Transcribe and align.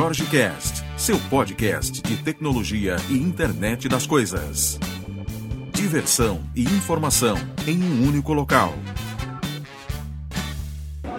Jorge 0.00 0.24
Cast, 0.24 0.82
seu 0.96 1.18
podcast 1.28 2.00
de 2.00 2.16
tecnologia 2.16 2.96
e 3.10 3.18
internet 3.18 3.86
das 3.86 4.06
coisas. 4.06 4.80
Diversão 5.74 6.40
e 6.56 6.62
informação 6.62 7.36
em 7.66 7.82
um 7.82 8.08
único 8.08 8.32
local. 8.32 8.72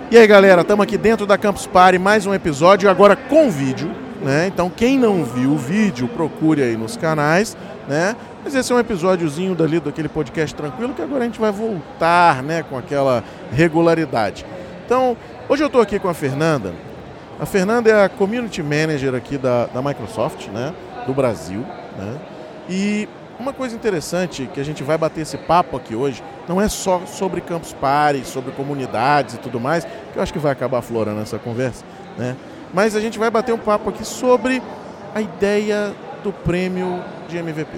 E 0.09 0.17
aí 0.17 0.25
galera, 0.25 0.61
estamos 0.61 0.81
aqui 0.81 0.97
dentro 0.97 1.27
da 1.27 1.37
Campus 1.37 1.67
Party, 1.67 1.99
mais 1.99 2.25
um 2.25 2.33
episódio 2.33 2.89
agora 2.89 3.15
com 3.15 3.51
vídeo, 3.51 3.91
né? 4.19 4.47
Então 4.47 4.67
quem 4.67 4.97
não 4.97 5.23
viu 5.23 5.51
o 5.51 5.57
vídeo, 5.59 6.07
procure 6.07 6.63
aí 6.63 6.75
nos 6.75 6.97
canais, 6.97 7.55
né? 7.87 8.15
Mas 8.43 8.55
esse 8.55 8.71
é 8.71 8.75
um 8.75 8.79
episódiozinho 8.79 9.53
dali 9.53 9.79
daquele 9.79 10.09
podcast 10.09 10.55
tranquilo 10.55 10.95
que 10.95 11.03
agora 11.03 11.21
a 11.21 11.27
gente 11.27 11.39
vai 11.39 11.51
voltar, 11.51 12.41
né, 12.41 12.63
com 12.63 12.75
aquela 12.75 13.23
regularidade. 13.51 14.43
Então, 14.83 15.15
hoje 15.47 15.61
eu 15.61 15.67
estou 15.67 15.81
aqui 15.81 15.99
com 15.99 16.09
a 16.09 16.15
Fernanda. 16.15 16.73
A 17.41 17.45
Fernanda 17.47 17.89
é 17.89 18.05
a 18.05 18.07
Community 18.07 18.61
Manager 18.61 19.15
aqui 19.15 19.35
da, 19.35 19.65
da 19.65 19.81
Microsoft, 19.81 20.47
né, 20.49 20.75
do 21.07 21.13
Brasil, 21.13 21.65
né? 21.97 22.19
E 22.69 23.09
uma 23.39 23.51
coisa 23.51 23.75
interessante 23.75 24.47
que 24.53 24.59
a 24.59 24.63
gente 24.63 24.83
vai 24.83 24.95
bater 24.95 25.21
esse 25.21 25.39
papo 25.39 25.75
aqui 25.75 25.95
hoje 25.95 26.23
não 26.47 26.61
é 26.61 26.69
só 26.69 27.01
sobre 27.07 27.41
Campus 27.41 27.73
Party, 27.73 28.23
sobre 28.25 28.51
comunidades 28.51 29.33
e 29.33 29.37
tudo 29.39 29.59
mais, 29.59 29.85
que 29.85 30.17
eu 30.17 30.21
acho 30.21 30.31
que 30.31 30.37
vai 30.37 30.51
acabar 30.51 30.77
aflorando 30.77 31.19
essa 31.19 31.39
conversa, 31.39 31.83
né? 32.15 32.37
Mas 32.71 32.95
a 32.95 33.01
gente 33.01 33.17
vai 33.17 33.31
bater 33.31 33.55
um 33.55 33.57
papo 33.57 33.89
aqui 33.89 34.05
sobre 34.05 34.61
a 35.15 35.19
ideia 35.19 35.95
do 36.23 36.31
prêmio 36.31 37.03
de 37.27 37.37
MVP. 37.37 37.75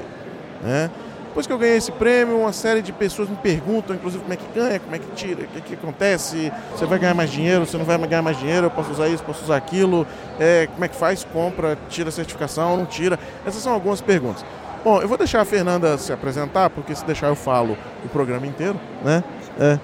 Né? 0.62 0.92
Depois 1.34 1.48
que 1.48 1.52
eu 1.54 1.58
ganhei 1.58 1.78
esse 1.78 1.92
prêmio, 1.92 2.38
uma 2.38 2.54
série 2.54 2.80
de 2.84 2.94
pessoas 2.94 3.28
me 3.28 3.36
perguntam, 3.36 3.96
inclusive, 3.96 4.22
como 4.22 4.36
é 4.36 4.38
que 4.38 4.46
ganha, 4.54 4.80
como 4.80 4.96
é 4.96 5.00
que 5.00 5.08
tira, 5.16 5.42
o 5.42 5.48
que, 5.48 5.62
que 5.62 5.74
acontece, 5.74 6.54
você 6.70 6.86
vai 6.86 7.00
ganhar 7.00 7.16
mais 7.16 7.32
dinheiro, 7.32 7.66
você 7.66 7.76
não 7.76 7.86
vai 7.86 7.98
ganhar 7.98 8.22
mais 8.22 8.38
dinheiro, 8.38 8.68
eu 8.68 8.70
posso 8.70 8.92
usar 8.92 9.08
isso, 9.08 9.24
posso 9.24 9.44
usar 9.44 9.56
aquilo, 9.56 10.06
é, 10.40 10.68
como 10.72 10.86
é 10.86 10.88
que 10.88 10.96
faz, 10.96 11.24
compra, 11.24 11.76
tira 11.90 12.10
a 12.10 12.12
certificação, 12.12 12.78
não 12.78 12.86
tira. 12.86 13.18
Essas 13.48 13.64
são 13.64 13.74
algumas 13.74 14.00
perguntas. 14.00 14.46
Bom, 14.84 15.02
eu 15.02 15.08
vou 15.08 15.18
deixar 15.18 15.42
a 15.42 15.46
Fernanda 15.46 15.98
se 15.98 16.14
apresentar, 16.14 16.70
porque 16.70 16.94
se 16.94 17.04
deixar 17.04 17.30
eu 17.30 17.36
falo 17.36 17.76
o 18.06 18.10
programa 18.10 18.46
inteiro, 18.46 18.80
né? 19.04 19.24
É. 19.60 19.80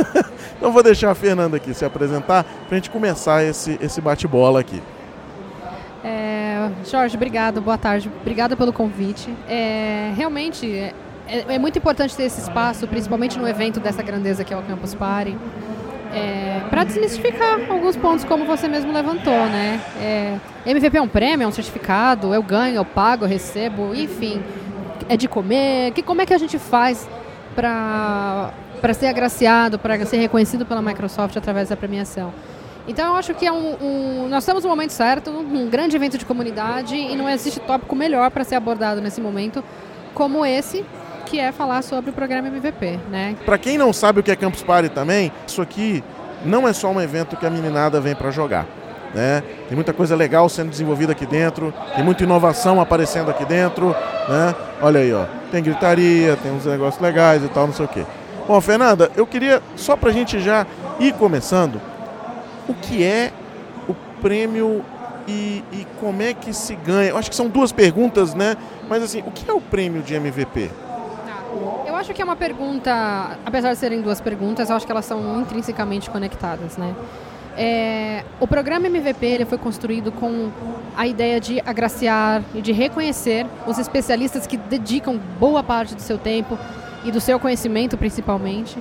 então 0.56 0.72
vou 0.72 0.82
deixar 0.82 1.10
a 1.10 1.14
Fernanda 1.14 1.58
aqui 1.58 1.74
se 1.74 1.84
apresentar 1.84 2.44
para 2.44 2.70
a 2.70 2.74
gente 2.76 2.88
começar 2.88 3.44
esse, 3.44 3.78
esse 3.82 4.00
bate-bola 4.00 4.58
aqui. 4.58 4.82
Jorge, 6.90 7.16
obrigado, 7.16 7.60
boa 7.60 7.78
tarde. 7.78 8.10
Obrigada 8.20 8.56
pelo 8.56 8.72
convite. 8.72 9.32
É, 9.48 10.12
realmente 10.16 10.92
é, 11.26 11.44
é, 11.48 11.58
muito 11.58 11.78
importante 11.78 12.14
ter 12.16 12.24
esse 12.24 12.40
espaço, 12.40 12.86
principalmente 12.86 13.38
no 13.38 13.48
evento 13.48 13.80
dessa 13.80 14.02
grandeza 14.02 14.44
que 14.44 14.52
é 14.52 14.56
o 14.56 14.62
Campus 14.62 14.94
Party, 14.94 15.36
é, 16.14 16.60
para 16.70 16.84
desmistificar 16.84 17.58
alguns 17.70 17.96
pontos 17.96 18.24
como 18.24 18.44
você 18.44 18.68
mesmo 18.68 18.92
levantou, 18.92 19.46
né? 19.46 19.80
É, 20.00 20.38
MVP 20.66 20.96
é 20.96 21.02
um 21.02 21.08
prêmio, 21.08 21.44
é 21.44 21.48
um 21.48 21.52
certificado, 21.52 22.32
eu 22.32 22.42
ganho, 22.42 22.76
eu 22.76 22.84
pago, 22.84 23.24
eu 23.24 23.28
recebo, 23.28 23.94
enfim, 23.94 24.40
é 25.08 25.16
de 25.16 25.26
comer. 25.26 25.92
Que, 25.92 26.02
como 26.02 26.20
é 26.20 26.26
que 26.26 26.34
a 26.34 26.38
gente 26.38 26.58
faz 26.58 27.08
para 27.54 28.52
ser 28.92 29.06
agraciado, 29.06 29.78
para 29.78 30.04
ser 30.04 30.18
reconhecido 30.18 30.66
pela 30.66 30.82
Microsoft 30.82 31.36
através 31.36 31.68
da 31.68 31.76
premiação? 31.76 32.32
Então 32.86 33.12
eu 33.12 33.14
acho 33.16 33.34
que 33.34 33.46
é 33.46 33.52
um, 33.52 33.76
um, 33.80 34.28
nós 34.28 34.42
estamos 34.42 34.62
no 34.62 34.68
momento 34.68 34.90
certo, 34.90 35.30
um 35.30 35.68
grande 35.68 35.96
evento 35.96 36.18
de 36.18 36.24
comunidade 36.24 36.94
e 36.94 37.16
não 37.16 37.28
existe 37.28 37.60
tópico 37.60 37.96
melhor 37.96 38.30
para 38.30 38.44
ser 38.44 38.56
abordado 38.56 39.00
nesse 39.00 39.20
momento 39.20 39.64
como 40.12 40.44
esse, 40.44 40.84
que 41.24 41.40
é 41.40 41.50
falar 41.50 41.82
sobre 41.82 42.10
o 42.10 42.12
programa 42.12 42.48
MVP, 42.48 43.00
né? 43.10 43.36
Para 43.44 43.58
quem 43.58 43.78
não 43.78 43.92
sabe 43.92 44.20
o 44.20 44.22
que 44.22 44.30
é 44.30 44.36
Campus 44.36 44.62
Party 44.62 44.90
também, 44.90 45.32
isso 45.46 45.62
aqui 45.62 46.04
não 46.44 46.68
é 46.68 46.72
só 46.72 46.90
um 46.90 47.00
evento 47.00 47.36
que 47.36 47.46
a 47.46 47.50
meninada 47.50 48.00
vem 48.00 48.14
para 48.14 48.30
jogar. 48.30 48.66
Né? 49.14 49.42
Tem 49.68 49.76
muita 49.76 49.92
coisa 49.92 50.16
legal 50.16 50.48
sendo 50.48 50.70
desenvolvida 50.70 51.12
aqui 51.12 51.24
dentro, 51.24 51.72
tem 51.94 52.04
muita 52.04 52.24
inovação 52.24 52.80
aparecendo 52.80 53.30
aqui 53.30 53.44
dentro, 53.44 53.94
né? 54.28 54.54
Olha 54.82 55.00
aí, 55.00 55.14
ó, 55.14 55.24
tem 55.52 55.62
gritaria, 55.62 56.36
tem 56.42 56.50
uns 56.50 56.66
negócios 56.66 57.00
legais 57.00 57.44
e 57.44 57.48
tal, 57.48 57.68
não 57.68 57.74
sei 57.74 57.84
o 57.84 57.88
quê. 57.88 58.04
Bom, 58.46 58.60
Fernanda, 58.60 59.10
eu 59.16 59.24
queria 59.24 59.62
só 59.76 59.96
para 59.96 60.10
a 60.10 60.12
gente 60.12 60.40
já 60.40 60.66
ir 60.98 61.14
começando, 61.14 61.80
o 62.68 62.74
que 62.74 63.02
é 63.02 63.32
o 63.88 63.94
prêmio 64.20 64.84
e, 65.26 65.64
e, 65.72 65.86
como 66.00 66.22
é 66.22 66.34
que 66.34 66.52
se 66.52 66.74
ganha? 66.74 67.10
Eu 67.10 67.16
acho 67.16 67.30
que 67.30 67.36
são 67.36 67.48
duas 67.48 67.72
perguntas, 67.72 68.34
né? 68.34 68.56
Mas 68.88 69.02
assim, 69.02 69.22
o 69.26 69.30
que 69.30 69.48
é 69.48 69.52
o 69.52 69.60
prêmio 69.60 70.02
de 70.02 70.14
MVP? 70.14 70.68
Tá. 71.26 71.42
Eu 71.86 71.96
acho 71.96 72.12
que 72.12 72.20
é 72.20 72.24
uma 72.24 72.36
pergunta, 72.36 73.38
apesar 73.44 73.72
de 73.72 73.78
serem 73.78 74.02
duas 74.02 74.20
perguntas, 74.20 74.68
eu 74.68 74.76
acho 74.76 74.84
que 74.84 74.92
elas 74.92 75.06
são 75.06 75.40
intrinsecamente 75.40 76.10
conectadas, 76.10 76.76
né? 76.76 76.94
É, 77.56 78.24
o 78.40 78.48
programa 78.48 78.86
MVP 78.88 79.24
ele 79.24 79.44
foi 79.44 79.58
construído 79.58 80.10
com 80.10 80.50
a 80.96 81.06
ideia 81.06 81.40
de 81.40 81.60
agraciar 81.60 82.42
e 82.52 82.60
de 82.60 82.72
reconhecer 82.72 83.46
os 83.66 83.78
especialistas 83.78 84.46
que 84.46 84.56
dedicam 84.56 85.18
boa 85.38 85.62
parte 85.62 85.94
do 85.94 86.02
seu 86.02 86.18
tempo 86.18 86.58
e 87.04 87.12
do 87.12 87.20
seu 87.20 87.38
conhecimento, 87.38 87.96
principalmente, 87.96 88.76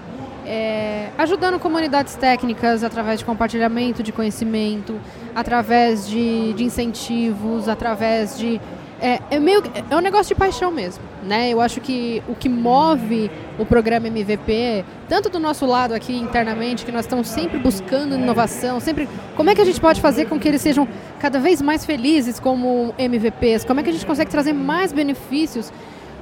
é, 0.45 1.09
ajudando 1.17 1.59
comunidades 1.59 2.15
técnicas 2.15 2.83
através 2.83 3.19
de 3.19 3.25
compartilhamento 3.25 4.03
de 4.03 4.11
conhecimento, 4.11 4.99
através 5.35 6.07
de, 6.07 6.53
de 6.53 6.63
incentivos, 6.63 7.67
através 7.67 8.37
de. 8.37 8.59
É, 9.01 9.19
é, 9.31 9.39
meio, 9.39 9.61
é 9.89 9.95
um 9.95 9.99
negócio 9.99 10.33
de 10.33 10.39
paixão 10.39 10.71
mesmo. 10.71 11.03
Né? 11.23 11.49
Eu 11.49 11.59
acho 11.59 11.81
que 11.81 12.23
o 12.27 12.35
que 12.35 12.47
move 12.47 13.29
o 13.57 13.65
programa 13.65 14.07
MVP, 14.07 14.85
tanto 15.09 15.29
do 15.29 15.39
nosso 15.39 15.65
lado 15.65 15.93
aqui 15.93 16.15
internamente, 16.15 16.85
que 16.85 16.91
nós 16.91 17.05
estamos 17.05 17.27
sempre 17.27 17.57
buscando 17.59 18.15
inovação, 18.15 18.79
sempre. 18.79 19.09
Como 19.35 19.49
é 19.49 19.55
que 19.55 19.61
a 19.61 19.65
gente 19.65 19.79
pode 19.79 19.99
fazer 19.99 20.25
com 20.25 20.39
que 20.39 20.47
eles 20.47 20.61
sejam 20.61 20.87
cada 21.19 21.39
vez 21.39 21.61
mais 21.61 21.85
felizes 21.85 22.39
como 22.39 22.93
MVPs? 22.97 23.65
Como 23.65 23.79
é 23.79 23.83
que 23.83 23.89
a 23.89 23.93
gente 23.93 24.05
consegue 24.05 24.31
trazer 24.31 24.53
mais 24.53 24.93
benefícios 24.93 25.71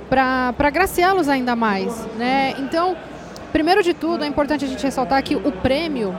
para 0.10 0.54
agraciá-los 0.58 1.30
ainda 1.30 1.56
mais? 1.56 2.06
Né? 2.18 2.56
Então 2.60 2.98
Primeiro 3.52 3.84
de 3.84 3.94
tudo, 3.94 4.24
é 4.24 4.28
importante 4.28 4.64
a 4.64 4.68
gente 4.68 4.84
ressaltar 4.84 5.22
que 5.24 5.36
o 5.36 5.52
prêmio 5.52 6.18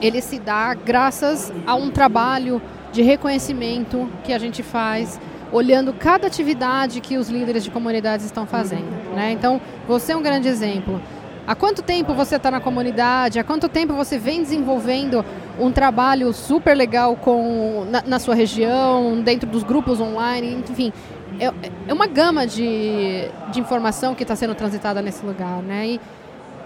ele 0.00 0.20
se 0.20 0.38
dá 0.38 0.74
graças 0.74 1.52
a 1.66 1.74
um 1.74 1.90
trabalho 1.90 2.60
de 2.92 3.02
reconhecimento 3.02 4.08
que 4.24 4.32
a 4.32 4.38
gente 4.38 4.62
faz 4.62 5.20
olhando 5.52 5.92
cada 5.92 6.26
atividade 6.26 7.00
que 7.00 7.16
os 7.16 7.28
líderes 7.28 7.62
de 7.64 7.70
comunidades 7.70 8.24
estão 8.24 8.46
fazendo. 8.46 9.14
Né? 9.14 9.32
Então, 9.32 9.60
você 9.86 10.12
é 10.12 10.16
um 10.16 10.22
grande 10.22 10.48
exemplo. 10.48 11.00
Há 11.46 11.54
quanto 11.54 11.82
tempo 11.82 12.14
você 12.14 12.36
está 12.36 12.50
na 12.50 12.60
comunidade? 12.60 13.38
Há 13.38 13.44
quanto 13.44 13.68
tempo 13.68 13.92
você 13.94 14.16
vem 14.16 14.42
desenvolvendo 14.42 15.24
um 15.58 15.72
trabalho 15.72 16.32
super 16.32 16.76
legal 16.76 17.16
com, 17.16 17.84
na, 17.90 18.02
na 18.06 18.18
sua 18.18 18.34
região, 18.34 19.20
dentro 19.20 19.48
dos 19.48 19.62
grupos 19.62 20.00
online? 20.00 20.64
Enfim, 20.68 20.92
é, 21.40 21.52
é 21.88 21.92
uma 21.92 22.06
gama 22.06 22.46
de, 22.46 23.28
de 23.50 23.60
informação 23.60 24.14
que 24.14 24.22
está 24.22 24.36
sendo 24.36 24.54
transitada 24.54 25.02
nesse 25.02 25.26
lugar. 25.26 25.60
Né? 25.62 25.86
E, 25.88 26.00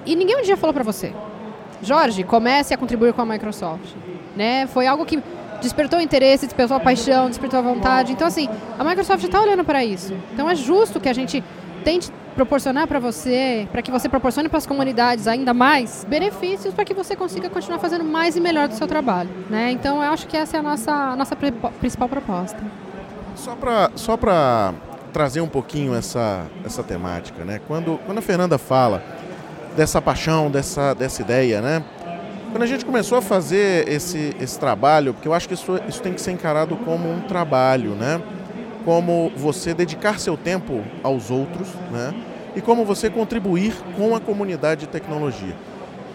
e 0.07 0.17
ninguém 0.17 0.37
um 0.37 0.43
dia 0.43 0.57
falou 0.57 0.73
para 0.73 0.85
você, 0.85 1.13
Jorge, 1.83 2.23
comece 2.25 2.73
a 2.73 2.79
contribuir 2.79 3.13
com 3.13 3.23
a 3.23 3.27
Microsoft. 3.27 3.95
Né? 4.37 4.67
Foi 4.67 4.87
algo 4.87 5.05
que 5.05 5.23
despertou 5.61 6.01
interesse, 6.01 6.47
despertou 6.47 6.77
a 6.77 6.81
paixão, 6.81 7.29
despertou 7.29 7.59
a 7.59 7.63
vontade. 7.63 8.13
Então, 8.13 8.27
assim, 8.27 8.49
a 8.79 8.85
Microsoft 8.85 9.25
está 9.25 9.41
olhando 9.41 9.65
para 9.65 9.85
isso. 9.85 10.15
Então, 10.33 10.49
é 10.49 10.55
justo 10.55 11.01
que 11.01 11.09
a 11.09 11.13
gente 11.13 11.43
tente 11.85 12.11
proporcionar 12.35 12.87
para 12.87 12.99
você, 12.99 13.67
para 13.73 13.81
que 13.81 13.91
você 13.91 14.09
proporcione 14.09 14.49
para 14.49 14.59
as 14.59 14.67
comunidades 14.67 15.27
ainda 15.27 15.55
mais 15.55 16.05
benefícios 16.07 16.75
para 16.75 16.85
que 16.85 16.93
você 16.93 17.17
consiga 17.17 17.49
continuar 17.49 17.79
fazendo 17.79 18.05
mais 18.05 18.37
e 18.37 18.41
melhor 18.41 18.69
do 18.69 18.75
seu 18.75 18.87
trabalho. 18.87 19.31
Né? 19.49 19.71
Então, 19.71 20.03
eu 20.03 20.11
acho 20.11 20.27
que 20.27 20.37
essa 20.37 20.59
é 20.59 20.61
a 20.61 20.63
nossa, 20.63 20.93
a 20.93 21.17
nossa 21.17 21.35
principal 21.81 22.09
proposta. 22.09 22.59
Só 23.35 23.55
para 23.55 23.91
só 23.95 24.19
trazer 25.13 25.41
um 25.41 25.49
pouquinho 25.49 25.95
essa, 25.95 26.47
essa 26.65 26.83
temática, 26.83 27.45
né? 27.45 27.61
quando, 27.67 27.99
quando 28.05 28.19
a 28.19 28.23
Fernanda 28.23 28.59
fala 28.59 29.03
dessa 29.77 30.01
paixão, 30.01 30.51
dessa, 30.51 30.95
dessa 30.95 31.23
ideia, 31.23 31.61
né? 31.61 31.85
Quando 32.51 32.63
a 32.63 32.67
gente 32.67 32.85
começou 32.85 33.19
a 33.19 33.23
fazer 33.23 33.87
esse, 33.87 34.35
esse 34.41 34.59
trabalho, 34.59 35.13
porque 35.13 35.29
eu 35.29 35.35
acho 35.35 35.47
que 35.47 35.55
isso, 35.55 35.79
isso 35.87 36.01
tem 36.01 36.15
que 36.15 36.21
ser 36.21 36.31
encarado 36.31 36.75
como 36.77 37.11
um 37.11 37.21
trabalho, 37.21 37.91
né? 37.91 38.21
Como 38.85 39.31
você 39.37 39.75
dedicar 39.75 40.19
seu 40.19 40.37
tempo 40.37 40.83
aos 41.03 41.31
outros, 41.31 41.69
né? 41.93 42.15
E 42.55 42.61
como 42.63 42.85
você 42.85 43.11
contribuir 43.11 43.75
com 43.97 44.17
a 44.17 44.21
comunidade 44.21 44.83
de 44.83 44.87
tecnologia. 44.87 45.55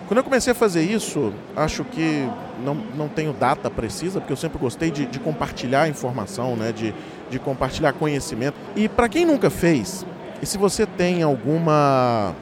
Quando 0.07 0.18
eu 0.18 0.24
comecei 0.24 0.52
a 0.52 0.56
fazer 0.56 0.81
isso, 0.81 1.31
acho 1.56 1.84
que 1.84 2.28
não, 2.66 2.75
não 2.98 3.07
tenho 3.07 3.31
data 3.31 3.69
precisa, 3.69 4.19
porque 4.19 4.34
eu 4.34 4.38
sempre 4.38 4.57
gostei 4.57 4.90
de, 4.90 5.06
de 5.06 5.19
compartilhar 5.19 5.88
informação, 5.88 6.56
né? 6.56 6.72
de, 6.72 6.94
de 7.30 7.40
compartilhar 7.40 7.94
conhecimento. 7.94 8.56
E 8.75 8.90
para 8.90 9.07
quem 9.07 9.25
nunca 9.25 9.50
fez, 9.50 10.06
e 10.42 10.46
se 10.46 10.57
você 10.57 10.86
tem 10.86 11.22
alguma 11.24 12.36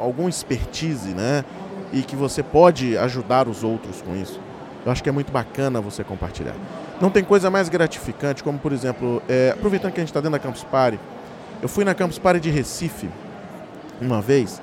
algum 0.00 0.28
expertise, 0.28 1.10
né? 1.10 1.44
E 1.92 2.02
que 2.02 2.16
você 2.16 2.42
pode 2.42 2.96
ajudar 2.96 3.48
os 3.48 3.64
outros 3.64 4.00
com 4.02 4.14
isso. 4.14 4.40
Eu 4.84 4.92
acho 4.92 5.02
que 5.02 5.08
é 5.08 5.12
muito 5.12 5.30
bacana 5.30 5.80
você 5.80 6.02
compartilhar. 6.02 6.54
Não 7.00 7.10
tem 7.10 7.22
coisa 7.22 7.50
mais 7.50 7.68
gratificante, 7.68 8.42
como 8.42 8.58
por 8.58 8.72
exemplo, 8.72 9.22
é, 9.28 9.50
aproveitando 9.50 9.92
que 9.92 10.00
a 10.00 10.02
gente 10.02 10.10
está 10.10 10.20
dentro 10.20 10.32
da 10.32 10.38
Campus 10.38 10.64
Party, 10.64 10.98
eu 11.60 11.68
fui 11.68 11.84
na 11.84 11.94
Campus 11.94 12.18
Party 12.18 12.40
de 12.40 12.50
Recife 12.50 13.08
uma 14.00 14.22
vez 14.22 14.62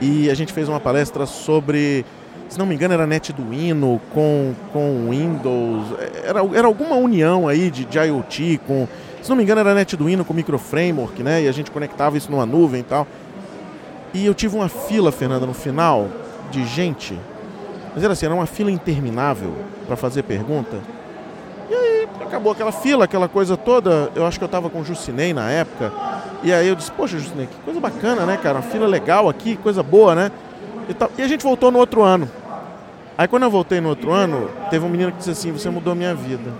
e 0.00 0.28
a 0.28 0.34
gente 0.34 0.52
fez 0.52 0.68
uma 0.68 0.80
palestra 0.80 1.24
sobre 1.24 2.04
se 2.48 2.58
não 2.58 2.66
me 2.66 2.74
engano 2.74 2.94
era 2.94 3.06
NetDuino 3.06 4.00
com, 4.12 4.54
com 4.72 5.08
Windows, 5.10 5.86
era, 6.24 6.40
era 6.56 6.66
alguma 6.66 6.96
união 6.96 7.48
aí 7.48 7.70
de, 7.70 7.84
de 7.84 7.98
IoT 7.98 8.60
com, 8.66 8.86
se 9.22 9.28
não 9.28 9.36
me 9.36 9.42
engano 9.42 9.60
era 9.60 9.74
NetDuino 9.74 10.24
com 10.24 10.34
microframework, 10.34 11.22
né? 11.22 11.42
E 11.42 11.48
a 11.48 11.52
gente 11.52 11.70
conectava 11.70 12.16
isso 12.16 12.30
numa 12.30 12.46
nuvem 12.46 12.80
e 12.80 12.84
tal. 12.84 13.06
E 14.14 14.24
eu 14.24 14.32
tive 14.32 14.56
uma 14.56 14.68
fila, 14.68 15.10
Fernanda, 15.10 15.44
no 15.44 15.52
final, 15.52 16.08
de 16.50 16.64
gente, 16.64 17.18
mas 17.94 18.02
era 18.02 18.12
assim, 18.12 18.26
era 18.26 18.34
uma 18.34 18.46
fila 18.46 18.70
interminável 18.70 19.52
para 19.86 19.96
fazer 19.96 20.22
pergunta. 20.24 20.78
E 21.70 21.74
aí 21.74 22.08
acabou 22.20 22.52
aquela 22.52 22.72
fila, 22.72 23.04
aquela 23.04 23.28
coisa 23.28 23.56
toda. 23.56 24.10
Eu 24.14 24.26
acho 24.26 24.38
que 24.38 24.44
eu 24.44 24.46
estava 24.46 24.68
com 24.68 24.80
o 24.80 24.84
Jucinei 24.84 25.32
na 25.32 25.48
época. 25.50 25.92
E 26.42 26.52
aí 26.52 26.66
eu 26.66 26.74
disse, 26.74 26.90
poxa, 26.90 27.18
Jucinei, 27.18 27.46
que 27.46 27.56
coisa 27.64 27.80
bacana, 27.80 28.26
né, 28.26 28.36
cara? 28.36 28.58
Uma 28.58 28.62
fila 28.62 28.86
legal 28.86 29.28
aqui, 29.28 29.56
coisa 29.56 29.82
boa, 29.82 30.14
né? 30.14 30.32
E, 30.88 31.20
e 31.20 31.22
a 31.22 31.28
gente 31.28 31.44
voltou 31.44 31.70
no 31.70 31.78
outro 31.78 32.02
ano. 32.02 32.28
Aí 33.16 33.28
quando 33.28 33.44
eu 33.44 33.50
voltei 33.50 33.80
no 33.80 33.88
outro 33.88 34.10
ano, 34.10 34.50
teve 34.70 34.84
um 34.84 34.88
menino 34.88 35.12
que 35.12 35.18
disse 35.18 35.30
assim, 35.30 35.52
você 35.52 35.70
mudou 35.70 35.92
a 35.92 35.96
minha 35.96 36.14
vida. 36.14 36.52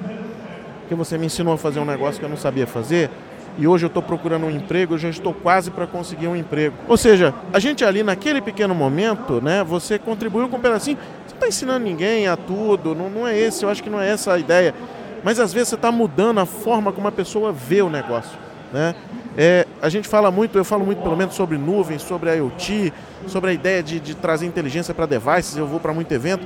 Porque 0.81 0.95
você 0.95 1.19
me 1.19 1.27
ensinou 1.27 1.55
a 1.55 1.59
fazer 1.59 1.81
um 1.81 1.85
negócio 1.85 2.21
que 2.21 2.25
eu 2.25 2.31
não 2.31 2.37
sabia 2.37 2.67
fazer. 2.67 3.11
E 3.57 3.67
hoje 3.67 3.85
eu 3.85 3.89
estou 3.89 4.03
procurando 4.03 4.47
um 4.47 4.51
emprego, 4.51 4.95
eu 4.95 4.99
já 4.99 5.09
estou 5.09 5.33
quase 5.33 5.71
para 5.71 5.87
conseguir 5.87 6.27
um 6.27 6.35
emprego. 6.35 6.75
Ou 6.89 6.97
seja, 6.97 7.33
a 7.53 7.59
gente 7.59 7.85
ali 7.85 8.03
naquele 8.03 8.41
pequeno 8.41 8.75
momento, 8.75 9.41
né, 9.41 9.63
você 9.63 9.99
contribuiu 9.99 10.49
com 10.49 10.57
um 10.57 10.61
pedacinho. 10.61 10.97
Você 10.97 11.31
não 11.31 11.35
está 11.35 11.49
ensinando 11.49 11.85
ninguém 11.85 12.27
a 12.27 12.37
tudo, 12.37 12.95
não, 12.95 13.09
não 13.09 13.27
é 13.27 13.39
esse, 13.39 13.65
eu 13.65 13.69
acho 13.69 13.83
que 13.83 13.91
não 13.91 14.01
é 14.01 14.11
essa 14.11 14.33
a 14.33 14.39
ideia. 14.39 14.75
Mas 15.23 15.39
às 15.39 15.53
vezes 15.53 15.69
você 15.69 15.75
está 15.77 15.91
mudando 15.93 16.41
a 16.41 16.47
forma 16.47 16.93
como 16.93 17.07
a 17.09 17.13
pessoa 17.13 17.53
vê 17.53 17.81
o 17.81 17.89
negócio. 17.89 18.39
Né? 18.73 18.95
É, 19.37 19.67
a 19.81 19.89
gente 19.89 20.09
fala 20.09 20.31
muito, 20.31 20.59
eu 20.59 20.65
falo 20.65 20.85
muito 20.85 21.01
pelo 21.01 21.17
menos 21.17 21.35
sobre 21.35 21.57
nuvens, 21.57 22.03
sobre 22.03 22.35
IoT, 22.35 22.93
sobre 23.29 23.51
a 23.51 23.53
ideia 23.53 23.83
de, 23.83 24.01
de 24.01 24.15
trazer 24.15 24.47
inteligência 24.47 24.93
para 24.93 25.07
devices, 25.07 25.57
eu 25.57 25.67
vou 25.67 25.79
para 25.79 25.93
muito 25.93 26.13
evento. 26.13 26.45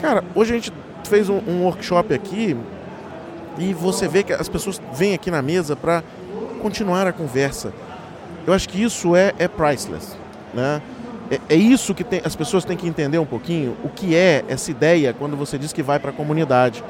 Cara, 0.00 0.22
hoje 0.34 0.52
a 0.52 0.56
gente 0.56 0.72
fez 1.04 1.28
um, 1.28 1.40
um, 1.46 1.64
workshop 1.64 2.14
aqui 2.14 2.56
e 3.60 3.74
você 3.74 4.08
vê 4.08 4.22
que 4.22 4.32
as 4.32 4.48
pessoas 4.48 4.80
vêm 4.94 5.12
aqui 5.12 5.30
na 5.30 5.42
mesa 5.42 5.76
para 5.76 6.02
continuar 6.62 7.06
a 7.06 7.12
conversa. 7.12 7.72
Eu 8.46 8.54
acho 8.54 8.66
que 8.66 8.82
isso 8.82 9.14
é, 9.14 9.34
é 9.38 9.46
priceless. 9.46 10.16
Né? 10.54 10.80
É, 11.30 11.40
é 11.50 11.54
isso 11.54 11.94
que 11.94 12.02
tem, 12.02 12.22
as 12.24 12.34
pessoas 12.34 12.64
têm 12.64 12.76
que 12.76 12.88
entender 12.88 13.18
um 13.18 13.26
pouquinho, 13.26 13.76
o 13.84 13.90
que 13.90 14.16
é 14.16 14.42
essa 14.48 14.70
ideia 14.70 15.12
quando 15.12 15.36
você 15.36 15.58
diz 15.58 15.74
que 15.74 15.82
vai 15.82 15.98
para 15.98 16.10
a 16.10 16.14
comunidade. 16.14 16.82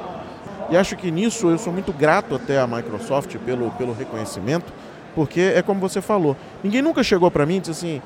E 0.69 0.77
acho 0.77 0.95
que 0.95 1.11
nisso 1.11 1.49
eu 1.49 1.57
sou 1.57 1.73
muito 1.73 1.91
grato 1.91 2.35
até 2.35 2.57
à 2.57 2.65
Microsoft 2.65 3.35
pelo, 3.39 3.69
pelo 3.71 3.93
reconhecimento, 3.93 4.71
porque 5.13 5.41
é 5.53 5.61
como 5.61 5.81
você 5.81 5.99
falou, 5.99 6.37
ninguém 6.63 6.81
nunca 6.81 7.03
chegou 7.03 7.29
para 7.29 7.45
mim 7.45 7.57
e 7.57 7.59
disse 7.59 7.71
assim, 7.71 8.01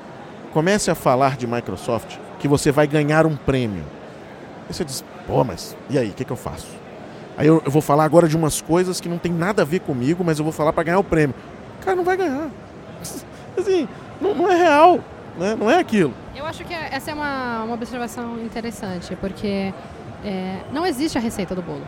comece 0.52 0.90
a 0.90 0.94
falar 0.96 1.36
de 1.36 1.46
Microsoft 1.46 2.16
que 2.40 2.48
você 2.48 2.72
vai 2.72 2.88
ganhar 2.88 3.24
um 3.26 3.36
prêmio. 3.36 3.84
Aí 4.68 4.74
você 4.74 4.84
diz, 4.84 5.04
pô, 5.24 5.44
mas 5.44 5.76
e 5.88 5.96
aí, 5.96 6.10
o 6.10 6.12
que, 6.12 6.24
que 6.24 6.32
eu 6.32 6.36
faço? 6.36 6.75
Aí 7.36 7.46
eu, 7.46 7.62
eu, 7.64 7.70
vou 7.70 7.82
falar 7.82 8.04
agora 8.04 8.28
de 8.28 8.36
umas 8.36 8.60
coisas 8.60 9.00
que 9.00 9.08
não 9.08 9.18
tem 9.18 9.32
nada 9.32 9.62
a 9.62 9.64
ver 9.64 9.80
comigo, 9.80 10.24
mas 10.24 10.38
eu 10.38 10.44
vou 10.44 10.52
falar 10.52 10.72
para 10.72 10.84
ganhar 10.84 10.98
o 10.98 11.04
prêmio. 11.04 11.34
Cara, 11.82 11.96
não 11.96 12.04
vai 12.04 12.16
ganhar. 12.16 12.48
Assim, 13.58 13.88
não, 14.20 14.34
não, 14.34 14.50
é 14.50 14.56
real, 14.56 15.00
né? 15.38 15.56
não 15.58 15.70
é 15.70 15.78
aquilo. 15.78 16.12
Eu 16.34 16.44
acho 16.44 16.64
que 16.64 16.74
essa 16.74 17.10
é 17.10 17.14
uma, 17.14 17.64
uma 17.64 17.74
observação 17.74 18.38
interessante, 18.42 19.16
porque 19.16 19.72
é, 20.24 20.60
não 20.72 20.86
existe 20.86 21.18
a 21.18 21.20
receita 21.20 21.54
do 21.54 21.62
bolo. 21.62 21.82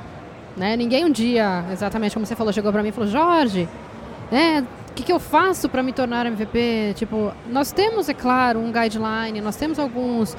Né? 0.57 0.77
Ninguém 0.77 1.05
um 1.05 1.11
dia, 1.11 1.65
exatamente 1.73 2.15
como 2.15 2.27
você 2.27 2.35
falou, 2.35 2.53
chegou 2.53 2.73
para 2.73 2.83
mim 2.83 2.89
e 2.89 2.93
falou, 2.93 3.09
Jorge, 3.09 3.69
né, 4.31 4.67
que, 4.99 5.05
que 5.05 5.13
eu 5.13 5.21
faço 5.21 5.69
para 5.69 5.83
me 5.83 5.93
tornar 5.93 6.27
MVP? 6.27 6.95
Tipo, 6.97 7.33
nós 7.49 7.71
temos, 7.71 8.09
é 8.09 8.15
claro, 8.15 8.59
um 8.59 8.73
guideline, 8.73 9.41
nós 9.41 9.55
temos 9.55 9.79
alguns, 9.79 10.37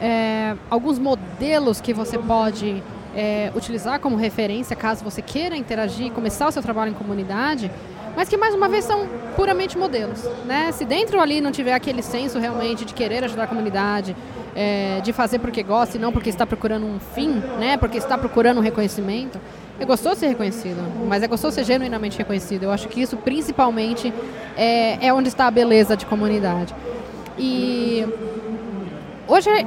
é, 0.00 0.56
alguns 0.70 0.98
modelos 0.98 1.80
que 1.80 1.92
você 1.92 2.18
pode 2.18 2.82
é, 3.18 3.50
utilizar 3.52 3.98
como 3.98 4.14
referência 4.14 4.76
caso 4.76 5.02
você 5.02 5.20
queira 5.20 5.56
interagir, 5.56 6.12
começar 6.12 6.46
o 6.46 6.52
seu 6.52 6.62
trabalho 6.62 6.92
em 6.92 6.94
comunidade, 6.94 7.68
mas 8.14 8.28
que 8.28 8.36
mais 8.36 8.54
uma 8.54 8.68
vez 8.68 8.84
são 8.84 9.08
puramente 9.34 9.76
modelos. 9.76 10.22
Né? 10.44 10.70
Se 10.70 10.84
dentro 10.84 11.20
ali 11.20 11.40
não 11.40 11.50
tiver 11.50 11.72
aquele 11.72 12.00
senso 12.00 12.38
realmente 12.38 12.84
de 12.84 12.94
querer 12.94 13.24
ajudar 13.24 13.44
a 13.44 13.46
comunidade, 13.48 14.14
é, 14.54 15.00
de 15.00 15.12
fazer 15.12 15.40
porque 15.40 15.64
gosta 15.64 15.96
e 15.96 16.00
não 16.00 16.12
porque 16.12 16.30
está 16.30 16.46
procurando 16.46 16.86
um 16.86 17.00
fim, 17.00 17.42
né? 17.58 17.76
porque 17.76 17.98
está 17.98 18.16
procurando 18.16 18.58
um 18.58 18.62
reconhecimento, 18.62 19.40
é 19.80 19.84
gostoso 19.84 20.20
ser 20.20 20.28
reconhecido, 20.28 20.80
mas 21.08 21.20
é 21.20 21.26
gostoso 21.26 21.56
ser 21.56 21.64
genuinamente 21.64 22.16
reconhecido. 22.16 22.64
Eu 22.64 22.70
acho 22.70 22.86
que 22.86 23.00
isso, 23.00 23.16
principalmente, 23.16 24.14
é, 24.56 25.08
é 25.08 25.12
onde 25.12 25.26
está 25.26 25.48
a 25.48 25.50
beleza 25.50 25.96
de 25.96 26.06
comunidade. 26.06 26.72
E 27.36 28.06
hoje 29.26 29.50
é, 29.50 29.66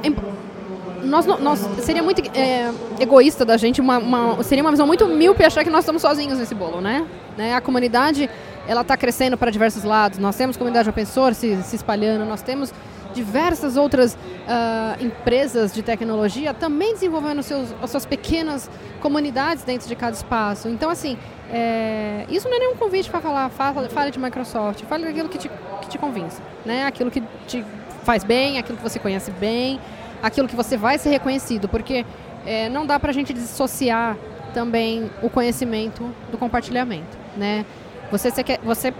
nós, 1.02 1.26
nós, 1.26 1.58
seria 1.80 2.02
muito 2.02 2.22
é, 2.36 2.72
egoísta 3.00 3.44
da 3.44 3.56
gente, 3.56 3.80
uma, 3.80 3.98
uma, 3.98 4.42
seria 4.42 4.62
uma 4.62 4.70
visão 4.70 4.86
muito 4.86 5.06
míope 5.06 5.44
achar 5.44 5.64
que 5.64 5.70
nós 5.70 5.80
estamos 5.80 6.02
sozinhos 6.02 6.38
nesse 6.38 6.54
bolo, 6.54 6.80
né? 6.80 7.06
né? 7.36 7.54
A 7.54 7.60
comunidade 7.60 8.28
ela 8.66 8.82
está 8.82 8.96
crescendo 8.96 9.36
para 9.36 9.50
diversos 9.50 9.84
lados. 9.84 10.18
Nós 10.18 10.36
temos 10.36 10.56
comunidade 10.56 10.88
open 10.88 11.04
source 11.04 11.62
se, 11.62 11.76
espalhando, 11.76 12.24
nós 12.24 12.42
temos 12.42 12.72
diversas 13.12 13.76
outras 13.76 14.14
uh, 14.14 15.04
empresas 15.04 15.74
de 15.74 15.82
tecnologia 15.82 16.54
também 16.54 16.94
desenvolvendo 16.94 17.42
seus, 17.42 17.74
as 17.82 17.90
suas 17.90 18.06
pequenas 18.06 18.70
comunidades 19.00 19.64
dentro 19.64 19.86
de 19.86 19.94
cada 19.94 20.16
espaço. 20.16 20.68
Então, 20.68 20.88
assim, 20.88 21.18
é, 21.50 22.24
isso 22.30 22.48
não 22.48 22.56
é 22.56 22.60
nenhum 22.60 22.76
convite 22.76 23.10
para 23.10 23.20
falar, 23.20 23.50
fale, 23.50 23.88
fale 23.90 24.10
de 24.10 24.18
Microsoft, 24.18 24.82
fale 24.84 25.04
daquilo 25.04 25.28
que 25.28 25.38
te, 25.38 25.50
que 25.82 25.88
te 25.88 25.98
convince, 25.98 26.40
né? 26.64 26.86
aquilo 26.86 27.10
que 27.10 27.22
te 27.46 27.62
faz 28.02 28.24
bem, 28.24 28.58
aquilo 28.58 28.78
que 28.78 28.82
você 28.82 28.98
conhece 28.98 29.30
bem, 29.32 29.78
aquilo 30.22 30.48
que 30.48 30.56
você 30.56 30.76
vai 30.76 30.98
ser 30.98 31.10
reconhecido, 31.10 31.68
porque 31.68 32.06
é, 32.46 32.68
não 32.68 32.86
dá 32.86 32.98
para 32.98 33.10
a 33.10 33.14
gente 33.14 33.32
dissociar 33.32 34.16
também 34.54 35.10
o 35.22 35.28
conhecimento 35.28 36.08
do 36.30 36.38
compartilhamento. 36.38 37.18
Né? 37.36 37.64
Você, 38.10 38.30
você, 38.30 38.42
quer, 38.44 38.60
você 38.62 38.92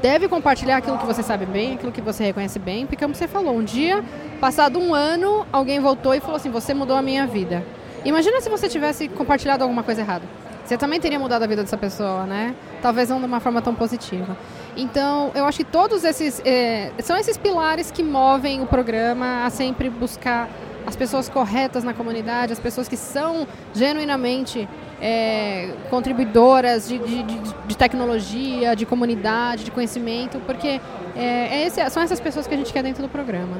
deve 0.00 0.28
compartilhar 0.28 0.76
aquilo 0.76 0.98
que 0.98 1.06
você 1.06 1.22
sabe 1.22 1.46
bem, 1.46 1.74
aquilo 1.74 1.90
que 1.90 2.00
você 2.00 2.24
reconhece 2.24 2.58
bem, 2.58 2.86
porque 2.86 3.02
como 3.02 3.14
você 3.14 3.26
falou, 3.26 3.56
um 3.56 3.64
dia, 3.64 4.04
passado 4.40 4.78
um 4.78 4.94
ano, 4.94 5.46
alguém 5.52 5.80
voltou 5.80 6.14
e 6.14 6.20
falou 6.20 6.36
assim, 6.36 6.50
você 6.50 6.74
mudou 6.74 6.96
a 6.96 7.02
minha 7.02 7.26
vida. 7.26 7.64
Imagina 8.04 8.40
se 8.40 8.48
você 8.48 8.68
tivesse 8.68 9.08
compartilhado 9.08 9.64
alguma 9.64 9.82
coisa 9.82 10.02
errada. 10.02 10.24
Você 10.64 10.76
também 10.76 11.00
teria 11.00 11.18
mudado 11.18 11.42
a 11.42 11.46
vida 11.46 11.62
dessa 11.62 11.76
pessoa, 11.76 12.24
né? 12.24 12.54
Talvez 12.82 13.08
não 13.08 13.20
de 13.20 13.24
uma 13.24 13.40
forma 13.40 13.62
tão 13.62 13.74
positiva. 13.74 14.36
Então, 14.76 15.30
eu 15.34 15.46
acho 15.46 15.58
que 15.58 15.64
todos 15.64 16.04
esses 16.04 16.40
é, 16.44 16.92
são 17.02 17.16
esses 17.16 17.36
pilares 17.38 17.90
que 17.90 18.02
movem 18.02 18.62
o 18.62 18.66
programa 18.66 19.44
a 19.44 19.50
sempre 19.50 19.88
buscar 19.88 20.48
as 20.86 20.94
pessoas 20.94 21.28
corretas 21.28 21.82
na 21.82 21.92
comunidade, 21.92 22.52
as 22.52 22.60
pessoas 22.60 22.86
que 22.86 22.96
são 22.96 23.46
genuinamente 23.74 24.68
é, 25.00 25.72
contribuidoras 25.90 26.88
de, 26.88 26.98
de, 26.98 27.22
de, 27.22 27.54
de, 27.66 27.76
tecnologia, 27.76 28.76
de 28.76 28.86
comunidade, 28.86 29.64
de 29.64 29.70
conhecimento, 29.70 30.38
porque 30.46 30.80
é, 31.16 31.24
é 31.24 31.66
esse, 31.66 31.90
são 31.90 32.02
essas 32.02 32.20
pessoas 32.20 32.46
que 32.46 32.54
a 32.54 32.56
gente 32.56 32.72
quer 32.72 32.82
dentro 32.82 33.02
do 33.02 33.08
programa. 33.08 33.56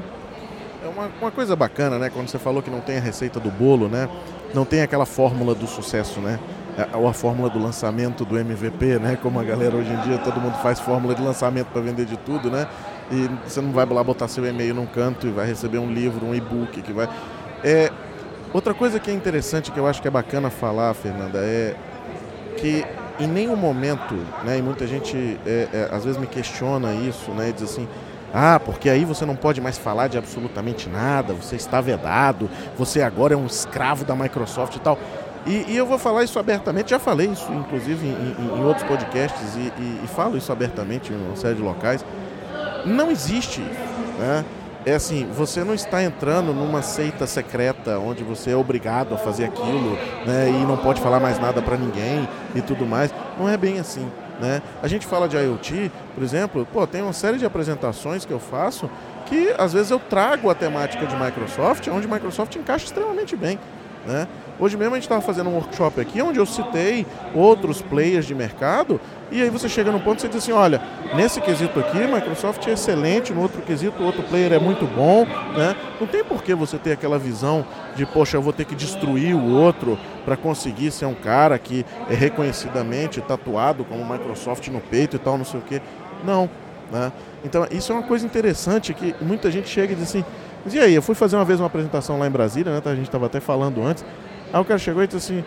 É 0.85 0.88
uma, 0.88 1.11
uma, 1.20 1.30
coisa 1.32 1.56
bacana, 1.56 1.99
né? 1.99 2.11
Quando 2.11 2.28
você 2.28 2.38
falou 2.38 2.62
que 2.62 2.70
não 2.70 2.80
tem 2.80 2.99
a 2.99 3.00
receita 3.00 3.40
do 3.40 3.50
bolo, 3.50 3.88
né? 3.88 4.08
Não 4.54 4.64
tem 4.64 4.82
aquela 4.82 5.04
fórmula 5.04 5.54
do 5.54 5.66
sucesso, 5.66 6.20
né? 6.20 6.38
É, 6.76 6.97
ou 6.97 7.09
a 7.09 7.12
fórmula 7.12 7.49
do 7.49 7.59
lançamento 7.59 8.25
do 8.25 8.38
MVP, 8.38 8.99
né? 8.99 9.18
Como 9.21 9.40
a 9.40 9.45
galera 9.45 9.76
hoje 9.76 9.90
em 9.90 10.00
dia, 10.02 10.18
todo 10.18 10.40
mundo 10.40 10.54
faz 10.62 10.78
fórmula 10.78 11.14
de 11.14 11.23
lançamento 11.23 11.68
para 11.68 11.80
vender 11.80 12.04
de 12.04 12.16
tudo, 12.18 12.50
né? 12.50 12.66
E 13.11 13.28
você 13.47 13.61
não 13.61 13.73
vai 13.73 13.87
lá 13.87 14.02
botar 14.02 14.28
seu 14.28 14.45
e-mail 14.47 14.75
num 14.75 14.87
canto 14.87 15.26
e 15.26 15.30
vai 15.30 15.47
receber 15.47 15.78
um 15.78 15.90
livro, 15.90 16.26
um 16.26 16.35
e-book 16.35 16.83
que 16.83 16.92
vai. 16.92 17.09
É, 17.64 17.90
Outra 18.56 18.73
coisa 18.73 18.99
que 18.99 19.11
é 19.11 19.12
interessante, 19.12 19.71
que 19.71 19.78
eu 19.78 19.87
acho 19.87 20.00
que 20.00 20.09
é 20.09 20.11
bacana 20.11 20.49
falar, 20.49 20.95
Fernanda, 20.95 21.40
é 21.40 21.76
que 22.56 22.87
em 23.18 23.26
nenhum 23.26 23.54
momento, 23.54 24.14
né, 24.45 24.59
e 24.59 24.62
muita 24.62 24.87
gente 24.87 25.38
é, 25.45 25.68
é, 25.73 25.88
às 25.95 26.04
vezes 26.04 26.18
me 26.18 26.26
questiona 26.26 26.95
isso, 26.95 27.33
né, 27.33 27.50
e 27.50 27.52
diz 27.52 27.64
assim, 27.64 27.87
ah, 28.33 28.59
porque 28.59 28.88
aí 28.88 29.04
você 29.04 29.26
não 29.26 29.37
pode 29.37 29.61
mais 29.61 29.76
falar 29.76 30.09
de 30.09 30.16
absolutamente 30.16 30.88
nada, 30.88 31.35
você 31.35 31.56
está 31.56 31.80
vedado, 31.80 32.49
você 32.78 33.02
agora 33.02 33.35
é 33.35 33.37
um 33.37 33.47
escravo 33.47 34.06
da 34.06 34.14
Microsoft 34.14 34.76
e 34.76 34.80
tal. 34.80 34.99
E, 35.46 35.64
e 35.68 35.76
eu 35.76 35.86
vou 35.86 35.98
falar 35.98 36.24
isso 36.24 36.38
abertamente, 36.38 36.90
já 36.90 36.98
falei 36.98 37.28
isso 37.28 37.50
inclusive 37.52 38.04
em, 38.06 38.10
em, 38.10 38.58
em 38.58 38.64
outros 38.64 38.86
podcasts 38.86 39.54
e, 39.54 39.72
e, 39.80 40.00
e, 40.04 40.08
falo 40.08 40.36
isso 40.36 40.50
abertamente 40.50 41.12
em 41.12 41.16
uma 41.16 41.36
série 41.36 41.54
de 41.54 41.62
locais. 41.62 42.04
Não 42.84 43.10
existe 43.10 43.60
né? 44.18 44.44
é 44.84 44.94
assim, 44.94 45.28
você 45.32 45.64
não 45.64 45.74
está 45.74 46.02
entrando 46.02 46.52
numa 46.54 46.80
seita 46.80 47.26
secreta 47.26 47.98
onde 47.98 48.22
você 48.22 48.52
é 48.52 48.56
obrigado 48.56 49.14
a 49.14 49.18
fazer 49.18 49.44
aquilo, 49.46 49.98
né, 50.24 50.48
e 50.48 50.64
não 50.64 50.76
pode 50.76 51.00
falar 51.00 51.18
mais 51.18 51.40
nada 51.40 51.60
para 51.60 51.76
ninguém 51.76 52.28
e 52.54 52.62
tudo 52.62 52.86
mais. 52.86 53.12
Não 53.38 53.48
é 53.48 53.56
bem 53.56 53.80
assim, 53.80 54.08
né? 54.40 54.62
A 54.80 54.86
gente 54.86 55.04
fala 55.04 55.28
de 55.28 55.36
IoT, 55.36 55.90
por 56.14 56.22
exemplo, 56.22 56.66
pô, 56.72 56.86
tem 56.86 57.02
uma 57.02 57.12
série 57.12 57.36
de 57.36 57.44
apresentações 57.44 58.24
que 58.24 58.32
eu 58.32 58.38
faço 58.38 58.88
que 59.26 59.52
às 59.58 59.72
vezes 59.72 59.90
eu 59.90 59.98
trago 59.98 60.48
a 60.48 60.54
temática 60.54 61.04
de 61.04 61.16
Microsoft, 61.16 61.88
onde 61.88 62.06
Microsoft 62.06 62.54
encaixa 62.54 62.84
extremamente 62.84 63.34
bem, 63.34 63.58
né? 64.06 64.28
Hoje 64.58 64.76
mesmo 64.76 64.94
a 64.94 64.96
gente 64.96 65.04
estava 65.04 65.20
fazendo 65.20 65.50
um 65.50 65.54
workshop 65.54 66.00
aqui 66.00 66.22
onde 66.22 66.38
eu 66.38 66.46
citei 66.46 67.06
outros 67.34 67.82
players 67.82 68.25
de 68.25 68.34
mercado 68.34 68.98
e 69.30 69.42
aí 69.42 69.50
você 69.50 69.68
chega 69.68 69.92
no 69.92 70.00
ponto 70.00 70.18
e 70.18 70.22
você 70.22 70.28
diz 70.28 70.38
assim, 70.38 70.52
olha, 70.52 70.80
nesse 71.14 71.40
quesito 71.40 71.78
aqui, 71.78 71.98
Microsoft 71.98 72.66
é 72.66 72.72
excelente, 72.72 73.32
no 73.32 73.42
outro 73.42 73.60
quesito, 73.60 74.02
outro 74.02 74.22
player 74.22 74.52
é 74.52 74.58
muito 74.58 74.86
bom, 74.86 75.26
né? 75.56 75.76
Não 76.00 76.06
tem 76.06 76.25
por 76.25 76.42
que 76.42 76.54
você 76.54 76.78
ter 76.78 76.92
aquela 76.92 77.18
visão 77.18 77.66
de, 77.94 78.06
poxa, 78.06 78.36
eu 78.36 78.42
vou 78.42 78.52
ter 78.52 78.64
que 78.64 78.75
destruir 78.75 79.34
o 79.34 79.50
outro 79.50 79.98
para 80.25 80.36
conseguir 80.36 80.90
ser 80.90 81.06
um 81.06 81.14
cara 81.14 81.58
que 81.58 81.84
é 82.08 82.14
reconhecidamente 82.14 83.20
tatuado 83.20 83.84
como 83.84 84.04
Microsoft 84.10 84.68
no 84.68 84.80
peito 84.80 85.16
e 85.16 85.18
tal, 85.18 85.36
não 85.36 85.44
sei 85.44 85.60
o 85.60 85.62
quê. 85.62 85.82
Não, 86.25 86.48
né? 86.90 87.12
Então, 87.44 87.66
isso 87.70 87.92
é 87.92 87.96
uma 87.96 88.04
coisa 88.04 88.25
interessante 88.25 88.94
que 88.94 89.14
muita 89.20 89.50
gente 89.50 89.68
chega 89.68 89.92
e 89.92 89.96
diz 89.96 90.08
assim, 90.08 90.25
e 90.72 90.80
aí, 90.80 90.94
eu 90.94 91.02
fui 91.02 91.14
fazer 91.14 91.36
uma 91.36 91.44
vez 91.44 91.60
uma 91.60 91.66
apresentação 91.66 92.18
lá 92.18 92.26
em 92.26 92.30
Brasília, 92.30 92.72
né? 92.72 92.82
A 92.84 92.94
gente 92.94 93.06
estava 93.06 93.26
até 93.26 93.38
falando 93.38 93.84
antes, 93.84 94.04
Aí 94.52 94.60
o 94.60 94.64
cara 94.64 94.78
chegou 94.78 95.02
e 95.02 95.06
disse 95.06 95.32
assim, 95.32 95.44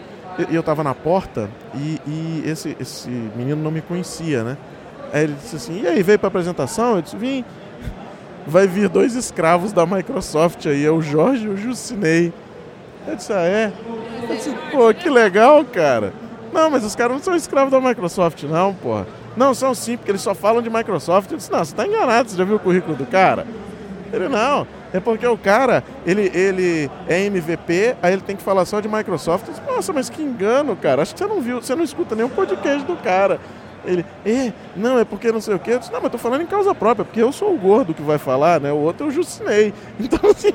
e 0.49 0.55
eu 0.55 0.61
estava 0.61 0.83
na 0.83 0.93
porta 0.93 1.49
e, 1.75 1.99
e, 2.07 2.43
esse, 2.45 2.75
esse 2.79 3.09
menino 3.09 3.61
não 3.61 3.71
me 3.71 3.81
conhecia, 3.81 4.43
né? 4.43 4.57
Aí 5.11 5.23
ele 5.23 5.33
disse 5.33 5.55
assim, 5.55 5.81
e 5.81 5.87
aí, 5.87 6.03
veio 6.03 6.19
para 6.19 6.27
apresentação? 6.27 6.95
Eu 6.95 7.01
disse, 7.01 7.17
vim. 7.17 7.43
Vai 8.47 8.67
vir 8.67 8.89
dois 8.89 9.15
escravos 9.15 9.71
da 9.73 9.85
Microsoft 9.85 10.65
aí, 10.65 10.85
é 10.85 10.89
o 10.89 11.01
Jorge 11.01 11.45
e 11.45 11.49
o 11.49 11.57
Jucinei. 11.57 12.33
Eu 13.07 13.15
disse, 13.15 13.33
ah, 13.33 13.43
é? 13.43 13.71
Eu 14.27 14.35
disse, 14.35 14.55
pô, 14.71 14.93
que 14.93 15.09
legal, 15.09 15.63
cara. 15.65 16.13
Não, 16.53 16.69
mas 16.69 16.83
os 16.83 16.95
caras 16.95 17.13
não 17.13 17.23
são 17.23 17.35
escravos 17.35 17.71
da 17.71 17.79
Microsoft, 17.79 18.43
não, 18.43 18.73
porra. 18.73 19.05
Não, 19.35 19.53
são 19.53 19.73
sim, 19.75 19.97
porque 19.97 20.11
eles 20.11 20.21
só 20.21 20.33
falam 20.33 20.61
de 20.61 20.69
Microsoft. 20.69 21.31
Eu 21.31 21.37
disse, 21.37 21.51
não, 21.51 21.59
você 21.59 21.71
está 21.71 21.85
enganado, 21.85 22.29
você 22.29 22.37
já 22.37 22.43
viu 22.43 22.55
o 22.55 22.59
currículo 22.59 22.95
do 22.95 23.05
cara? 23.05 23.45
Ele, 24.11 24.27
não, 24.27 24.65
é 24.93 24.99
porque 24.99 25.25
o 25.27 25.37
cara, 25.37 25.83
ele, 26.05 26.31
ele 26.33 26.89
é 27.07 27.23
MVP, 27.25 27.95
aí 28.01 28.13
ele 28.13 28.21
tem 28.21 28.35
que 28.35 28.43
falar 28.43 28.65
só 28.65 28.79
de 28.79 28.87
Microsoft. 28.87 29.45
Nossa, 29.67 29.93
mas 29.93 30.09
que 30.09 30.21
engano, 30.21 30.75
cara. 30.75 31.01
Acho 31.01 31.13
que 31.13 31.19
você 31.19 31.27
não 31.27 31.41
viu, 31.41 31.61
você 31.61 31.75
não 31.75 31.83
escuta 31.83 32.15
nenhum 32.15 32.29
podcast 32.29 32.83
do 32.85 32.95
cara. 32.97 33.39
Ele, 33.85 34.05
é, 34.25 34.51
não, 34.75 34.99
é 34.99 35.05
porque 35.05 35.31
não 35.31 35.39
sei 35.39 35.55
o 35.55 35.59
quê. 35.59 35.71
Eu 35.71 35.79
disse, 35.79 35.91
não, 35.91 36.01
mas 36.01 36.11
tô 36.11 36.17
falando 36.17 36.41
em 36.41 36.47
causa 36.47 36.73
própria, 36.75 37.05
porque 37.05 37.21
eu 37.21 37.31
sou 37.31 37.53
o 37.53 37.57
gordo 37.57 37.93
que 37.93 38.01
vai 38.01 38.17
falar, 38.17 38.59
né? 38.59 38.71
O 38.71 38.77
outro 38.77 39.07
eu 39.07 39.11
jucinei. 39.11 39.73
Então, 39.99 40.31
assim, 40.31 40.51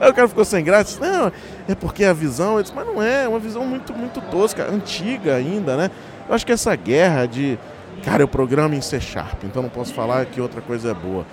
aí 0.00 0.10
o 0.10 0.14
cara 0.14 0.28
ficou 0.28 0.44
sem 0.44 0.62
graça. 0.62 0.84
Disse, 0.84 1.00
não, 1.00 1.32
é 1.68 1.74
porque 1.74 2.04
a 2.04 2.12
visão. 2.12 2.56
Eu 2.56 2.62
disse, 2.62 2.74
mas 2.74 2.86
não 2.86 3.02
é, 3.02 3.24
é 3.24 3.28
uma 3.28 3.38
visão 3.38 3.64
muito, 3.64 3.92
muito 3.94 4.20
tosca, 4.30 4.70
antiga 4.70 5.36
ainda, 5.36 5.76
né? 5.76 5.90
Eu 6.28 6.34
acho 6.34 6.44
que 6.44 6.52
essa 6.52 6.74
guerra 6.76 7.26
de, 7.26 7.58
cara, 8.04 8.22
eu 8.22 8.28
programa 8.28 8.74
em 8.74 8.80
C 8.80 9.00
Sharp, 9.00 9.44
então 9.44 9.62
não 9.62 9.68
posso 9.68 9.92
falar 9.94 10.24
que 10.26 10.40
outra 10.40 10.60
coisa 10.60 10.90
é 10.90 10.94
boa. 10.94 11.24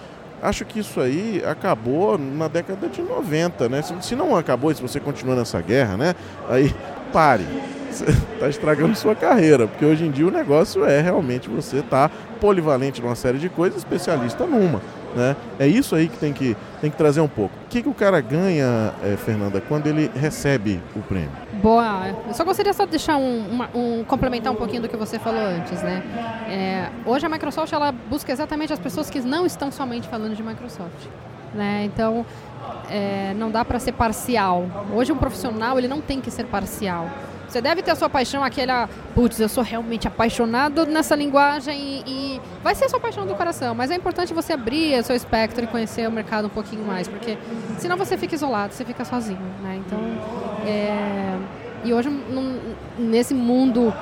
Acho 0.42 0.66
que 0.66 0.80
isso 0.80 1.00
aí 1.00 1.44
acabou 1.46 2.18
na 2.18 2.48
década 2.48 2.88
de 2.88 3.02
90, 3.02 3.70
né? 3.70 3.82
Se, 3.82 3.94
se 4.02 4.16
não 4.16 4.36
acabou, 4.36 4.74
se 4.74 4.82
você 4.82 5.00
continua 5.00 5.36
nessa 5.36 5.62
guerra, 5.62 5.96
né? 5.96 6.16
Aí 6.50 6.74
pare. 7.14 7.46
Você 7.92 8.06
está 8.06 8.48
estragando 8.48 8.96
sua 8.96 9.14
carreira, 9.14 9.68
porque 9.68 9.84
hoje 9.84 10.06
em 10.06 10.12
dia 10.12 10.26
o 10.26 10.32
negócio 10.32 10.86
é 10.86 11.02
realmente 11.02 11.50
você 11.50 11.80
estar 11.80 12.08
tá 12.08 12.16
polivalente 12.40 13.02
numa 13.02 13.16
série 13.16 13.38
de 13.38 13.50
coisas, 13.50 13.80
especialista 13.80 14.46
numa. 14.46 14.82
Né? 15.14 15.36
É 15.60 15.68
isso 15.68 15.94
aí 15.94 16.08
que 16.08 16.18
tem 16.18 16.32
que, 16.32 16.56
tem 16.80 16.90
que 16.90 16.96
trazer 16.96 17.20
um 17.20 17.28
pouco. 17.28 17.54
O 17.66 17.68
que, 17.68 17.82
que 17.82 17.90
o 17.90 17.94
cara 17.94 18.22
ganha, 18.22 18.94
é, 19.04 19.18
Fernanda, 19.18 19.60
quando 19.60 19.88
ele 19.88 20.10
recebe 20.16 20.82
o 20.96 21.02
prêmio? 21.02 21.32
Boa. 21.62 22.08
Eu 22.28 22.34
só 22.34 22.44
gostaria 22.44 22.74
só 22.74 22.86
de 22.86 22.92
deixar 22.92 23.18
um, 23.18 23.48
uma, 23.48 23.70
um 23.76 24.04
complementar 24.04 24.52
um 24.52 24.56
pouquinho 24.56 24.82
do 24.82 24.90
que 24.90 24.98
você 24.98 25.20
falou 25.20 25.42
antes, 25.42 25.82
né? 25.84 26.02
É, 26.50 26.90
hoje 27.08 27.26
a 27.26 27.30
Microsoft 27.30 27.72
ela 27.72 27.92
busca 27.92 28.32
exatamente 28.32 28.74
as 28.74 28.80
pessoas 28.80 29.10
que 29.10 29.20
não 29.22 29.46
estão 29.46 29.72
somente 29.72 30.08
falando 30.08 30.36
de 30.36 30.42
Microsoft, 30.42 31.08
né? 31.54 31.84
Então 31.86 32.26
é, 32.90 33.34
não 33.36 33.52
dá 33.52 33.64
para 33.64 33.78
ser 33.78 33.92
parcial. 33.92 34.66
Hoje 34.94 35.12
um 35.12 35.18
profissional 35.18 35.78
ele 35.78 35.88
não 35.88 36.02
tem 36.02 36.20
que 36.20 36.32
ser 36.32 36.46
parcial. 36.46 37.08
Você 37.52 37.60
deve 37.60 37.82
ter 37.82 37.92
a 37.92 37.96
sua 37.96 38.10
paixão, 38.10 38.42
aquela, 38.46 38.88
putz, 39.14 39.38
eu 39.38 39.50
sou 39.50 39.62
realmente 39.62 40.08
apaixonado 40.08 40.86
nessa 40.86 41.18
linguagem 41.18 41.78
e, 41.78 42.04
e, 42.08 42.42
vai 42.64 42.74
ser 42.74 42.86
a 42.86 42.90
sua 42.90 43.00
paixão 43.00 43.26
do 43.26 43.36
coração, 43.36 43.76
mas 43.76 43.92
é 43.92 43.96
importante 43.96 44.34
você 44.34 44.54
abrir 44.54 44.98
o 44.98 45.04
seu 45.04 45.18
espectro 45.18 45.62
e 45.62 45.68
conhecer 45.68 46.08
o 46.08 46.12
mercado 46.14 46.46
um 46.46 46.50
pouquinho 46.50 46.86
mais, 46.86 47.10
porque 47.10 47.38
senão 47.78 47.98
você 47.98 48.18
fica 48.18 48.36
isolado, 48.36 48.74
você 48.74 48.86
fica 48.86 49.04
sozinho, 49.04 49.42
né? 49.62 49.82
Então, 49.86 50.00
é... 50.66 51.38
e 51.84 51.94
hoje 51.94 52.08
num, 52.08 52.74
nesse 52.98 53.34
mundo 53.34 53.94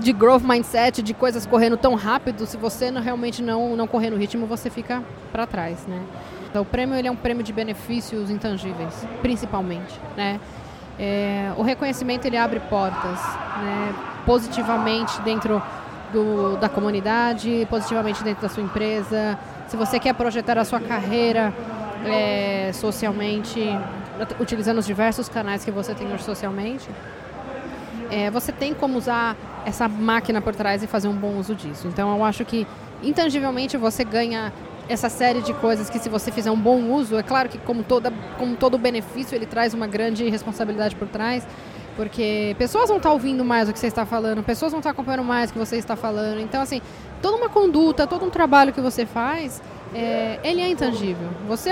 de 0.00 0.12
growth 0.12 0.42
mindset, 0.42 1.02
de 1.02 1.14
coisas 1.14 1.46
correndo 1.46 1.76
tão 1.76 1.94
rápido, 1.94 2.46
se 2.46 2.56
você 2.56 2.90
não, 2.90 3.00
realmente 3.00 3.40
não, 3.44 3.76
não 3.76 3.86
correr 3.86 4.10
no 4.10 4.16
ritmo, 4.16 4.44
você 4.44 4.68
fica 4.68 5.04
para 5.30 5.46
trás, 5.46 5.86
né? 5.86 6.02
Então, 6.50 6.62
o 6.62 6.66
prêmio 6.66 6.96
ele 6.96 7.06
é 7.06 7.10
um 7.12 7.16
prêmio 7.16 7.44
de 7.44 7.52
benefícios 7.52 8.28
intangíveis, 8.28 9.06
principalmente, 9.22 10.00
né? 10.16 10.40
É, 10.98 11.52
o 11.56 11.62
reconhecimento 11.62 12.24
ele 12.26 12.36
abre 12.36 12.60
portas 12.60 13.18
né, 13.62 13.94
positivamente 14.24 15.20
dentro 15.22 15.62
do, 16.12 16.56
da 16.56 16.68
comunidade, 16.68 17.66
positivamente 17.68 18.22
dentro 18.22 18.42
da 18.42 18.48
sua 18.48 18.62
empresa. 18.62 19.38
Se 19.66 19.76
você 19.76 19.98
quer 19.98 20.14
projetar 20.14 20.56
a 20.58 20.64
sua 20.64 20.80
carreira 20.80 21.52
é, 22.06 22.70
socialmente, 22.72 23.60
utilizando 24.38 24.78
os 24.78 24.86
diversos 24.86 25.28
canais 25.28 25.64
que 25.64 25.70
você 25.70 25.94
tem 25.94 26.12
hoje 26.12 26.22
socialmente, 26.22 26.88
é, 28.10 28.30
você 28.30 28.52
tem 28.52 28.72
como 28.72 28.96
usar 28.96 29.36
essa 29.64 29.88
máquina 29.88 30.40
por 30.40 30.54
trás 30.54 30.82
e 30.82 30.86
fazer 30.86 31.08
um 31.08 31.16
bom 31.16 31.36
uso 31.36 31.54
disso. 31.54 31.88
Então 31.88 32.14
eu 32.16 32.24
acho 32.24 32.44
que 32.44 32.66
intangivelmente 33.02 33.76
você 33.76 34.04
ganha 34.04 34.52
essa 34.88 35.08
série 35.08 35.40
de 35.40 35.52
coisas 35.54 35.88
que 35.88 35.98
se 35.98 36.08
você 36.08 36.30
fizer 36.30 36.50
um 36.50 36.58
bom 36.58 36.90
uso, 36.90 37.16
é 37.16 37.22
claro 37.22 37.48
que 37.48 37.58
como, 37.58 37.82
toda, 37.82 38.12
como 38.38 38.56
todo 38.56 38.78
benefício 38.78 39.34
ele 39.34 39.46
traz 39.46 39.74
uma 39.74 39.86
grande 39.86 40.28
responsabilidade 40.28 40.94
por 40.96 41.08
trás, 41.08 41.46
porque 41.96 42.54
pessoas 42.58 42.88
vão 42.88 42.98
estar 42.98 43.12
ouvindo 43.12 43.44
mais 43.44 43.68
o 43.68 43.72
que 43.72 43.78
você 43.78 43.86
está 43.86 44.04
falando, 44.04 44.42
pessoas 44.42 44.72
vão 44.72 44.80
estar 44.80 44.90
acompanhando 44.90 45.24
mais 45.24 45.50
o 45.50 45.52
que 45.52 45.58
você 45.58 45.76
está 45.76 45.96
falando. 45.96 46.40
Então, 46.40 46.60
assim, 46.60 46.82
toda 47.22 47.36
uma 47.36 47.48
conduta, 47.48 48.06
todo 48.06 48.24
um 48.24 48.30
trabalho 48.30 48.72
que 48.72 48.80
você 48.80 49.06
faz, 49.06 49.62
é, 49.94 50.40
ele 50.42 50.60
é 50.60 50.68
intangível. 50.68 51.28
Você 51.46 51.70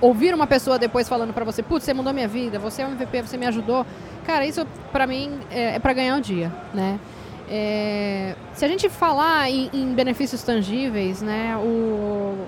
ouvir 0.00 0.34
uma 0.34 0.46
pessoa 0.46 0.78
depois 0.78 1.08
falando 1.08 1.32
para 1.32 1.44
você, 1.44 1.62
putz, 1.62 1.84
você 1.84 1.94
mudou 1.94 2.12
minha 2.12 2.28
vida, 2.28 2.58
você 2.58 2.82
é 2.82 2.86
um 2.86 2.92
MVP, 2.92 3.22
você 3.22 3.36
me 3.36 3.46
ajudou, 3.46 3.86
cara, 4.26 4.46
isso 4.46 4.66
para 4.90 5.06
mim 5.06 5.38
é, 5.50 5.76
é 5.76 5.78
para 5.78 5.92
ganhar 5.92 6.16
um 6.16 6.20
dia, 6.20 6.50
né? 6.72 6.98
É, 7.52 8.36
se 8.54 8.64
a 8.64 8.68
gente 8.68 8.88
falar 8.88 9.50
em, 9.50 9.68
em, 9.72 9.92
benefícios 9.92 10.40
tangíveis, 10.44 11.20
né, 11.20 11.56
o, 11.56 12.46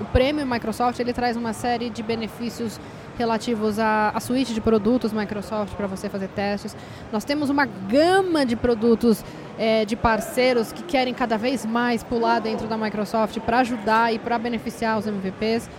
o 0.00 0.04
prêmio 0.12 0.44
Microsoft 0.44 0.98
ele 0.98 1.12
traz 1.12 1.36
uma 1.36 1.52
série 1.52 1.88
de 1.88 2.02
benefícios 2.02 2.80
relativos 3.16 3.78
à, 3.78 4.10
à 4.10 4.18
suíte 4.18 4.52
de 4.52 4.60
produtos 4.60 5.12
Microsoft 5.12 5.74
para 5.74 5.86
você 5.86 6.08
fazer 6.08 6.26
testes. 6.28 6.76
Nós 7.12 7.24
temos 7.24 7.48
uma 7.48 7.64
gama 7.64 8.44
de 8.44 8.56
produtos 8.56 9.24
é, 9.56 9.84
de 9.84 9.94
parceiros 9.94 10.72
que 10.72 10.82
querem 10.82 11.14
cada 11.14 11.38
vez 11.38 11.64
mais 11.64 12.02
pular 12.02 12.40
dentro 12.40 12.66
da 12.66 12.76
Microsoft 12.76 13.38
para 13.38 13.60
ajudar 13.60 14.12
e 14.12 14.18
para 14.18 14.36
beneficiar 14.36 14.98
os 14.98 15.06
MVPs. 15.06 15.70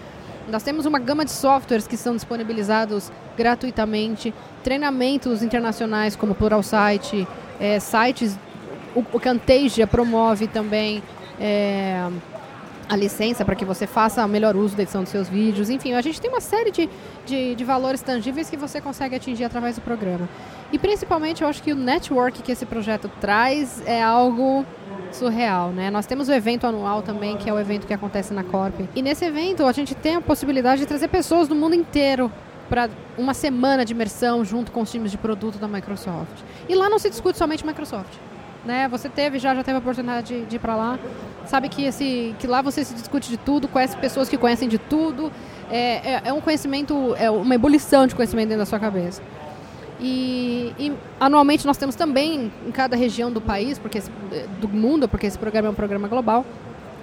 Nós 0.48 0.64
temos 0.64 0.86
uma 0.86 1.00
gama 1.00 1.26
de 1.26 1.32
softwares 1.32 1.88
que 1.88 1.98
são 1.98 2.16
disponibilizados 2.16 3.12
gratuitamente, 3.36 4.34
treinamentos 4.64 5.42
internacionais 5.42 6.16
como 6.16 6.36
Pluralsight, 6.36 7.28
é, 7.60 7.80
sites 7.80 8.38
o, 8.96 9.04
o 9.12 9.20
Camtasia 9.20 9.86
promove 9.86 10.48
também 10.48 11.04
é, 11.40 12.08
a 12.88 12.96
licença 12.96 13.44
para 13.44 13.56
que 13.56 13.66
você 13.66 13.88
faça 13.88 14.24
o 14.24 14.28
melhor 14.28 14.56
uso 14.56 14.76
da 14.76 14.84
edição 14.84 15.02
dos 15.02 15.12
seus 15.12 15.28
vídeos. 15.28 15.70
Enfim, 15.70 15.94
a 15.94 16.02
gente 16.02 16.22
tem 16.22 16.30
uma 16.30 16.42
série 16.42 16.72
de, 16.72 16.90
de, 17.26 17.56
de, 17.56 17.64
valores 17.64 18.02
tangíveis 18.02 18.50
que 18.50 18.58
você 18.58 18.80
consegue 18.80 19.16
atingir 19.16 19.44
através 19.44 19.76
do 19.76 19.82
programa. 19.82 20.28
E 20.72 20.78
principalmente 20.78 21.42
eu 21.42 21.48
acho 21.48 21.62
que 21.62 21.72
o 21.72 21.76
network 21.76 22.42
que 22.42 22.52
esse 22.52 22.66
projeto 22.66 23.10
traz 23.20 23.82
é 23.86 24.02
algo 24.02 24.66
surreal, 25.12 25.70
né? 25.70 25.90
Nós 25.90 26.06
temos 26.06 26.28
o 26.28 26.34
evento 26.34 26.68
anual 26.68 27.02
também, 27.02 27.38
que 27.38 27.50
é 27.50 27.54
o 27.54 27.60
evento 27.60 27.88
que 27.88 27.94
acontece 27.94 28.34
na 28.34 28.44
Corp. 28.44 28.80
E 28.96 29.02
nesse 29.02 29.26
evento 29.26 29.66
a 29.66 29.72
gente 29.72 29.96
tem 29.96 30.16
a 30.16 30.22
possibilidade 30.22 30.82
de 30.82 30.88
trazer 30.88 31.08
pessoas 31.08 31.48
do 31.48 31.56
mundo 31.56 31.76
inteiro 31.76 32.32
para 32.70 32.90
uma 33.18 33.34
semana 33.34 33.86
de 33.86 33.94
imersão 33.94 34.44
junto 34.44 34.72
com 34.72 34.82
os 34.82 34.92
times 34.92 35.12
de 35.12 35.18
produto 35.18 35.58
da 35.58 35.68
Microsoft. 35.68 36.42
E 36.68 36.76
lá 36.76 36.90
não 36.90 37.00
se 37.00 37.10
discute 37.10 37.38
somente 37.38 37.66
Microsoft 37.66 38.18
né? 38.66 38.88
Você 38.88 39.10
teve 39.10 39.40
já 39.40 39.54
já 39.54 39.64
teve 39.64 39.76
a 39.76 39.80
oportunidade 39.80 40.28
de, 40.28 40.46
de 40.46 40.56
ir 40.56 40.60
para 40.60 40.76
lá, 40.76 41.00
sabe 41.46 41.70
que 41.70 41.84
esse 41.84 42.36
que 42.40 42.48
lá 42.48 42.62
você 42.62 42.84
se 42.84 42.94
discute 42.94 43.30
de 43.30 43.38
tudo, 43.38 43.68
conhece 43.68 43.96
pessoas 43.98 44.28
que 44.28 44.38
conhecem 44.38 44.68
de 44.68 44.78
tudo, 44.78 45.32
é, 45.70 45.80
é, 45.80 46.22
é 46.26 46.34
um 46.34 46.42
conhecimento, 46.42 47.16
é 47.18 47.30
uma 47.30 47.56
ebulição 47.56 48.08
de 48.08 48.16
conhecimento 48.16 48.50
dentro 48.50 48.62
da 48.62 48.66
sua 48.66 48.80
cabeça. 48.80 49.22
E, 50.00 50.74
e, 50.78 50.94
anualmente 51.20 51.66
nós 51.66 51.78
temos 51.78 51.96
também 51.96 52.52
em 52.68 52.72
cada 52.72 52.98
região 52.98 53.32
do 53.32 53.40
país, 53.40 53.80
porque 53.80 54.00
esse, 54.00 54.12
do 54.60 54.68
mundo, 54.68 55.08
porque 55.08 55.26
esse 55.26 55.38
programa 55.38 55.70
é 55.70 55.72
um 55.72 55.76
programa 55.76 56.08
global, 56.08 56.46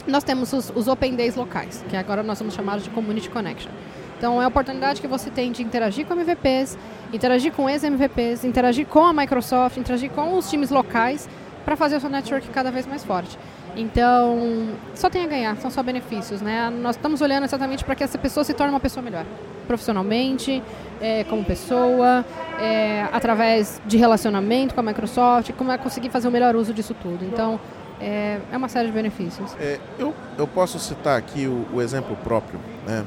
nós 0.06 0.24
temos 0.24 0.52
os, 0.52 0.70
os 0.74 0.88
Open 0.88 1.14
Days 1.14 1.36
locais, 1.36 1.84
que 1.88 1.96
agora 1.96 2.22
nós 2.22 2.36
somos 2.36 2.54
chamados 2.54 2.84
de 2.84 2.90
Community 2.90 3.30
Connection. 3.30 3.70
Então 4.18 4.40
é 4.40 4.44
a 4.44 4.48
oportunidade 4.48 5.00
que 5.00 5.08
você 5.08 5.30
tem 5.30 5.50
de 5.50 5.62
interagir 5.62 6.06
com 6.06 6.14
MVPs, 6.14 6.78
interagir 7.12 7.52
com 7.52 7.68
ex-MVPs, 7.68 8.44
interagir 8.44 8.86
com 8.86 9.04
a 9.04 9.12
Microsoft, 9.12 9.76
interagir 9.78 10.10
com 10.10 10.36
os 10.36 10.48
times 10.48 10.70
locais 10.70 11.28
para 11.64 11.76
fazer 11.76 11.96
o 11.96 12.00
seu 12.00 12.10
network 12.10 12.48
cada 12.48 12.70
vez 12.70 12.86
mais 12.86 13.04
forte. 13.04 13.38
Então, 13.76 14.68
só 14.94 15.08
tem 15.08 15.24
a 15.24 15.26
ganhar, 15.26 15.56
são 15.56 15.70
só 15.70 15.82
benefícios, 15.82 16.42
né? 16.42 16.70
Nós 16.70 16.96
estamos 16.96 17.20
olhando 17.20 17.44
exatamente 17.44 17.84
para 17.84 17.94
que 17.94 18.04
essa 18.04 18.18
pessoa 18.18 18.44
se 18.44 18.52
torne 18.52 18.72
uma 18.72 18.80
pessoa 18.80 19.02
melhor, 19.02 19.24
profissionalmente, 19.66 20.62
é, 21.00 21.24
como 21.24 21.42
pessoa, 21.44 22.24
é, 22.60 23.06
através 23.12 23.80
de 23.86 23.96
relacionamento 23.96 24.74
com 24.74 24.80
a 24.80 24.82
Microsoft, 24.82 25.52
como 25.52 25.72
é 25.72 25.78
conseguir 25.78 26.10
fazer 26.10 26.28
o 26.28 26.30
melhor 26.30 26.54
uso 26.54 26.74
disso 26.74 26.94
tudo. 26.94 27.24
Então, 27.24 27.58
é, 28.00 28.40
é 28.50 28.56
uma 28.56 28.68
série 28.68 28.88
de 28.88 28.92
benefícios. 28.92 29.54
É, 29.58 29.78
eu, 29.98 30.12
eu 30.36 30.46
posso 30.46 30.78
citar 30.78 31.16
aqui 31.16 31.46
o, 31.46 31.66
o, 31.72 31.80
exemplo 31.80 32.16
próprio, 32.16 32.60
né? 32.86 33.04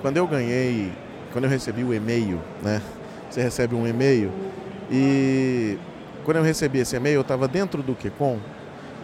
Quando 0.00 0.16
eu 0.16 0.26
ganhei, 0.26 0.92
quando 1.32 1.44
eu 1.44 1.50
recebi 1.50 1.82
o 1.82 1.92
e-mail, 1.92 2.40
né? 2.62 2.80
Você 3.30 3.42
recebe 3.42 3.74
um 3.74 3.86
e-mail 3.86 4.30
e 4.90 5.78
quando 6.24 6.38
eu 6.38 6.42
recebi 6.42 6.78
esse 6.78 6.96
e-mail, 6.96 7.16
eu 7.16 7.20
estava 7.22 7.48
dentro 7.48 7.82
do 7.82 7.94
QCon 7.94 8.38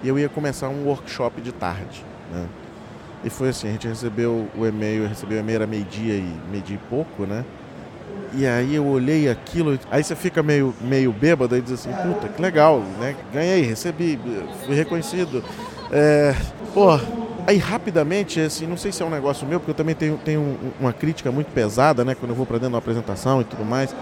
e 0.03 0.09
eu 0.09 0.19
ia 0.19 0.29
começar 0.29 0.69
um 0.69 0.87
workshop 0.87 1.41
de 1.41 1.53
tarde. 1.53 2.05
Né? 2.33 2.47
E 3.25 3.31
foi 3.31 3.49
assim, 3.49 3.69
a 3.69 3.73
gente 3.73 3.89
recebeu 3.89 4.47
o 4.57 4.67
e-mail, 4.67 5.09
recebeu 5.09 5.39
o 5.39 5.41
e-mail 5.41 5.57
era 5.57 5.67
meio-dia 5.67 6.15
e 6.15 6.33
meio-dia 6.51 6.77
e 6.77 6.89
pouco, 6.89 7.25
né? 7.25 7.45
E 8.35 8.47
aí 8.47 8.75
eu 8.75 8.87
olhei 8.87 9.29
aquilo, 9.29 9.79
aí 9.91 10.05
você 10.05 10.15
fica 10.15 10.43
meio, 10.43 10.75
meio 10.81 11.13
bêbado 11.13 11.57
e 11.57 11.61
diz 11.61 11.73
assim, 11.73 11.91
puta, 11.91 12.29
que 12.29 12.41
legal, 12.41 12.81
né? 13.01 13.17
Ganhei, 13.33 13.63
recebi, 13.63 14.19
fui 14.65 14.75
reconhecido. 14.75 15.43
É, 15.91 16.35
pô, 16.75 16.89
aí 17.47 17.57
rapidamente, 17.57 18.39
assim, 18.41 18.67
não 18.67 18.77
sei 18.77 18.93
se 18.93 19.03
é 19.03 19.07
um 19.07 19.11
negócio 19.11 19.47
meu, 19.47 19.59
porque 19.59 19.71
eu 19.71 19.75
também 19.75 19.95
tenho, 19.95 20.19
tenho 20.19 20.57
uma 20.79 20.93
crítica 20.93 21.33
muito 21.33 21.51
pesada, 21.53 22.05
né? 22.05 22.15
Quando 22.15 22.31
eu 22.31 22.37
vou 22.37 22.45
para 22.45 22.57
dentro 22.57 22.69
de 22.69 22.75
uma 22.75 22.79
apresentação 22.79 23.41
e 23.41 23.45
tudo 23.45 23.65
mais. 23.65 23.95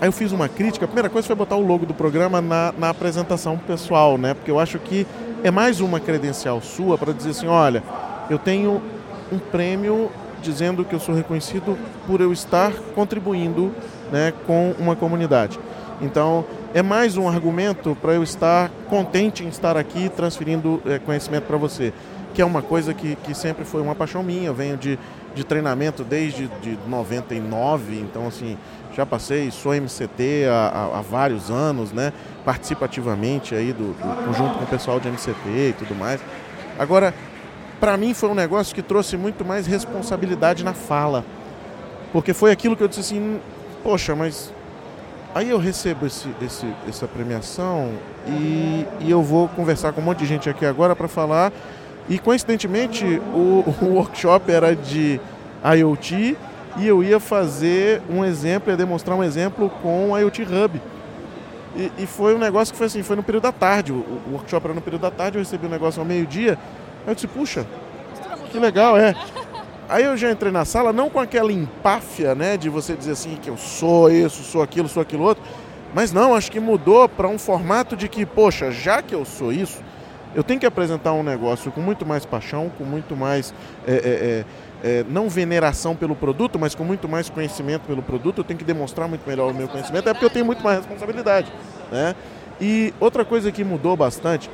Aí 0.00 0.08
eu 0.08 0.12
fiz 0.12 0.32
uma 0.32 0.48
crítica. 0.48 0.84
A 0.84 0.88
primeira 0.88 1.08
coisa 1.08 1.26
foi 1.26 1.36
botar 1.36 1.56
o 1.56 1.66
logo 1.66 1.86
do 1.86 1.94
programa 1.94 2.40
na, 2.40 2.74
na 2.76 2.88
apresentação 2.90 3.56
pessoal, 3.56 4.18
né? 4.18 4.34
Porque 4.34 4.50
eu 4.50 4.58
acho 4.58 4.78
que 4.78 5.06
é 5.42 5.50
mais 5.50 5.80
uma 5.80 6.00
credencial 6.00 6.60
sua 6.60 6.98
para 6.98 7.12
dizer 7.12 7.30
assim: 7.30 7.46
olha, 7.46 7.82
eu 8.28 8.38
tenho 8.38 8.82
um 9.32 9.38
prêmio 9.38 10.10
dizendo 10.42 10.84
que 10.84 10.94
eu 10.94 11.00
sou 11.00 11.14
reconhecido 11.14 11.78
por 12.06 12.20
eu 12.20 12.32
estar 12.32 12.72
contribuindo 12.94 13.72
né, 14.12 14.32
com 14.46 14.74
uma 14.78 14.94
comunidade. 14.94 15.58
Então, 16.00 16.44
é 16.74 16.82
mais 16.82 17.16
um 17.16 17.28
argumento 17.28 17.96
para 18.00 18.12
eu 18.12 18.22
estar 18.22 18.70
contente 18.88 19.42
em 19.42 19.48
estar 19.48 19.76
aqui 19.76 20.08
transferindo 20.10 20.82
é, 20.84 20.98
conhecimento 20.98 21.44
para 21.44 21.56
você, 21.56 21.92
que 22.34 22.42
é 22.42 22.44
uma 22.44 22.60
coisa 22.60 22.92
que, 22.92 23.16
que 23.16 23.34
sempre 23.34 23.64
foi 23.64 23.80
uma 23.80 23.94
paixão 23.94 24.22
minha. 24.22 24.48
Eu 24.48 24.54
venho 24.54 24.76
de, 24.76 24.98
de 25.34 25.44
treinamento 25.44 26.04
desde 26.04 26.48
de 26.60 26.78
99, 26.86 28.00
então, 28.00 28.26
assim, 28.26 28.58
já 28.94 29.04
passei, 29.04 29.50
sou 29.50 29.74
MCT 29.74 30.46
há, 30.48 30.98
há, 30.98 31.00
vários 31.00 31.50
anos, 31.50 31.92
né? 31.92 32.12
Participo 32.44 32.84
ativamente 32.84 33.54
aí 33.54 33.72
do, 33.72 33.92
do, 33.92 34.32
junto 34.32 34.58
com 34.58 34.64
o 34.64 34.66
pessoal 34.66 35.00
de 35.00 35.08
MCT 35.08 35.34
e 35.46 35.74
tudo 35.76 35.94
mais. 35.94 36.20
Agora, 36.78 37.12
para 37.80 37.96
mim 37.96 38.14
foi 38.14 38.28
um 38.28 38.34
negócio 38.34 38.74
que 38.74 38.82
trouxe 38.82 39.16
muito 39.16 39.44
mais 39.44 39.66
responsabilidade 39.66 40.64
na 40.64 40.72
fala. 40.72 41.24
Porque 42.12 42.32
foi 42.32 42.52
aquilo 42.52 42.76
que 42.76 42.84
eu 42.84 42.88
disse 42.88 43.00
assim, 43.00 43.40
poxa, 43.82 44.14
mas 44.14 44.52
aí 45.34 45.50
eu 45.50 45.58
recebo 45.58 46.06
esse, 46.06 46.28
esse, 46.40 46.66
essa 46.88 47.08
premiação 47.08 47.90
e, 48.28 48.86
e 49.00 49.10
eu 49.10 49.20
vou 49.20 49.48
conversar 49.48 49.92
com 49.92 50.00
um 50.00 50.04
monte 50.04 50.18
de 50.18 50.26
gente 50.26 50.48
aqui 50.48 50.64
agora 50.64 50.94
para 50.94 51.08
falar. 51.08 51.52
E 52.08 52.18
coincidentemente 52.18 53.04
o, 53.34 53.64
o 53.82 53.86
workshop 53.94 54.52
era 54.52 54.76
de 54.76 55.20
IoT 55.64 56.36
e 56.76 56.86
eu 56.86 57.02
ia 57.02 57.20
fazer 57.20 58.02
um 58.08 58.24
exemplo, 58.24 58.70
ia 58.70 58.76
demonstrar 58.76 59.16
um 59.16 59.22
exemplo 59.22 59.70
com 59.82 60.10
o 60.10 60.18
IoT 60.18 60.42
Hub. 60.42 60.80
E, 61.76 61.92
e, 61.98 62.06
foi 62.06 62.34
um 62.34 62.38
negócio 62.38 62.72
que 62.72 62.78
foi 62.78 62.86
assim, 62.86 63.02
foi 63.02 63.16
no 63.16 63.22
período 63.22 63.44
da 63.44 63.52
tarde, 63.52 63.92
o, 63.92 63.96
o 63.96 64.32
workshop 64.32 64.64
era 64.64 64.74
no 64.74 64.80
período 64.80 65.02
da 65.02 65.10
tarde, 65.10 65.38
eu 65.38 65.42
recebi 65.42 65.64
o 65.64 65.68
um 65.68 65.72
negócio 65.72 66.00
ao 66.00 66.06
meio-dia, 66.06 66.56
eu 67.04 67.14
disse, 67.14 67.26
puxa, 67.26 67.66
que 68.50 68.58
legal, 68.58 68.96
é. 68.96 69.14
Aí 69.88 70.04
eu 70.04 70.16
já 70.16 70.30
entrei 70.30 70.52
na 70.52 70.64
sala, 70.64 70.92
não 70.92 71.10
com 71.10 71.18
aquela 71.18 71.52
empáfia, 71.52 72.34
né, 72.34 72.56
de 72.56 72.68
você 72.68 72.94
dizer 72.94 73.12
assim, 73.12 73.36
que 73.42 73.50
eu 73.50 73.56
sou 73.56 74.08
isso, 74.08 74.44
sou 74.44 74.62
aquilo, 74.62 74.88
sou 74.88 75.02
aquilo 75.02 75.24
outro, 75.24 75.42
mas 75.92 76.12
não, 76.12 76.34
acho 76.34 76.50
que 76.50 76.60
mudou 76.60 77.08
para 77.08 77.28
um 77.28 77.38
formato 77.38 77.96
de 77.96 78.08
que, 78.08 78.24
poxa, 78.24 78.70
já 78.70 79.02
que 79.02 79.14
eu 79.14 79.24
sou 79.24 79.52
isso, 79.52 79.82
eu 80.34 80.42
tenho 80.42 80.58
que 80.58 80.66
apresentar 80.66 81.12
um 81.12 81.22
negócio 81.22 81.70
com 81.70 81.80
muito 81.80 82.04
mais 82.04 82.24
paixão, 82.24 82.70
com 82.76 82.84
muito 82.84 83.16
mais 83.16 83.54
é, 83.86 83.92
é, 83.92 83.96
é 83.96 84.44
é, 84.84 85.02
não 85.08 85.30
veneração 85.30 85.96
pelo 85.96 86.14
produto, 86.14 86.58
mas 86.58 86.74
com 86.74 86.84
muito 86.84 87.08
mais 87.08 87.30
conhecimento 87.30 87.86
pelo 87.86 88.02
produto, 88.02 88.38
eu 88.38 88.44
tenho 88.44 88.58
que 88.58 88.64
demonstrar 88.64 89.08
muito 89.08 89.26
melhor 89.26 89.50
o 89.50 89.54
meu 89.54 89.66
conhecimento, 89.66 90.06
é 90.10 90.12
porque 90.12 90.26
eu 90.26 90.30
tenho 90.30 90.44
muito 90.44 90.62
mais 90.62 90.76
responsabilidade. 90.76 91.50
Né? 91.90 92.14
E 92.60 92.92
outra 93.00 93.24
coisa 93.24 93.50
que 93.50 93.64
mudou 93.64 93.96
bastante, 93.96 94.50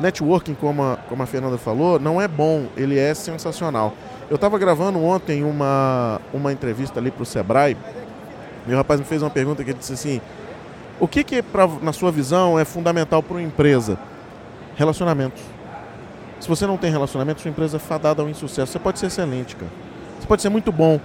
networking, 0.00 0.54
como 0.54 0.82
a, 0.82 0.96
como 1.08 1.22
a 1.22 1.26
Fernanda 1.26 1.56
falou, 1.56 2.00
não 2.00 2.20
é 2.20 2.26
bom, 2.26 2.66
ele 2.76 2.98
é 2.98 3.14
sensacional. 3.14 3.94
Eu 4.28 4.34
estava 4.34 4.58
gravando 4.58 4.98
ontem 4.98 5.44
uma, 5.44 6.20
uma 6.34 6.52
entrevista 6.52 6.98
ali 6.98 7.12
para 7.12 7.22
o 7.22 7.26
Sebrae, 7.26 7.76
e 8.66 8.72
o 8.72 8.76
rapaz 8.76 8.98
me 8.98 9.06
fez 9.06 9.22
uma 9.22 9.30
pergunta 9.30 9.62
que 9.62 9.70
ele 9.70 9.78
disse 9.78 9.92
assim, 9.92 10.20
o 10.98 11.06
que, 11.06 11.22
que 11.22 11.40
pra, 11.40 11.68
na 11.80 11.92
sua 11.92 12.10
visão, 12.10 12.58
é 12.58 12.64
fundamental 12.64 13.22
para 13.22 13.36
uma 13.36 13.42
empresa? 13.42 13.96
Relacionamentos. 14.74 15.40
Se 16.40 16.48
você 16.48 16.66
não 16.66 16.76
tem 16.76 16.90
relacionamento, 16.90 17.40
sua 17.40 17.50
empresa 17.50 17.76
é 17.76 17.80
fadada 17.80 18.22
ao 18.22 18.28
insucesso. 18.28 18.72
Você 18.72 18.78
pode 18.78 18.98
ser 18.98 19.06
excelente, 19.06 19.56
cara. 19.56 19.70
Você 20.18 20.26
pode 20.26 20.42
ser 20.42 20.48
muito 20.48 20.70
bom. 20.70 21.00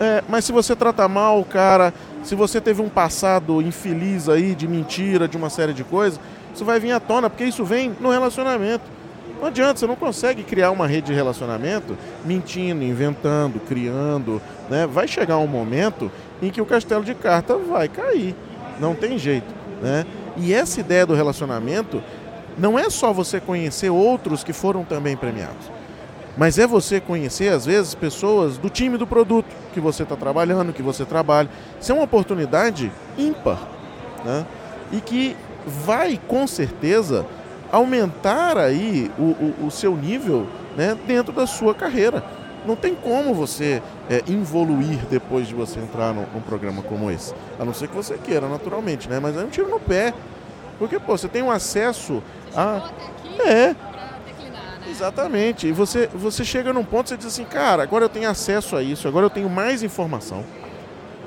É, 0.00 0.22
mas 0.28 0.44
se 0.44 0.52
você 0.52 0.76
trata 0.76 1.06
mal 1.08 1.40
o 1.40 1.44
cara, 1.44 1.92
se 2.22 2.34
você 2.34 2.60
teve 2.60 2.80
um 2.80 2.88
passado 2.88 3.60
infeliz 3.60 4.28
aí 4.28 4.54
de 4.54 4.68
mentira, 4.68 5.26
de 5.26 5.36
uma 5.36 5.50
série 5.50 5.72
de 5.72 5.82
coisas, 5.82 6.20
isso 6.54 6.64
vai 6.64 6.78
vir 6.78 6.92
à 6.92 7.00
tona, 7.00 7.28
porque 7.28 7.44
isso 7.44 7.64
vem 7.64 7.94
no 8.00 8.10
relacionamento. 8.10 8.84
Não 9.40 9.46
adianta, 9.46 9.78
você 9.78 9.86
não 9.86 9.96
consegue 9.96 10.42
criar 10.42 10.70
uma 10.70 10.86
rede 10.86 11.08
de 11.08 11.12
relacionamento 11.12 11.96
mentindo, 12.24 12.82
inventando, 12.82 13.60
criando. 13.60 14.42
Né? 14.68 14.86
Vai 14.86 15.06
chegar 15.06 15.38
um 15.38 15.46
momento 15.46 16.10
em 16.42 16.50
que 16.50 16.60
o 16.60 16.66
castelo 16.66 17.04
de 17.04 17.14
carta 17.14 17.56
vai 17.56 17.88
cair. 17.88 18.34
Não 18.80 18.94
tem 18.94 19.16
jeito. 19.16 19.46
Né? 19.80 20.04
E 20.36 20.52
essa 20.52 20.80
ideia 20.80 21.06
do 21.06 21.14
relacionamento 21.14 22.02
não 22.58 22.78
é 22.78 22.90
só 22.90 23.12
você 23.12 23.40
conhecer 23.40 23.90
outros 23.90 24.42
que 24.42 24.52
foram 24.52 24.84
também 24.84 25.16
premiados, 25.16 25.70
mas 26.36 26.58
é 26.58 26.66
você 26.66 27.00
conhecer, 27.00 27.52
às 27.52 27.66
vezes, 27.66 27.94
pessoas 27.94 28.58
do 28.58 28.70
time 28.70 28.96
do 28.96 29.06
produto 29.06 29.48
que 29.72 29.80
você 29.80 30.04
está 30.04 30.14
trabalhando, 30.14 30.72
que 30.72 30.82
você 30.82 31.04
trabalha. 31.04 31.48
Isso 31.80 31.90
é 31.90 31.94
uma 31.94 32.04
oportunidade 32.04 32.92
ímpar 33.16 33.58
né? 34.24 34.46
e 34.92 35.00
que 35.00 35.36
vai, 35.66 36.18
com 36.28 36.46
certeza, 36.46 37.26
aumentar 37.72 38.56
aí 38.56 39.10
o, 39.18 39.22
o, 39.22 39.66
o 39.66 39.70
seu 39.70 39.96
nível 39.96 40.46
né, 40.76 40.96
dentro 41.06 41.32
da 41.32 41.46
sua 41.46 41.74
carreira. 41.74 42.22
Não 42.64 42.76
tem 42.76 42.94
como 42.94 43.34
você 43.34 43.82
é, 44.08 44.22
evoluir 44.30 44.98
depois 45.10 45.48
de 45.48 45.54
você 45.54 45.80
entrar 45.80 46.12
num, 46.12 46.26
num, 46.34 46.40
programa 46.40 46.82
como 46.82 47.10
esse. 47.10 47.34
A 47.58 47.64
não 47.64 47.74
ser 47.74 47.88
que 47.88 47.96
você 47.96 48.18
queira, 48.18 48.48
naturalmente, 48.48 49.08
né? 49.08 49.18
Mas 49.20 49.36
é 49.36 49.40
um 49.40 49.48
tiro 49.48 49.68
no 49.68 49.80
pé. 49.80 50.12
Porque, 50.78 50.98
pô, 50.98 51.16
você 51.16 51.28
tem 51.28 51.42
um 51.42 51.50
acesso 51.50 52.22
ah, 52.56 52.90
é. 53.40 53.74
Declinar, 54.24 54.80
né? 54.80 54.86
Exatamente. 54.88 55.66
E 55.66 55.72
você, 55.72 56.08
você 56.12 56.44
chega 56.44 56.72
num 56.72 56.84
ponto 56.84 57.06
e 57.06 57.08
você 57.10 57.16
diz 57.16 57.26
assim, 57.26 57.44
cara, 57.44 57.82
agora 57.82 58.04
eu 58.04 58.08
tenho 58.08 58.28
acesso 58.28 58.76
a 58.76 58.82
isso, 58.82 59.06
agora 59.08 59.26
eu 59.26 59.30
tenho 59.30 59.48
mais 59.48 59.82
informação. 59.82 60.44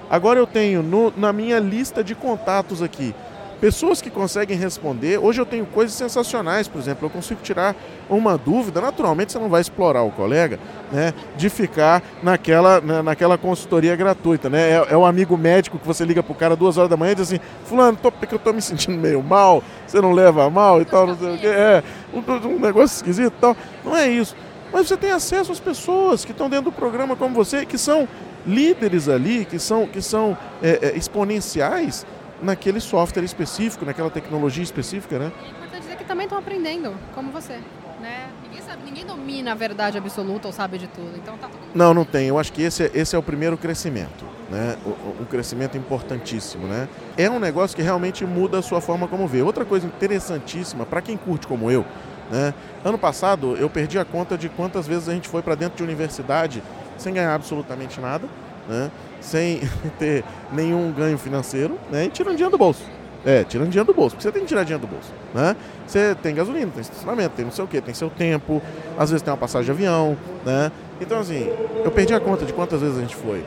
Agora 0.10 0.40
eu 0.40 0.48
tenho 0.48 0.84
no, 0.84 1.14
na 1.16 1.32
minha 1.32 1.60
lista 1.60 2.04
de 2.04 2.14
contatos 2.14 2.82
aqui 2.82 3.16
pessoas 3.62 4.02
que 4.02 4.10
conseguem 4.10 4.58
responder. 4.58 5.20
Hoje 5.20 5.40
eu 5.40 5.46
tenho 5.46 5.68
coisas 5.68 5.96
sensacionais, 5.96 6.68
por 6.68 6.80
exemplo, 6.80 7.06
eu 7.06 7.10
consigo 7.12 7.40
tirar 7.44 7.76
uma 8.10 8.36
dúvida. 8.36 8.82
Naturalmente 8.82 9.32
você 9.32 9.38
não 9.38 9.50
vai 9.50 9.62
explorar 9.62 10.02
o 10.02 10.10
colega, 10.10 10.60
né, 10.92 11.14
de 11.38 11.48
ficar 11.48 12.02
naquela, 12.24 12.82
né, 12.82 13.04
naquela 13.04 13.38
consultoria 13.38 13.96
gratuita, 13.96 14.50
né? 14.50 14.72
É, 14.72 14.88
é 14.90 14.98
o 14.98 15.06
amigo 15.06 15.38
médico 15.38 15.78
que 15.78 15.86
você 15.86 16.04
liga 16.04 16.24
pro 16.24 16.34
cara 16.34 16.56
duas 16.56 16.76
horas 16.78 16.90
da 16.90 16.98
manhã 16.98 17.12
e 17.12 17.16
diz 17.16 17.32
assim, 17.32 17.40
fulano, 17.66 17.96
tô, 18.02 18.12
porque 18.12 18.34
eu 18.34 18.40
tô 18.40 18.52
me 18.52 18.62
sentindo 18.64 18.98
meio 18.98 19.22
mal, 19.22 19.64
você 19.86 20.02
não 20.02 20.12
leva 20.12 20.50
mal 20.50 20.82
e 20.82 20.86
tal, 20.86 21.06
não 21.06 21.16
sei 21.16 21.36
o 21.36 21.38
quê. 21.38 21.48
É, 21.48 21.84
um, 22.12 22.48
um 22.48 22.60
negócio 22.60 22.96
esquisito 22.96 23.34
e 23.38 23.42
tal. 23.42 23.56
Não 23.86 23.96
é 23.96 24.10
isso. 24.10 24.36
Mas 24.74 24.88
você 24.88 24.98
tem 24.98 25.12
acesso 25.12 25.52
às 25.52 25.60
pessoas 25.60 26.26
que 26.26 26.32
estão 26.32 26.50
dentro 26.50 26.66
do 26.66 26.72
programa 26.72 27.16
como 27.16 27.36
você, 27.36 27.66
que 27.66 27.78
são 27.78 28.08
líderes 28.48 29.08
ali, 29.08 29.46
que 29.46 29.60
são, 29.60 29.86
que 29.86 30.02
são 30.02 30.36
é, 30.64 30.80
é, 30.82 30.98
exponenciais 30.98 32.06
naquele 32.42 32.80
software 32.80 33.24
específico, 33.24 33.86
naquela 33.86 34.10
tecnologia 34.10 34.64
específica, 34.64 35.20
né? 35.20 35.32
E 35.42 35.46
é 35.46 35.50
importante 35.50 35.82
dizer 35.82 35.98
que 35.98 36.04
também 36.04 36.26
estão 36.26 36.38
aprendendo, 36.38 36.94
como 37.14 37.32
você. 37.32 37.60
Né? 38.02 38.30
Ninguém, 38.44 38.62
sabe, 38.64 38.84
ninguém 38.84 39.06
domina 39.06 39.52
a 39.52 39.56
verdade 39.56 39.98
absoluta 39.98 40.48
ou 40.48 40.54
sabe 40.54 40.80
de 40.80 40.88
tudo. 40.88 41.12
Então 41.16 41.38
tá 41.38 41.48
tudo 41.48 41.62
Não, 41.76 41.94
não 41.94 42.04
tem. 42.04 42.28
Eu 42.28 42.40
acho 42.40 42.52
que 42.52 42.64
esse, 42.64 42.84
é, 42.84 42.92
esse 42.96 43.16
é 43.16 43.20
o 43.20 43.22
primeiro 43.22 43.56
crescimento. 43.58 44.26
Né? 44.50 44.76
Um 45.20 45.26
crescimento 45.26 45.78
importantíssimo. 45.78 46.66
Né? 46.66 46.90
É 47.16 47.30
um 47.30 47.40
negócio 47.40 47.76
que 47.76 47.84
realmente 47.84 48.26
muda 48.26 48.58
a 48.58 48.62
sua 48.62 48.82
forma 48.82 49.08
como 49.08 49.28
vê. 49.28 49.44
Outra 49.44 49.64
coisa 49.64 49.86
interessantíssima, 49.86 50.84
para 50.86 51.00
quem 51.00 51.16
curte 51.16 51.46
como 51.46 51.70
eu, 51.70 51.86
né? 52.32 52.54
ano 52.84 52.98
passado 52.98 53.56
eu 53.58 53.70
perdi 53.70 54.00
a 54.00 54.06
conta 54.06 54.38
de 54.38 54.50
quantas 54.50 54.88
vezes 54.88 55.08
a 55.08 55.14
gente 55.14 55.30
foi 55.30 55.42
para 55.44 55.54
dentro 55.54 55.78
de 55.78 55.84
universidade 55.84 56.64
sem 56.98 57.14
ganhar 57.14 57.36
absolutamente 57.36 58.02
nada. 58.02 58.28
Né? 58.68 58.92
sem 59.22 59.62
ter 59.98 60.24
nenhum 60.52 60.92
ganho 60.92 61.18
financeiro, 61.18 61.80
né? 61.90 62.06
E 62.06 62.10
tirando 62.10 62.34
dinheiro 62.34 62.52
do 62.52 62.58
bolso. 62.58 62.84
É, 63.24 63.44
tirando 63.44 63.70
dinheiro 63.70 63.86
do 63.86 63.94
bolso, 63.94 64.16
porque 64.16 64.24
você 64.24 64.32
tem 64.32 64.42
que 64.42 64.48
tirar 64.48 64.64
dinheiro 64.64 64.82
do 64.82 64.90
bolso, 64.92 65.14
né? 65.32 65.56
Você 65.86 66.16
tem 66.16 66.34
gasolina, 66.34 66.72
tem 66.72 66.82
estacionamento, 66.82 67.36
tem 67.36 67.46
não 67.46 67.52
sei 67.52 67.64
o 67.64 67.68
que, 67.68 67.80
tem 67.80 67.94
seu 67.94 68.10
tempo, 68.10 68.60
às 68.98 69.12
vezes 69.12 69.22
tem 69.22 69.32
uma 69.32 69.38
passagem 69.38 69.66
de 69.66 69.72
avião, 69.72 70.18
né? 70.44 70.72
Então, 71.00 71.20
assim, 71.20 71.48
eu 71.86 71.92
perdi 71.92 72.16
a 72.16 72.20
conta 72.20 72.46
de 72.46 72.54
quantas 72.54 72.82
vezes 72.82 72.98
a 72.98 73.02
gente 73.02 73.16
foi. 73.16 73.44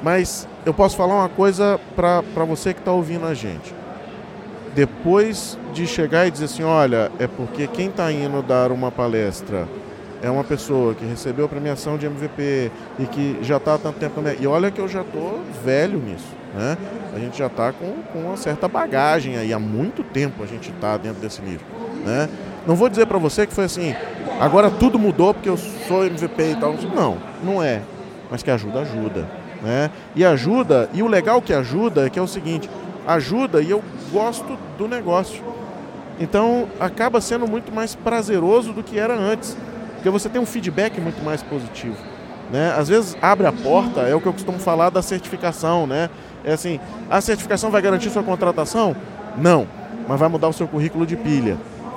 Mas 0.00 0.46
eu 0.64 0.72
posso 0.72 0.96
falar 0.96 1.14
uma 1.16 1.28
coisa 1.28 1.80
para 1.96 2.44
você 2.44 2.72
que 2.72 2.78
está 2.78 2.92
ouvindo 2.92 3.26
a 3.26 3.34
gente. 3.34 3.74
Depois 4.76 5.58
de 5.72 5.88
chegar 5.88 6.26
e 6.26 6.30
dizer 6.30 6.44
assim, 6.44 6.62
olha, 6.62 7.10
é 7.18 7.26
porque 7.26 7.66
quem 7.66 7.88
está 7.88 8.12
indo 8.12 8.42
dar 8.42 8.70
uma 8.70 8.92
palestra 8.92 9.66
é 10.24 10.30
uma 10.30 10.42
pessoa 10.42 10.94
que 10.94 11.04
recebeu 11.04 11.44
a 11.44 11.48
premiação 11.48 11.98
de 11.98 12.06
MVP 12.06 12.70
e 12.98 13.04
que 13.04 13.38
já 13.42 13.58
está 13.58 13.74
há 13.74 13.78
tanto 13.78 13.98
tempo. 13.98 14.22
Né? 14.22 14.36
E 14.40 14.46
olha 14.46 14.70
que 14.70 14.80
eu 14.80 14.88
já 14.88 15.02
estou 15.02 15.42
velho 15.62 15.98
nisso. 15.98 16.32
Né? 16.54 16.78
A 17.14 17.18
gente 17.18 17.36
já 17.36 17.46
está 17.46 17.72
com, 17.72 17.92
com 18.10 18.20
uma 18.20 18.36
certa 18.38 18.66
bagagem 18.66 19.36
aí. 19.36 19.52
Há 19.52 19.58
muito 19.58 20.02
tempo 20.02 20.42
a 20.42 20.46
gente 20.46 20.70
está 20.70 20.96
dentro 20.96 21.20
desse 21.20 21.42
nível. 21.42 21.66
Né? 22.06 22.30
Não 22.66 22.74
vou 22.74 22.88
dizer 22.88 23.04
para 23.06 23.18
você 23.18 23.46
que 23.46 23.52
foi 23.52 23.64
assim, 23.64 23.94
agora 24.40 24.70
tudo 24.70 24.98
mudou 24.98 25.34
porque 25.34 25.48
eu 25.48 25.58
sou 25.58 26.06
MVP 26.06 26.52
e 26.52 26.56
tal. 26.56 26.74
Não, 26.94 27.18
não 27.42 27.62
é. 27.62 27.82
Mas 28.30 28.42
que 28.42 28.50
ajuda, 28.50 28.80
ajuda. 28.80 29.28
Né? 29.62 29.90
E 30.16 30.24
ajuda, 30.24 30.88
e 30.94 31.02
o 31.02 31.06
legal 31.06 31.42
que 31.42 31.52
ajuda 31.52 32.06
é 32.06 32.10
que 32.10 32.18
é 32.18 32.22
o 32.22 32.26
seguinte, 32.26 32.70
ajuda 33.06 33.60
e 33.60 33.70
eu 33.70 33.84
gosto 34.10 34.58
do 34.78 34.88
negócio. 34.88 35.44
Então 36.18 36.66
acaba 36.80 37.20
sendo 37.20 37.46
muito 37.46 37.70
mais 37.74 37.94
prazeroso 37.94 38.72
do 38.72 38.82
que 38.82 38.98
era 38.98 39.14
antes 39.14 39.54
porque 40.04 40.10
você 40.10 40.28
tem 40.28 40.38
um 40.38 40.44
feedback 40.44 41.00
muito 41.00 41.24
mais 41.24 41.42
positivo. 41.42 41.96
Né? 42.52 42.74
Às 42.76 42.90
vezes 42.90 43.16
abre 43.22 43.46
a 43.46 43.52
porta, 43.52 44.02
é 44.02 44.14
o 44.14 44.20
que 44.20 44.26
eu 44.26 44.34
costumo 44.34 44.58
falar 44.58 44.90
da 44.90 45.00
certificação. 45.00 45.86
Né? 45.86 46.10
É 46.44 46.52
assim, 46.52 46.78
a 47.10 47.22
certificação 47.22 47.70
vai 47.70 47.80
garantir 47.80 48.10
sua 48.10 48.22
contratação? 48.22 48.94
Não, 49.38 49.66
mas 50.06 50.20
vai 50.20 50.28
mudar 50.28 50.48
o 50.48 50.52
seu 50.52 50.68
currículo 50.68 51.06
de 51.06 51.16
pilha. 51.16 51.56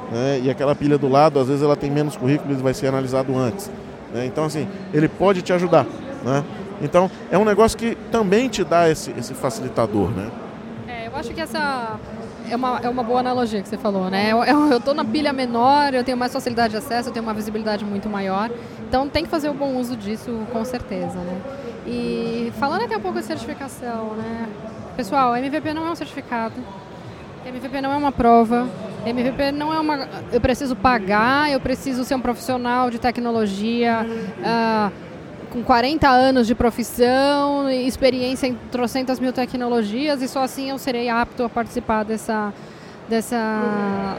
Né? 0.09 0.39
E 0.41 0.49
aquela 0.49 0.73
pilha 0.73 0.97
do 0.97 1.09
lado, 1.09 1.37
às 1.37 1.49
vezes 1.49 1.61
ela 1.61 1.75
tem 1.75 1.91
menos 1.91 2.15
currículo 2.15 2.53
e 2.53 2.55
vai 2.55 2.73
ser 2.73 2.87
analisado 2.87 3.37
antes. 3.37 3.69
Né? 4.13 4.25
Então, 4.25 4.45
assim, 4.45 4.69
ele 4.93 5.09
pode 5.09 5.41
te 5.41 5.51
ajudar. 5.51 5.85
Né? 6.23 6.45
Então, 6.81 7.11
é 7.29 7.37
um 7.37 7.43
negócio 7.43 7.77
que 7.77 7.97
também 8.09 8.47
te 8.47 8.63
dá 8.63 8.89
esse, 8.89 9.13
esse 9.19 9.33
facilitador. 9.33 10.11
Né? 10.11 10.31
É, 10.87 11.07
eu 11.07 11.15
acho 11.17 11.33
que 11.33 11.41
essa 11.41 11.99
é 12.49 12.55
uma, 12.55 12.79
é 12.83 12.89
uma 12.89 13.03
boa 13.03 13.19
analogia 13.19 13.61
que 13.61 13.67
você 13.67 13.77
falou, 13.77 14.09
né? 14.09 14.31
Eu 14.31 14.77
estou 14.77 14.93
na 14.93 15.03
pilha 15.03 15.33
menor, 15.33 15.93
eu 15.93 16.03
tenho 16.03 16.17
mais 16.17 16.31
facilidade 16.33 16.71
de 16.71 16.77
acesso, 16.77 17.09
eu 17.09 17.13
tenho 17.13 17.23
uma 17.23 17.33
visibilidade 17.33 17.83
muito 17.83 18.09
maior. 18.09 18.49
Então 18.87 19.07
tem 19.07 19.23
que 19.23 19.29
fazer 19.29 19.49
o 19.49 19.53
bom 19.53 19.75
uso 19.75 19.95
disso, 19.95 20.45
com 20.51 20.63
certeza, 20.63 21.17
né? 21.19 21.41
E 21.85 22.51
falando 22.59 22.83
até 22.83 22.97
um 22.97 23.01
pouco 23.01 23.19
de 23.19 23.25
certificação, 23.25 24.13
né? 24.15 24.47
Pessoal, 24.95 25.35
MVP 25.35 25.73
não 25.73 25.87
é 25.87 25.91
um 25.91 25.95
certificado, 25.95 26.55
MVP 27.45 27.81
não 27.81 27.91
é 27.91 27.97
uma 27.97 28.11
prova, 28.11 28.67
MVP 29.05 29.51
não 29.51 29.73
é 29.73 29.79
uma. 29.79 30.07
Eu 30.31 30.41
preciso 30.41 30.75
pagar, 30.75 31.51
eu 31.51 31.59
preciso 31.59 32.03
ser 32.03 32.15
um 32.15 32.21
profissional 32.21 32.89
de 32.89 32.99
tecnologia. 32.99 34.05
Uh, 34.39 35.06
com 35.51 35.63
40 35.63 36.07
anos 36.07 36.47
de 36.47 36.55
profissão, 36.55 37.69
experiência 37.69 38.47
em 38.47 38.55
trocentas 38.71 39.19
mil 39.19 39.33
tecnologias 39.33 40.21
e 40.21 40.27
só 40.27 40.43
assim 40.43 40.69
eu 40.69 40.77
serei 40.77 41.09
apto 41.09 41.43
a 41.43 41.49
participar 41.49 42.03
dessa, 42.03 42.53
dessa 43.07 44.17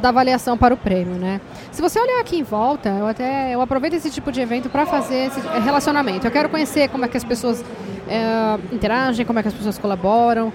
da 0.00 0.08
avaliação 0.08 0.56
para 0.56 0.72
o 0.72 0.76
prêmio, 0.76 1.14
né? 1.14 1.40
Se 1.70 1.82
você 1.82 2.00
olhar 2.00 2.20
aqui 2.20 2.38
em 2.38 2.42
volta, 2.42 2.88
eu 2.88 3.06
até 3.06 3.54
eu 3.54 3.60
aproveito 3.60 3.94
esse 3.94 4.10
tipo 4.10 4.32
de 4.32 4.40
evento 4.40 4.68
para 4.68 4.86
fazer 4.86 5.26
esse 5.26 5.40
relacionamento. 5.62 6.26
Eu 6.26 6.30
quero 6.30 6.48
conhecer 6.48 6.88
como 6.88 7.04
é 7.04 7.08
que 7.08 7.16
as 7.16 7.24
pessoas 7.24 7.64
é, 8.08 8.74
interagem, 8.74 9.26
como 9.26 9.38
é 9.38 9.42
que 9.42 9.48
as 9.48 9.54
pessoas 9.54 9.78
colaboram, 9.78 10.52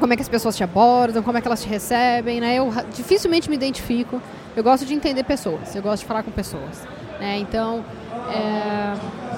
como 0.00 0.12
é 0.12 0.16
que 0.16 0.22
as 0.22 0.28
pessoas 0.28 0.56
te 0.56 0.64
abordam, 0.64 1.22
como 1.22 1.36
é 1.36 1.40
que 1.40 1.46
elas 1.46 1.62
te 1.62 1.68
recebem, 1.68 2.40
né? 2.40 2.56
Eu 2.56 2.72
dificilmente 2.94 3.48
me 3.48 3.56
identifico. 3.56 4.20
Eu 4.56 4.64
gosto 4.64 4.86
de 4.86 4.94
entender 4.94 5.22
pessoas, 5.22 5.74
eu 5.74 5.82
gosto 5.82 6.00
de 6.00 6.06
falar 6.06 6.22
com 6.22 6.30
pessoas, 6.30 6.86
né? 7.20 7.38
Então 7.38 7.84
é, 8.28 8.94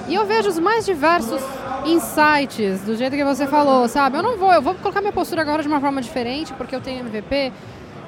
e 0.07 0.15
eu 0.15 0.25
vejo 0.25 0.49
os 0.49 0.57
mais 0.57 0.85
diversos 0.85 1.41
insights, 1.85 2.81
do 2.81 2.95
jeito 2.95 3.15
que 3.15 3.23
você 3.23 3.45
falou, 3.47 3.87
sabe? 3.87 4.17
Eu 4.17 4.23
não 4.23 4.37
vou, 4.37 4.51
eu 4.51 4.61
vou 4.61 4.73
colocar 4.75 5.01
minha 5.01 5.13
postura 5.13 5.41
agora 5.41 5.61
de 5.61 5.67
uma 5.67 5.79
forma 5.79 6.01
diferente 6.01 6.53
porque 6.53 6.75
eu 6.75 6.81
tenho 6.81 7.01
MVP. 7.01 7.51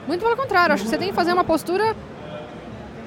Muito 0.08 0.24
pelo 0.24 0.36
contrário, 0.36 0.74
acho 0.74 0.84
que 0.84 0.90
você 0.90 0.98
tem 0.98 1.10
que 1.10 1.16
fazer 1.16 1.32
uma 1.32 1.44
postura 1.44 1.96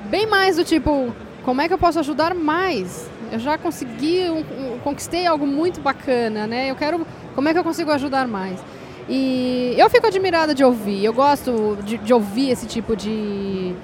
bem 0.08 0.26
mais 0.26 0.56
do 0.56 0.64
tipo, 0.64 1.12
como 1.44 1.60
é 1.60 1.68
que 1.68 1.74
eu 1.74 1.78
posso 1.78 1.98
ajudar 1.98 2.34
mais? 2.34 3.10
Eu 3.32 3.38
já 3.40 3.58
consegui, 3.58 4.30
um, 4.30 4.74
um, 4.74 4.78
conquistei 4.78 5.26
algo 5.26 5.46
muito 5.46 5.80
bacana, 5.80 6.46
né? 6.46 6.70
Eu 6.70 6.76
quero, 6.76 7.04
como 7.34 7.48
é 7.48 7.52
que 7.52 7.58
eu 7.58 7.64
consigo 7.64 7.90
ajudar 7.90 8.28
mais? 8.28 8.60
E 9.08 9.74
eu 9.76 9.90
fico 9.90 10.06
admirada 10.06 10.54
de 10.54 10.64
ouvir, 10.64 11.04
eu 11.04 11.12
gosto 11.12 11.76
de, 11.84 11.98
de 11.98 12.14
ouvir 12.14 12.50
esse 12.50 12.66
tipo 12.66 12.94
de, 12.96 13.74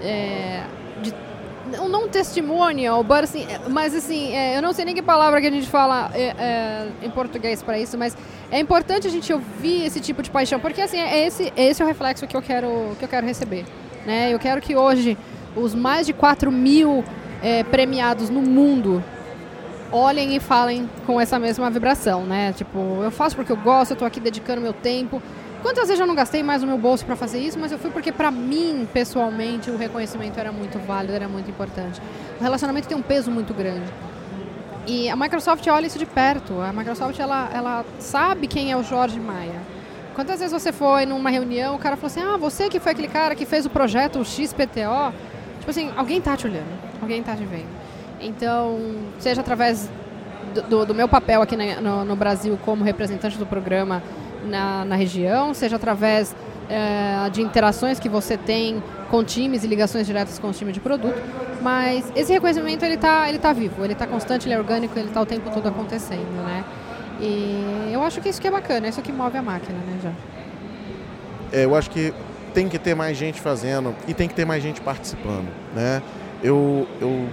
é, 0.00 0.62
não 1.88 2.08
testimonial, 2.08 3.02
but, 3.02 3.24
assim, 3.24 3.46
mas 3.68 3.94
assim, 3.94 4.34
é, 4.34 4.56
eu 4.56 4.62
não 4.62 4.72
sei 4.72 4.84
nem 4.84 4.94
que 4.94 5.02
palavra 5.02 5.40
que 5.40 5.46
a 5.46 5.50
gente 5.50 5.68
fala 5.68 6.10
é, 6.14 6.34
é, 6.38 6.88
em 7.02 7.10
português 7.10 7.62
para 7.62 7.78
isso, 7.78 7.96
mas 7.96 8.16
é 8.50 8.58
importante 8.60 9.06
a 9.06 9.10
gente 9.10 9.32
ouvir 9.32 9.84
esse 9.84 10.00
tipo 10.00 10.22
de 10.22 10.30
paixão, 10.30 10.60
porque 10.60 10.80
assim, 10.80 10.98
é 10.98 11.26
esse, 11.26 11.52
é 11.56 11.64
esse 11.64 11.82
o 11.82 11.86
reflexo 11.86 12.26
que 12.26 12.36
eu 12.36 12.42
quero, 12.42 12.96
que 12.98 13.04
eu 13.04 13.08
quero 13.08 13.26
receber. 13.26 13.64
Né? 14.06 14.32
Eu 14.32 14.38
quero 14.38 14.60
que 14.60 14.76
hoje 14.76 15.16
os 15.56 15.74
mais 15.74 16.06
de 16.06 16.12
4 16.12 16.50
mil 16.50 17.04
é, 17.42 17.62
premiados 17.64 18.30
no 18.30 18.42
mundo 18.42 19.02
olhem 19.90 20.34
e 20.34 20.40
falem 20.40 20.88
com 21.06 21.20
essa 21.20 21.38
mesma 21.38 21.70
vibração, 21.70 22.24
né? 22.24 22.52
Tipo, 22.54 22.78
eu 23.02 23.10
faço 23.10 23.36
porque 23.36 23.52
eu 23.52 23.56
gosto, 23.56 23.90
eu 23.90 23.94
estou 23.94 24.08
aqui 24.08 24.18
dedicando 24.18 24.60
meu 24.60 24.72
tempo, 24.72 25.22
Quantas 25.62 25.86
vezes 25.86 26.00
eu 26.00 26.06
não 26.08 26.14
gastei 26.14 26.42
mais 26.42 26.64
o 26.64 26.66
meu 26.66 26.76
bolso 26.76 27.06
para 27.06 27.14
fazer 27.14 27.38
isso, 27.38 27.56
mas 27.56 27.70
eu 27.70 27.78
fui 27.78 27.90
porque 27.90 28.10
para 28.10 28.32
mim, 28.32 28.86
pessoalmente, 28.92 29.70
o 29.70 29.76
reconhecimento 29.76 30.38
era 30.38 30.50
muito 30.50 30.76
válido, 30.80 31.14
era 31.14 31.28
muito 31.28 31.48
importante. 31.48 32.02
O 32.40 32.42
relacionamento 32.42 32.88
tem 32.88 32.96
um 32.96 33.02
peso 33.02 33.30
muito 33.30 33.54
grande. 33.54 33.86
E 34.88 35.08
a 35.08 35.14
Microsoft 35.14 35.64
olha 35.68 35.86
isso 35.86 36.00
de 36.00 36.06
perto. 36.06 36.60
A 36.60 36.72
Microsoft 36.72 37.18
ela, 37.20 37.48
ela 37.54 37.84
sabe 38.00 38.48
quem 38.48 38.72
é 38.72 38.76
o 38.76 38.82
Jorge 38.82 39.20
Maia. 39.20 39.60
Quantas 40.16 40.40
vezes 40.40 40.52
você 40.52 40.72
foi 40.72 41.06
numa 41.06 41.30
reunião, 41.30 41.76
o 41.76 41.78
cara 41.78 41.96
falou 41.96 42.08
assim: 42.08 42.20
"Ah, 42.20 42.36
você 42.36 42.68
que 42.68 42.80
foi 42.80 42.90
aquele 42.90 43.08
cara 43.08 43.36
que 43.36 43.46
fez 43.46 43.64
o 43.64 43.70
projeto 43.70 44.24
XPTO?" 44.24 45.14
Tipo 45.60 45.70
assim, 45.70 45.92
alguém 45.96 46.20
tá 46.20 46.36
te 46.36 46.48
olhando, 46.48 46.66
alguém 47.00 47.22
tá 47.22 47.36
te 47.36 47.44
vendo. 47.44 47.68
Então, 48.20 48.78
seja 49.20 49.40
através 49.40 49.88
do, 50.52 50.62
do, 50.62 50.86
do 50.86 50.94
meu 50.94 51.08
papel 51.08 51.40
aqui 51.40 51.56
no, 51.56 52.04
no 52.04 52.16
Brasil 52.16 52.58
como 52.64 52.82
representante 52.82 53.38
do 53.38 53.46
programa 53.46 54.02
na, 54.44 54.84
na 54.84 54.96
região, 54.96 55.54
seja 55.54 55.76
através 55.76 56.34
é, 56.68 57.28
de 57.30 57.42
interações 57.42 57.98
que 57.98 58.08
você 58.08 58.36
tem 58.36 58.82
com 59.10 59.22
times 59.22 59.64
e 59.64 59.66
ligações 59.66 60.06
diretas 60.06 60.38
com 60.38 60.48
os 60.48 60.58
times 60.58 60.74
de 60.74 60.80
produto, 60.80 61.20
mas 61.60 62.10
esse 62.16 62.32
reconhecimento 62.32 62.84
ele 62.84 62.94
está 62.94 63.28
ele 63.28 63.38
tá 63.38 63.52
vivo, 63.52 63.84
ele 63.84 63.92
está 63.92 64.06
constante, 64.06 64.46
ele 64.46 64.54
é 64.54 64.58
orgânico, 64.58 64.98
ele 64.98 65.08
está 65.08 65.20
o 65.20 65.26
tempo 65.26 65.50
todo 65.50 65.68
acontecendo, 65.68 66.44
né? 66.44 66.64
E 67.20 67.90
eu 67.92 68.02
acho 68.02 68.20
que 68.20 68.28
isso 68.28 68.40
que 68.40 68.48
é 68.48 68.50
bacana, 68.50 68.88
isso 68.88 69.00
que 69.02 69.12
move 69.12 69.36
a 69.36 69.42
máquina, 69.42 69.78
né, 69.78 69.98
já. 70.02 70.12
É, 71.52 71.64
eu 71.64 71.76
acho 71.76 71.90
que 71.90 72.12
tem 72.54 72.68
que 72.68 72.78
ter 72.78 72.94
mais 72.94 73.16
gente 73.16 73.40
fazendo 73.40 73.94
e 74.08 74.14
tem 74.14 74.26
que 74.26 74.34
ter 74.34 74.44
mais 74.44 74.62
gente 74.62 74.80
participando, 74.80 75.48
né? 75.74 76.02
Eu, 76.42 76.88
eu 77.00 77.28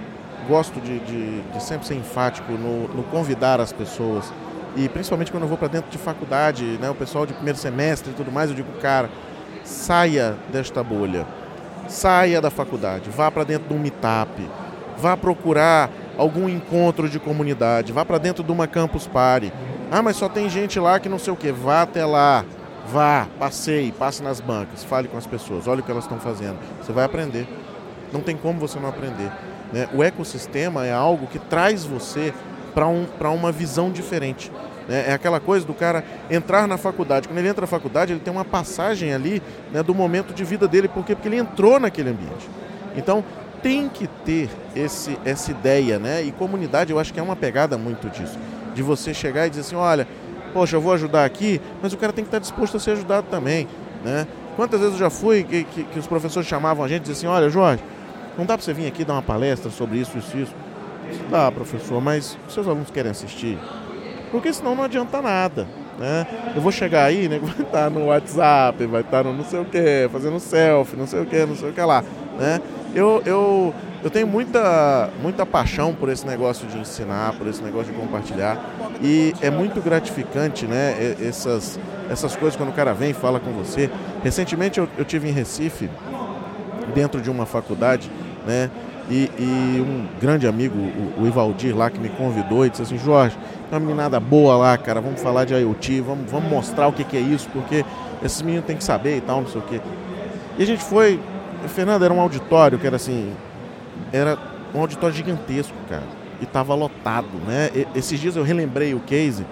gosto 0.48 0.80
de, 0.80 0.98
de, 1.00 1.40
de 1.40 1.62
sempre 1.62 1.86
ser 1.86 1.94
enfático 1.94 2.52
no, 2.52 2.88
no 2.88 3.02
convidar 3.04 3.60
as 3.60 3.72
pessoas 3.72 4.32
e 4.76 4.88
principalmente 4.88 5.30
quando 5.30 5.44
eu 5.44 5.48
vou 5.48 5.58
para 5.58 5.68
dentro 5.68 5.90
de 5.90 5.98
faculdade, 5.98 6.64
né, 6.80 6.88
o 6.90 6.94
pessoal 6.94 7.26
de 7.26 7.32
primeiro 7.32 7.58
semestre 7.58 8.10
e 8.10 8.14
tudo 8.14 8.30
mais, 8.30 8.50
eu 8.50 8.56
digo, 8.56 8.70
cara, 8.80 9.10
saia 9.64 10.36
desta 10.52 10.82
bolha. 10.82 11.26
Saia 11.88 12.40
da 12.40 12.50
faculdade, 12.50 13.10
vá 13.10 13.30
para 13.30 13.42
dentro 13.42 13.68
de 13.68 13.74
um 13.74 13.78
meetup, 13.78 14.48
vá 14.96 15.16
procurar 15.16 15.90
algum 16.16 16.48
encontro 16.48 17.08
de 17.08 17.18
comunidade, 17.18 17.92
vá 17.92 18.04
para 18.04 18.18
dentro 18.18 18.44
de 18.44 18.52
uma 18.52 18.68
campus 18.68 19.08
party. 19.08 19.52
Ah, 19.90 20.00
mas 20.00 20.16
só 20.16 20.28
tem 20.28 20.48
gente 20.48 20.78
lá 20.78 21.00
que 21.00 21.08
não 21.08 21.18
sei 21.18 21.32
o 21.32 21.36
que. 21.36 21.50
Vá 21.50 21.82
até 21.82 22.04
lá, 22.04 22.44
vá, 22.86 23.26
passeie, 23.40 23.90
passe 23.90 24.22
nas 24.22 24.40
bancas, 24.40 24.84
fale 24.84 25.08
com 25.08 25.16
as 25.16 25.26
pessoas, 25.26 25.66
olhe 25.66 25.80
o 25.80 25.82
que 25.82 25.90
elas 25.90 26.04
estão 26.04 26.20
fazendo. 26.20 26.58
Você 26.80 26.92
vai 26.92 27.04
aprender. 27.04 27.48
Não 28.12 28.20
tem 28.20 28.36
como 28.36 28.60
você 28.60 28.78
não 28.78 28.88
aprender. 28.88 29.32
Né? 29.72 29.88
O 29.92 30.02
ecossistema 30.02 30.86
é 30.86 30.92
algo 30.92 31.26
que 31.26 31.38
traz 31.38 31.84
você 31.84 32.32
para 32.74 32.86
um, 32.88 33.06
uma 33.34 33.50
visão 33.50 33.90
diferente. 33.90 34.50
Né? 34.90 35.04
É 35.06 35.12
aquela 35.12 35.38
coisa 35.38 35.64
do 35.64 35.72
cara 35.72 36.04
entrar 36.28 36.66
na 36.66 36.76
faculdade. 36.76 37.28
Quando 37.28 37.38
ele 37.38 37.46
entra 37.46 37.60
na 37.60 37.66
faculdade, 37.68 38.12
ele 38.12 38.18
tem 38.18 38.32
uma 38.32 38.44
passagem 38.44 39.14
ali 39.14 39.40
né, 39.70 39.84
do 39.84 39.94
momento 39.94 40.34
de 40.34 40.42
vida 40.42 40.66
dele. 40.66 40.88
Por 40.88 41.04
quê? 41.04 41.14
Porque 41.14 41.28
ele 41.28 41.36
entrou 41.36 41.78
naquele 41.78 42.10
ambiente. 42.10 42.50
Então, 42.96 43.24
tem 43.62 43.88
que 43.88 44.08
ter 44.08 44.50
esse, 44.74 45.16
essa 45.24 45.52
ideia, 45.52 46.00
né? 46.00 46.22
E 46.24 46.32
comunidade, 46.32 46.90
eu 46.90 46.98
acho 46.98 47.14
que 47.14 47.20
é 47.20 47.22
uma 47.22 47.36
pegada 47.36 47.78
muito 47.78 48.10
disso. 48.10 48.36
De 48.74 48.82
você 48.82 49.14
chegar 49.14 49.46
e 49.46 49.50
dizer 49.50 49.60
assim, 49.60 49.76
olha, 49.76 50.08
poxa, 50.52 50.74
eu 50.74 50.80
vou 50.80 50.92
ajudar 50.92 51.24
aqui, 51.24 51.60
mas 51.80 51.92
o 51.92 51.96
cara 51.96 52.12
tem 52.12 52.24
que 52.24 52.28
estar 52.28 52.40
disposto 52.40 52.76
a 52.76 52.80
ser 52.80 52.92
ajudado 52.92 53.28
também, 53.30 53.68
né? 54.04 54.26
Quantas 54.56 54.80
vezes 54.80 54.94
eu 54.94 54.98
já 54.98 55.10
fui 55.10 55.44
que, 55.44 55.62
que, 55.62 55.84
que 55.84 55.98
os 56.00 56.06
professores 56.08 56.48
chamavam 56.48 56.84
a 56.84 56.88
gente 56.88 57.02
e 57.02 57.12
diziam 57.12 57.32
assim, 57.32 57.42
olha, 57.42 57.48
Jorge, 57.48 57.82
não 58.36 58.44
dá 58.44 58.58
para 58.58 58.64
você 58.64 58.72
vir 58.72 58.88
aqui 58.88 59.04
dar 59.04 59.12
uma 59.12 59.22
palestra 59.22 59.70
sobre 59.70 59.98
isso, 59.98 60.18
isso, 60.18 60.36
isso. 60.36 60.54
Dá, 61.30 61.52
professor, 61.52 62.00
mas 62.00 62.36
seus 62.48 62.66
alunos 62.66 62.90
querem 62.90 63.12
assistir? 63.12 63.56
Porque 64.30 64.52
senão 64.52 64.74
não 64.74 64.84
adianta 64.84 65.20
nada. 65.20 65.66
Né? 65.98 66.26
Eu 66.54 66.62
vou 66.62 66.72
chegar 66.72 67.04
aí, 67.04 67.28
né? 67.28 67.38
Vai 67.42 67.66
estar 67.66 67.90
no 67.90 68.06
WhatsApp, 68.06 68.86
vai 68.86 69.02
estar 69.02 69.22
no 69.22 69.34
não 69.34 69.44
sei 69.44 69.60
o 69.60 69.66
que, 69.66 70.08
fazendo 70.10 70.40
selfie, 70.40 70.96
não 70.96 71.06
sei 71.06 71.20
o 71.20 71.26
que, 71.26 71.44
não 71.44 71.54
sei 71.54 71.68
o 71.68 71.72
que 71.74 71.80
lá. 71.82 72.02
Né? 72.38 72.58
Eu, 72.94 73.22
eu, 73.26 73.74
eu 74.02 74.10
tenho 74.10 74.26
muita, 74.26 75.10
muita 75.20 75.44
paixão 75.44 75.94
por 75.94 76.08
esse 76.08 76.26
negócio 76.26 76.66
de 76.66 76.78
ensinar, 76.78 77.34
por 77.34 77.46
esse 77.46 77.62
negócio 77.62 77.92
de 77.92 77.98
compartilhar. 78.00 78.58
E 79.02 79.34
é 79.42 79.50
muito 79.50 79.82
gratificante, 79.82 80.66
né? 80.66 81.16
Essas, 81.20 81.78
essas 82.10 82.34
coisas 82.34 82.56
quando 82.56 82.70
o 82.70 82.72
cara 82.72 82.94
vem 82.94 83.10
e 83.10 83.14
fala 83.14 83.38
com 83.38 83.52
você. 83.52 83.90
Recentemente 84.24 84.80
eu, 84.80 84.88
eu 84.96 85.04
tive 85.04 85.28
em 85.28 85.32
Recife, 85.32 85.90
dentro 86.94 87.20
de 87.20 87.30
uma 87.30 87.44
faculdade, 87.44 88.10
né? 88.46 88.70
E, 89.10 89.28
e, 89.38 89.80
um 89.80 90.06
grande 90.20 90.46
amigo, 90.46 90.78
o, 90.78 91.22
o 91.22 91.26
Ivaldir 91.26 91.76
lá, 91.76 91.90
que 91.90 91.98
me 91.98 92.08
convidou 92.10 92.64
e 92.64 92.70
disse 92.70 92.82
assim, 92.82 92.96
Jorge, 92.96 93.36
uma 93.78 93.86
meninada 93.86 94.18
boa 94.18 94.56
lá, 94.56 94.78
cara, 94.78 95.00
vamos 95.00 95.20
falar 95.20 95.44
de 95.44 95.54
IoT, 95.54 96.00
vamos, 96.00 96.30
vamos 96.30 96.50
mostrar 96.50 96.88
o 96.88 96.92
que, 96.92 97.04
que 97.04 97.16
é 97.16 97.20
isso, 97.20 97.48
porque 97.52 97.84
esses 98.22 98.42
meninos 98.42 98.66
têm 98.66 98.76
que 98.76 98.84
saber 98.84 99.18
e 99.18 99.20
tal, 99.20 99.40
não 99.40 99.48
sei 99.48 99.60
o 99.60 99.64
quê. 99.64 99.80
E 100.58 100.62
a 100.62 100.66
gente 100.66 100.82
foi, 100.82 101.20
Fernando, 101.68 102.04
era 102.04 102.12
um 102.12 102.20
auditório 102.20 102.78
que 102.78 102.86
era 102.86 102.96
assim, 102.96 103.32
era 104.12 104.38
um 104.74 104.80
auditório 104.80 105.14
gigantesco, 105.14 105.76
cara, 105.88 106.02
e 106.40 106.46
tava 106.46 106.74
lotado, 106.74 107.28
né? 107.46 107.70
E, 107.74 107.86
esses 107.94 108.18
dias 108.18 108.36
eu 108.36 108.42
relembrei 108.42 108.94
o 108.94 109.00
case, 109.00 109.44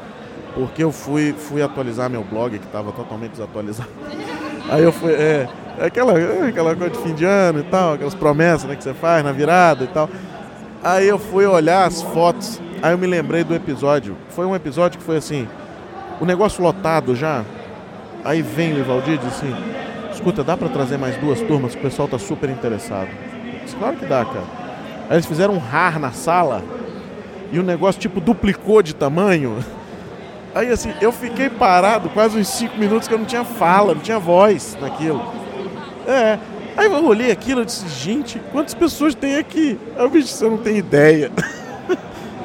porque 0.54 0.82
eu 0.82 0.90
fui, 0.90 1.32
fui 1.32 1.62
atualizar 1.62 2.10
meu 2.10 2.24
blog, 2.24 2.58
que 2.58 2.66
estava 2.66 2.92
totalmente 2.92 3.32
desatualizado. 3.32 3.90
Aí 4.70 4.82
eu 4.82 4.92
fui, 4.92 5.12
é, 5.12 5.48
é 5.78 5.86
aquela, 5.86 6.18
é 6.18 6.48
aquela 6.48 6.74
coisa 6.74 6.92
de 6.92 6.98
fim 7.00 7.14
de 7.14 7.24
ano 7.24 7.60
e 7.60 7.62
tal, 7.62 7.94
aquelas 7.94 8.14
promessas 8.14 8.68
né, 8.68 8.76
que 8.76 8.82
você 8.82 8.92
faz 8.92 9.24
na 9.24 9.32
virada 9.32 9.84
e 9.84 9.86
tal. 9.88 10.10
Aí 10.82 11.08
eu 11.08 11.18
fui 11.18 11.46
olhar 11.46 11.86
as 11.86 12.02
fotos, 12.02 12.60
aí 12.82 12.92
eu 12.92 12.98
me 12.98 13.06
lembrei 13.06 13.44
do 13.44 13.54
episódio. 13.54 14.16
Foi 14.30 14.46
um 14.46 14.54
episódio 14.54 14.98
que 14.98 15.04
foi 15.04 15.16
assim, 15.16 15.48
o 16.20 16.24
negócio 16.24 16.62
lotado 16.62 17.14
já. 17.14 17.44
Aí 18.24 18.42
vem 18.42 18.74
o 18.74 18.78
Ivaldir 18.78 19.14
e 19.14 19.18
diz 19.18 19.28
assim, 19.28 19.54
escuta, 20.12 20.42
dá 20.42 20.56
para 20.56 20.68
trazer 20.68 20.98
mais 20.98 21.16
duas 21.16 21.40
turmas, 21.40 21.74
o 21.74 21.78
pessoal 21.78 22.08
tá 22.08 22.18
super 22.18 22.50
interessado. 22.50 23.08
disse, 23.62 23.76
claro 23.76 23.96
que 23.96 24.06
dá, 24.06 24.24
cara. 24.24 24.44
Aí 25.08 25.16
eles 25.16 25.26
fizeram 25.26 25.54
um 25.54 25.58
rar 25.58 25.98
na 25.98 26.12
sala 26.12 26.62
e 27.52 27.58
o 27.58 27.62
negócio 27.62 28.00
tipo 28.00 28.20
duplicou 28.20 28.82
de 28.82 28.94
tamanho. 28.94 29.58
Aí 30.54 30.70
assim, 30.70 30.92
eu 31.00 31.12
fiquei 31.12 31.48
parado 31.48 32.08
quase 32.10 32.38
uns 32.38 32.48
cinco 32.48 32.76
minutos 32.76 33.06
que 33.06 33.14
eu 33.14 33.18
não 33.18 33.26
tinha 33.26 33.44
fala, 33.44 33.94
não 33.94 34.02
tinha 34.02 34.18
voz 34.18 34.76
naquilo. 34.80 35.22
É. 36.06 36.38
Aí 36.76 36.86
eu 36.86 37.04
olhei 37.04 37.30
aquilo 37.30 37.62
e 37.62 37.64
disse, 37.64 37.88
gente, 37.88 38.40
quantas 38.52 38.74
pessoas 38.74 39.14
tem 39.14 39.36
aqui? 39.36 39.78
Aí 39.96 40.04
eu 40.04 40.10
disse, 40.10 40.34
você 40.34 40.48
não 40.48 40.58
tem 40.58 40.76
ideia. 40.76 41.30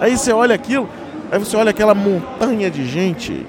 aí 0.04 0.18
você 0.18 0.32
olha 0.32 0.56
aquilo, 0.56 0.90
aí 1.32 1.40
você 1.40 1.56
olha 1.56 1.72
aquela 1.72 1.94
montanha 1.94 2.70
de 2.70 2.86
gente, 2.86 3.46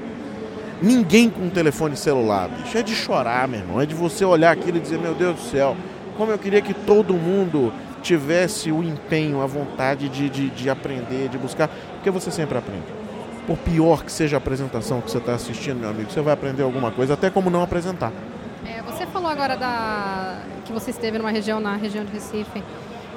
ninguém 0.80 1.28
com 1.28 1.42
um 1.42 1.50
telefone 1.50 1.96
celular, 1.96 2.48
bicho. 2.48 2.76
É 2.76 2.82
de 2.82 2.94
chorar, 2.94 3.46
meu 3.48 3.60
irmão. 3.60 3.80
É 3.80 3.86
de 3.86 3.94
você 3.94 4.24
olhar 4.24 4.52
aquilo 4.52 4.76
e 4.76 4.80
dizer, 4.80 4.98
meu 4.98 5.14
Deus 5.14 5.36
do 5.36 5.42
céu, 5.42 5.76
como 6.16 6.30
eu 6.30 6.38
queria 6.38 6.60
que 6.60 6.74
todo 6.74 7.14
mundo 7.14 7.72
tivesse 8.02 8.70
o 8.70 8.82
empenho, 8.82 9.40
a 9.40 9.46
vontade 9.46 10.08
de, 10.08 10.28
de, 10.28 10.50
de 10.50 10.68
aprender, 10.70 11.28
de 11.28 11.38
buscar, 11.38 11.68
porque 11.94 12.10
você 12.10 12.30
sempre 12.30 12.58
aprende. 12.58 12.84
Por 13.46 13.56
pior 13.58 14.04
que 14.04 14.12
seja 14.12 14.36
a 14.36 14.38
apresentação 14.38 15.00
que 15.00 15.10
você 15.10 15.18
está 15.18 15.34
assistindo, 15.34 15.80
meu 15.80 15.90
amigo, 15.90 16.10
você 16.10 16.20
vai 16.20 16.34
aprender 16.34 16.62
alguma 16.62 16.90
coisa, 16.90 17.14
até 17.14 17.30
como 17.30 17.50
não 17.50 17.62
apresentar 17.62 18.12
falou 19.24 19.30
agora 19.30 19.56
da 19.56 20.42
que 20.66 20.72
você 20.72 20.90
esteve 20.90 21.16
numa 21.16 21.30
região, 21.30 21.58
na 21.58 21.76
região 21.76 22.04
de 22.04 22.12
Recife. 22.12 22.62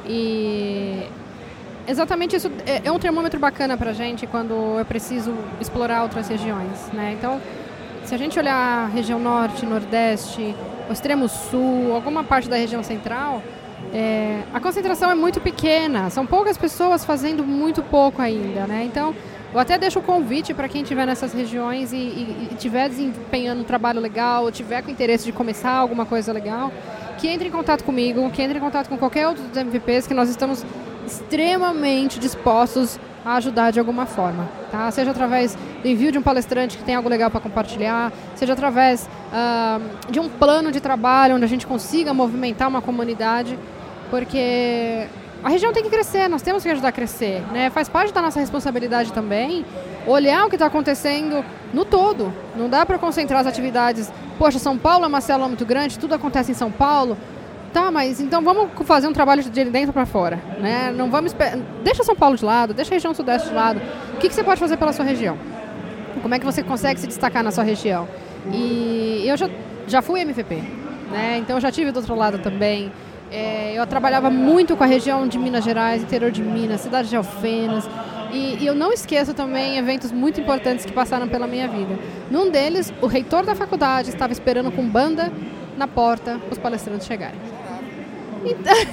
E 0.06 1.06
exatamente 1.88 2.36
isso 2.36 2.52
é, 2.66 2.82
é 2.86 2.92
um 2.92 3.00
termômetro 3.00 3.40
bacana 3.40 3.78
para 3.78 3.92
a 3.92 3.94
gente 3.94 4.28
quando 4.28 4.54
eu 4.78 4.86
preciso 4.86 5.34
explorar 5.60 6.04
outras 6.04 6.28
regiões. 6.28 6.92
Né? 6.94 7.16
Então, 7.18 7.42
se 8.04 8.14
a 8.14 8.18
gente 8.18 8.38
olhar 8.38 8.56
a 8.56 8.88
região 8.88 9.20
norte, 9.20 9.66
nordeste, 9.66 10.56
o 10.90 10.94
extremo 10.94 11.28
sul, 11.28 11.94
alguma 11.94 12.24
parte 12.24 12.48
da 12.48 12.56
região 12.56 12.84
central, 12.84 13.42
é, 13.94 14.44
a 14.54 14.60
concentração 14.60 15.10
é 15.10 15.16
muito 15.16 15.40
pequena. 15.40 16.10
São 16.10 16.26
poucas 16.26 16.58
pessoas 16.58 17.04
fazendo 17.04 17.44
muito 17.44 17.82
pouco 17.82 18.22
ainda. 18.22 18.68
Né? 18.68 18.84
Então, 18.86 19.16
eu 19.54 19.60
até 19.60 19.78
deixo 19.78 20.00
o 20.00 20.02
convite 20.02 20.54
para 20.54 20.68
quem 20.68 20.82
estiver 20.82 21.06
nessas 21.06 21.34
regiões 21.34 21.94
e, 21.94 22.50
estiver 22.52 22.90
desempenhando 22.90 23.62
um 23.62 23.64
trabalho 23.64 24.00
legal, 24.00 24.44
ou 24.44 24.52
tiver 24.52 24.82
com 24.82 24.92
interesse 24.92 25.26
de 25.26 25.32
começar 25.32 25.72
alguma 25.72 26.06
coisa 26.06 26.34
legal, 26.34 26.72
que 27.18 27.28
entre 27.28 27.48
em 27.48 27.52
contato 27.52 27.84
comigo, 27.84 28.30
que 28.30 28.42
entre 28.42 28.58
em 28.58 28.62
contato 28.62 28.90
com 28.90 28.98
qualquer 28.98 29.28
outro 29.28 29.44
dos 29.44 29.58
MVPs, 29.58 30.06
que 30.06 30.14
nós 30.14 30.30
estamos 30.30 30.66
extremamente 31.08 32.20
dispostos 32.20 33.00
a 33.26 33.36
ajudar 33.36 33.72
de 33.72 33.80
alguma 33.80 34.06
forma, 34.06 34.48
tá? 34.72 34.90
Seja 34.92 35.12
através 35.12 35.56
do 35.82 35.88
envio 35.88 36.12
de 36.12 36.18
um 36.18 36.22
palestrante 36.22 36.78
que 36.78 36.84
tem 36.84 36.96
algo 36.96 37.10
legal 37.10 37.30
para 37.30 37.42
compartilhar, 37.42 38.12
seja 38.36 38.54
através 38.54 39.10
uh, 39.34 40.12
de 40.12 40.20
um 40.20 40.30
plano 40.30 40.72
de 40.72 40.80
trabalho 40.80 41.36
onde 41.36 41.44
a 41.44 41.48
gente 41.48 41.68
consiga 41.68 42.14
movimentar 42.14 42.68
uma 42.70 42.82
comunidade, 42.82 43.58
porque 44.10 45.08
a 45.44 45.50
região 45.50 45.74
tem 45.74 45.84
que 45.84 45.90
crescer, 45.90 46.28
nós 46.30 46.42
temos 46.42 46.64
que 46.64 46.70
ajudar 46.70 46.90
a 46.90 46.92
crescer. 46.92 47.42
Né? 47.52 47.70
Faz 47.70 47.90
parte 47.90 48.14
da 48.14 48.22
nossa 48.22 48.40
responsabilidade 48.40 49.12
também 49.12 49.66
olhar 50.06 50.46
o 50.46 50.50
que 50.50 50.56
está 50.56 50.68
acontecendo 50.68 51.44
no 51.74 51.84
todo. 51.84 52.34
Não 52.56 52.70
dá 52.70 52.86
para 52.86 52.98
concentrar 52.98 53.42
as 53.42 53.48
atividades. 53.48 54.12
Poxa, 54.38 54.58
São 54.58 54.78
Paulo 54.78 55.04
é 55.04 55.08
uma 55.08 55.22
célula 55.22 55.48
muito 55.48 55.66
grande, 55.66 56.00
tudo 56.00 56.16
acontece 56.16 56.52
em 56.52 56.56
São 56.56 56.72
Paulo. 56.72 57.18
Tá, 57.74 57.92
mas 57.92 58.20
então 58.20 58.42
vamos 58.42 58.70
fazer 58.86 59.08
um 59.08 59.14
trabalho 59.14 59.44
de 59.44 59.66
dentro 59.66 59.94
para 59.94 60.06
fora. 60.06 60.40
Né? 60.60 60.94
Não 60.96 61.10
vamos 61.10 61.36
Deixa 61.84 62.04
São 62.04 62.16
Paulo 62.16 62.36
de 62.36 62.46
lado, 62.46 62.74
deixa 62.74 62.94
a 62.94 62.96
região 62.96 63.14
sudeste 63.14 63.50
de 63.50 63.54
lado. 63.54 63.82
O 64.14 64.18
que, 64.18 64.30
que 64.30 64.34
você 64.34 64.44
pode 64.44 64.60
fazer 64.60 64.78
pela 64.78 64.94
sua 64.94 65.06
região? 65.06 65.38
Como 66.22 66.34
é 66.34 66.40
que 66.40 66.46
você 66.46 66.64
consegue 66.64 67.00
se 67.00 67.08
destacar 67.08 67.44
na 67.44 67.52
sua 67.52 67.64
região? 67.64 68.08
E 68.52 69.24
eu 69.26 69.38
já, 69.38 69.50
já 69.88 70.02
fui 70.02 70.22
MVP, 70.22 70.56
né? 71.12 71.38
então 71.38 71.58
eu 71.58 71.62
já 71.62 71.72
tive 71.72 71.92
do 71.92 72.00
outro 72.00 72.16
lado 72.16 72.40
também. 72.40 72.92
É, 73.32 73.74
eu 73.76 73.86
trabalhava 73.86 74.30
muito 74.30 74.76
com 74.76 74.84
a 74.84 74.88
região 74.88 75.28
de 75.28 75.38
Minas 75.38 75.64
Gerais, 75.64 76.02
interior 76.02 76.32
de 76.32 76.42
Minas, 76.42 76.82
cidade 76.82 77.10
de 77.10 77.16
Alfenas. 77.16 77.88
E, 78.32 78.58
e, 78.62 78.68
eu 78.68 78.76
não 78.76 78.92
esqueço 78.92 79.34
também 79.34 79.78
eventos 79.78 80.12
muito 80.12 80.40
importantes 80.40 80.86
que 80.86 80.92
passaram 80.92 81.28
pela 81.28 81.48
minha 81.48 81.68
vida. 81.68 81.98
Num 82.30 82.50
deles, 82.50 82.94
o 83.02 83.08
reitor 83.08 83.46
da 83.46 83.56
faculdade 83.56 84.10
estava 84.10 84.34
esperando 84.34 84.72
com 84.72 84.88
banda 84.88 85.32
na 85.78 85.88
porta 85.88 86.40
os 86.52 86.58
palestrantes 86.58 87.06
chegarem. 87.06 87.40
Então... 88.52 88.74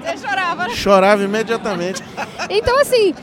Você 0.00 0.26
chorava, 0.26 0.64
né? 0.64 0.74
Chorava 0.74 1.22
imediatamente. 1.22 2.02
Então, 2.48 2.80
assim, 2.80 3.14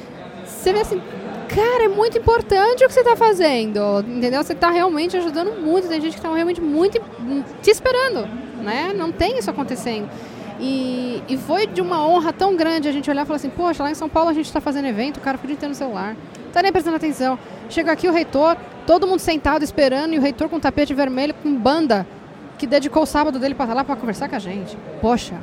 você 0.45 0.71
vê 0.71 0.79
assim, 0.79 1.01
cara, 1.47 1.85
é 1.85 1.87
muito 1.87 2.17
importante 2.17 2.83
o 2.83 2.87
que 2.87 2.93
você 2.93 2.99
está 2.99 3.15
fazendo, 3.15 3.99
entendeu? 4.07 4.43
Você 4.43 4.53
está 4.53 4.69
realmente 4.69 5.17
ajudando 5.17 5.59
muito, 5.59 5.87
tem 5.87 5.99
gente 5.99 6.13
que 6.13 6.19
está 6.19 6.33
realmente 6.33 6.61
muito 6.61 7.01
te 7.61 7.71
esperando 7.71 8.27
né? 8.65 8.91
Não 8.93 9.11
tem 9.11 9.37
isso 9.37 9.49
acontecendo. 9.49 10.09
E, 10.59 11.21
e 11.29 11.37
foi 11.37 11.67
de 11.67 11.81
uma 11.81 12.05
honra 12.05 12.33
tão 12.33 12.55
grande 12.55 12.87
a 12.87 12.91
gente 12.91 13.09
olhar 13.09 13.23
e 13.23 13.25
falar 13.25 13.37
assim, 13.37 13.49
poxa, 13.49 13.83
lá 13.83 13.91
em 13.91 13.95
São 13.95 14.09
Paulo 14.09 14.29
a 14.29 14.33
gente 14.33 14.45
está 14.45 14.59
fazendo 14.59 14.87
evento, 14.87 15.17
o 15.17 15.21
cara 15.21 15.37
podia 15.37 15.55
ter 15.55 15.67
no 15.67 15.75
celular, 15.75 16.15
tá 16.51 16.61
nem 16.61 16.71
prestando 16.71 16.95
atenção. 16.95 17.37
Chega 17.69 17.91
aqui 17.91 18.07
o 18.07 18.11
reitor, 18.11 18.57
todo 18.87 19.05
mundo 19.05 19.19
sentado 19.19 19.63
esperando, 19.63 20.13
e 20.13 20.17
o 20.17 20.21
reitor 20.21 20.49
com 20.49 20.59
tapete 20.59 20.93
vermelho, 20.93 21.33
com 21.43 21.53
banda, 21.53 22.07
que 22.57 22.67
dedicou 22.67 23.03
o 23.03 23.05
sábado 23.05 23.39
dele 23.39 23.55
para 23.55 23.65
estar 23.65 23.75
lá 23.75 23.83
para 23.83 23.95
conversar 23.95 24.29
com 24.29 24.35
a 24.35 24.39
gente. 24.39 24.77
Poxa, 25.01 25.35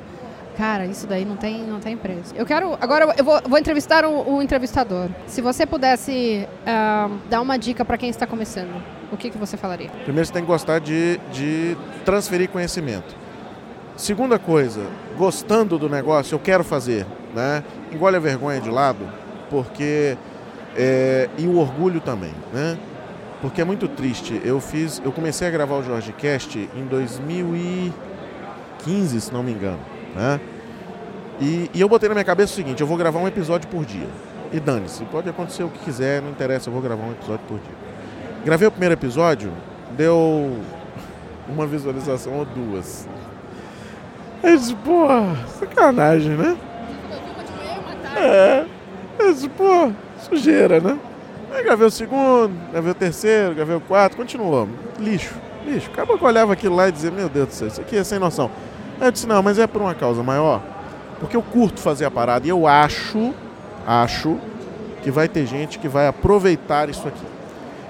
cara, 0.56 0.86
isso 0.86 1.06
daí 1.06 1.24
não 1.24 1.36
tem, 1.36 1.62
não 1.62 1.80
tem 1.80 1.96
preço. 1.96 2.34
Eu 2.34 2.46
quero, 2.46 2.76
agora 2.80 3.14
eu 3.16 3.24
vou, 3.24 3.40
vou 3.46 3.58
entrevistar 3.58 4.04
o, 4.04 4.34
o, 4.36 4.42
entrevistador. 4.42 5.08
Se 5.26 5.40
você 5.40 5.66
pudesse 5.66 6.46
uh, 6.62 7.18
dar 7.28 7.40
uma 7.40 7.58
dica 7.58 7.84
para 7.84 7.96
quem 7.98 8.10
está 8.10 8.26
começando, 8.26 8.82
o 9.10 9.16
que, 9.16 9.30
que 9.30 9.38
você 9.38 9.56
falaria? 9.56 9.90
Primeiro, 10.04 10.26
você 10.26 10.32
tem 10.32 10.42
que 10.42 10.48
gostar 10.48 10.78
de, 10.78 11.20
de 11.32 11.76
transferir 12.04 12.48
conhecimento. 12.48 13.14
Segunda 13.96 14.38
coisa, 14.38 14.86
gostando 15.16 15.78
do 15.78 15.88
negócio, 15.88 16.34
eu 16.34 16.38
quero 16.38 16.64
fazer, 16.64 17.06
né? 17.34 17.62
Engole 17.92 18.16
a 18.16 18.20
vergonha 18.20 18.58
de 18.60 18.70
lado, 18.70 19.06
porque 19.50 20.16
é, 20.76 21.28
e 21.36 21.46
o 21.46 21.58
orgulho 21.58 22.00
também, 22.00 22.34
né? 22.52 22.78
Porque 23.42 23.60
é 23.60 23.64
muito 23.64 23.86
triste. 23.88 24.40
Eu 24.44 24.60
fiz, 24.60 25.02
eu 25.04 25.10
comecei 25.10 25.48
a 25.48 25.50
gravar 25.50 25.74
o 25.74 25.82
Jorge 25.82 26.12
Cast 26.12 26.70
em 26.76 26.86
2015, 26.86 29.20
se 29.20 29.32
não 29.32 29.42
me 29.42 29.50
engano, 29.50 29.80
né? 30.14 30.40
E, 31.40 31.68
e 31.74 31.80
eu 31.80 31.88
botei 31.88 32.08
na 32.08 32.14
minha 32.14 32.24
cabeça 32.24 32.52
o 32.52 32.56
seguinte: 32.56 32.80
eu 32.80 32.86
vou 32.86 32.96
gravar 32.96 33.18
um 33.18 33.26
episódio 33.26 33.68
por 33.68 33.84
dia. 33.84 34.06
E 34.52 34.60
dane-se, 34.60 35.04
pode 35.06 35.28
acontecer 35.28 35.64
o 35.64 35.68
que 35.68 35.80
quiser, 35.80 36.22
não 36.22 36.30
interessa, 36.30 36.68
eu 36.68 36.72
vou 36.72 36.80
gravar 36.80 37.02
um 37.04 37.10
episódio 37.10 37.44
por 37.48 37.58
dia. 37.58 37.74
Gravei 38.44 38.68
o 38.68 38.70
primeiro 38.70 38.94
episódio, 38.94 39.52
deu 39.96 40.56
uma 41.48 41.66
visualização 41.66 42.34
ou 42.34 42.44
duas. 42.44 43.08
Aí 44.42 44.56
disse, 44.56 44.76
pô, 44.76 45.08
sacanagem, 45.58 46.36
né? 46.36 46.56
É. 48.16 48.64
Eu 49.18 49.32
disse, 49.32 49.48
pô, 49.48 49.90
sujeira, 50.18 50.80
né? 50.80 50.96
Aí 51.52 51.62
gravei 51.62 51.86
o 51.86 51.90
segundo, 51.90 52.50
gravei 52.70 52.92
o 52.92 52.94
terceiro, 52.94 53.54
gravei 53.54 53.76
o 53.76 53.80
quarto, 53.80 54.16
continuamos. 54.16 54.74
Lixo, 54.98 55.34
lixo. 55.66 55.90
Acabou 55.92 56.16
que 56.16 56.24
eu 56.24 56.28
olhava 56.28 56.52
aquilo 56.54 56.74
lá 56.74 56.88
e 56.88 56.92
dizia, 56.92 57.10
meu 57.10 57.28
Deus 57.28 57.48
do 57.48 57.54
céu, 57.54 57.68
isso 57.68 57.80
aqui 57.80 57.96
é 57.96 58.04
sem 58.04 58.18
noção. 58.18 58.50
Aí 58.98 59.08
eu 59.08 59.12
disse, 59.12 59.26
não, 59.26 59.42
mas 59.42 59.58
é 59.58 59.66
por 59.66 59.82
uma 59.82 59.94
causa 59.94 60.22
maior. 60.22 60.62
Porque 61.20 61.36
eu 61.36 61.42
curto 61.42 61.78
fazer 61.78 62.06
a 62.06 62.10
parada 62.10 62.46
e 62.46 62.50
eu 62.50 62.66
acho, 62.66 63.34
acho, 63.86 64.38
que 65.02 65.10
vai 65.10 65.28
ter 65.28 65.44
gente 65.44 65.78
que 65.78 65.88
vai 65.88 66.06
aproveitar 66.06 66.88
isso 66.88 67.06
aqui. 67.06 67.26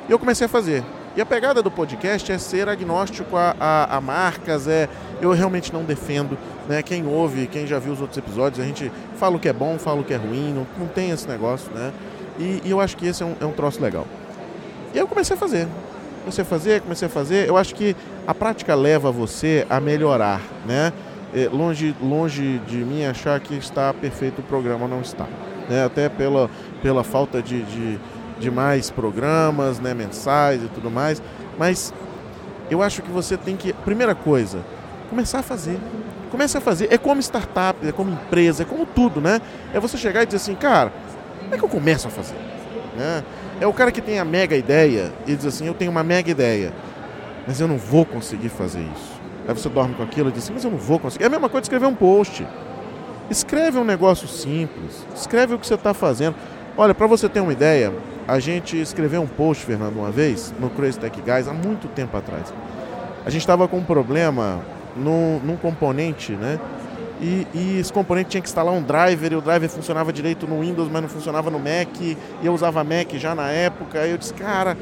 E 0.08 0.12
eu 0.12 0.18
comecei 0.18 0.46
a 0.46 0.48
fazer. 0.48 0.82
E 1.14 1.20
a 1.20 1.26
pegada 1.26 1.62
do 1.62 1.70
podcast 1.70 2.32
é 2.32 2.38
ser 2.38 2.68
agnóstico 2.68 3.36
a, 3.36 3.54
a, 3.60 3.96
a 3.96 4.00
marcas, 4.00 4.66
é 4.66 4.88
eu 5.20 5.30
realmente 5.30 5.72
não 5.72 5.84
defendo. 5.84 6.36
Né? 6.68 6.82
Quem 6.82 7.06
ouve, 7.06 7.46
quem 7.46 7.66
já 7.66 7.78
viu 7.78 7.92
os 7.92 8.00
outros 8.00 8.18
episódios, 8.18 8.60
a 8.60 8.66
gente 8.66 8.90
fala 9.16 9.36
o 9.36 9.38
que 9.38 9.48
é 9.48 9.52
bom, 9.52 9.78
fala 9.78 10.00
o 10.00 10.04
que 10.04 10.14
é 10.14 10.16
ruim, 10.16 10.52
não, 10.52 10.66
não 10.78 10.88
tem 10.88 11.10
esse 11.10 11.28
negócio, 11.28 11.70
né? 11.72 11.92
E, 12.38 12.62
e 12.64 12.70
eu 12.70 12.80
acho 12.80 12.96
que 12.96 13.06
esse 13.06 13.22
é 13.22 13.26
um, 13.26 13.34
é 13.40 13.44
um 13.44 13.52
troço 13.52 13.80
legal. 13.82 14.06
E 14.94 14.98
eu 14.98 15.06
comecei 15.06 15.36
a 15.36 15.38
fazer. 15.38 15.68
Comecei 16.20 16.42
a 16.42 16.44
fazer, 16.44 16.80
comecei 16.80 17.06
a 17.06 17.10
fazer. 17.10 17.48
Eu 17.48 17.56
acho 17.56 17.74
que 17.74 17.96
a 18.26 18.34
prática 18.34 18.74
leva 18.74 19.10
você 19.10 19.66
a 19.68 19.80
melhorar, 19.80 20.40
né? 20.66 20.92
É, 21.34 21.48
longe, 21.50 21.96
longe 22.00 22.60
de 22.66 22.76
mim 22.76 23.04
achar 23.04 23.40
que 23.40 23.54
está 23.54 23.92
perfeito 23.94 24.40
o 24.40 24.42
programa, 24.42 24.86
não 24.86 25.00
está. 25.00 25.26
Né? 25.68 25.84
Até 25.84 26.08
pela, 26.08 26.50
pela 26.82 27.02
falta 27.02 27.42
de, 27.42 27.62
de, 27.62 27.98
de 28.38 28.50
mais 28.50 28.90
programas 28.90 29.80
né, 29.80 29.94
mensais 29.94 30.62
e 30.62 30.68
tudo 30.68 30.90
mais. 30.90 31.22
Mas 31.58 31.92
eu 32.70 32.82
acho 32.82 33.02
que 33.02 33.10
você 33.10 33.36
tem 33.36 33.56
que. 33.56 33.72
Primeira 33.72 34.14
coisa, 34.14 34.60
começar 35.08 35.40
a 35.40 35.42
fazer. 35.42 35.78
Comece 36.30 36.56
a 36.56 36.60
fazer. 36.60 36.88
É 36.90 36.96
como 36.96 37.20
startup, 37.20 37.86
é 37.86 37.92
como 37.92 38.12
empresa, 38.12 38.62
é 38.62 38.66
como 38.66 38.86
tudo, 38.86 39.20
né? 39.20 39.40
É 39.74 39.78
você 39.78 39.98
chegar 39.98 40.22
e 40.22 40.26
dizer 40.26 40.38
assim, 40.38 40.54
cara, 40.54 40.90
como 41.42 41.54
é 41.54 41.58
que 41.58 41.64
eu 41.64 41.68
começo 41.68 42.08
a 42.08 42.10
fazer? 42.10 42.36
Né? 42.96 43.24
É 43.60 43.66
o 43.66 43.72
cara 43.72 43.92
que 43.92 44.00
tem 44.00 44.18
a 44.18 44.24
mega 44.24 44.56
ideia 44.56 45.12
e 45.26 45.34
diz 45.34 45.46
assim, 45.46 45.66
eu 45.66 45.74
tenho 45.74 45.90
uma 45.90 46.02
mega 46.02 46.30
ideia, 46.30 46.72
mas 47.46 47.60
eu 47.60 47.68
não 47.68 47.76
vou 47.76 48.04
conseguir 48.04 48.48
fazer 48.48 48.80
isso. 48.80 49.20
Aí 49.46 49.54
você 49.54 49.68
dorme 49.68 49.94
com 49.94 50.02
aquilo 50.02 50.28
e 50.28 50.32
diz 50.32 50.44
assim, 50.44 50.52
mas 50.52 50.64
eu 50.64 50.70
não 50.70 50.78
vou 50.78 50.98
conseguir. 50.98 51.24
É 51.24 51.26
a 51.26 51.30
mesma 51.30 51.48
coisa 51.48 51.62
de 51.62 51.66
escrever 51.66 51.86
um 51.86 51.94
post. 51.94 52.46
Escreve 53.30 53.78
um 53.78 53.84
negócio 53.84 54.28
simples. 54.28 55.06
Escreve 55.14 55.54
o 55.54 55.58
que 55.58 55.66
você 55.66 55.74
está 55.74 55.94
fazendo. 55.94 56.36
Olha, 56.76 56.94
para 56.94 57.06
você 57.06 57.28
ter 57.28 57.40
uma 57.40 57.52
ideia, 57.52 57.92
a 58.26 58.38
gente 58.38 58.80
escreveu 58.80 59.22
um 59.22 59.26
post, 59.26 59.64
Fernando, 59.64 59.96
uma 59.96 60.10
vez, 60.10 60.54
no 60.58 60.70
Crazy 60.70 60.98
Tech 60.98 61.20
Guys, 61.20 61.48
há 61.48 61.52
muito 61.52 61.88
tempo 61.88 62.16
atrás. 62.16 62.52
A 63.24 63.30
gente 63.30 63.42
estava 63.42 63.66
com 63.68 63.78
um 63.78 63.84
problema 63.84 64.60
num, 64.96 65.40
num 65.40 65.56
componente, 65.56 66.32
né? 66.32 66.58
E, 67.22 67.46
e, 67.54 67.78
esse 67.78 67.92
componente 67.92 68.30
tinha 68.30 68.40
que 68.42 68.48
instalar 68.48 68.74
um 68.74 68.82
driver, 68.82 69.32
e 69.32 69.36
o 69.36 69.40
driver 69.40 69.70
funcionava 69.70 70.12
direito 70.12 70.44
no 70.44 70.60
Windows, 70.60 70.90
mas 70.90 71.02
não 71.02 71.08
funcionava 71.08 71.52
no 71.52 71.58
Mac, 71.58 72.00
e 72.00 72.16
eu 72.42 72.52
usava 72.52 72.82
Mac 72.82 73.12
já 73.14 73.32
na 73.32 73.48
época, 73.48 74.04
e 74.04 74.10
eu 74.10 74.18
disse, 74.18 74.34
cara, 74.34 74.76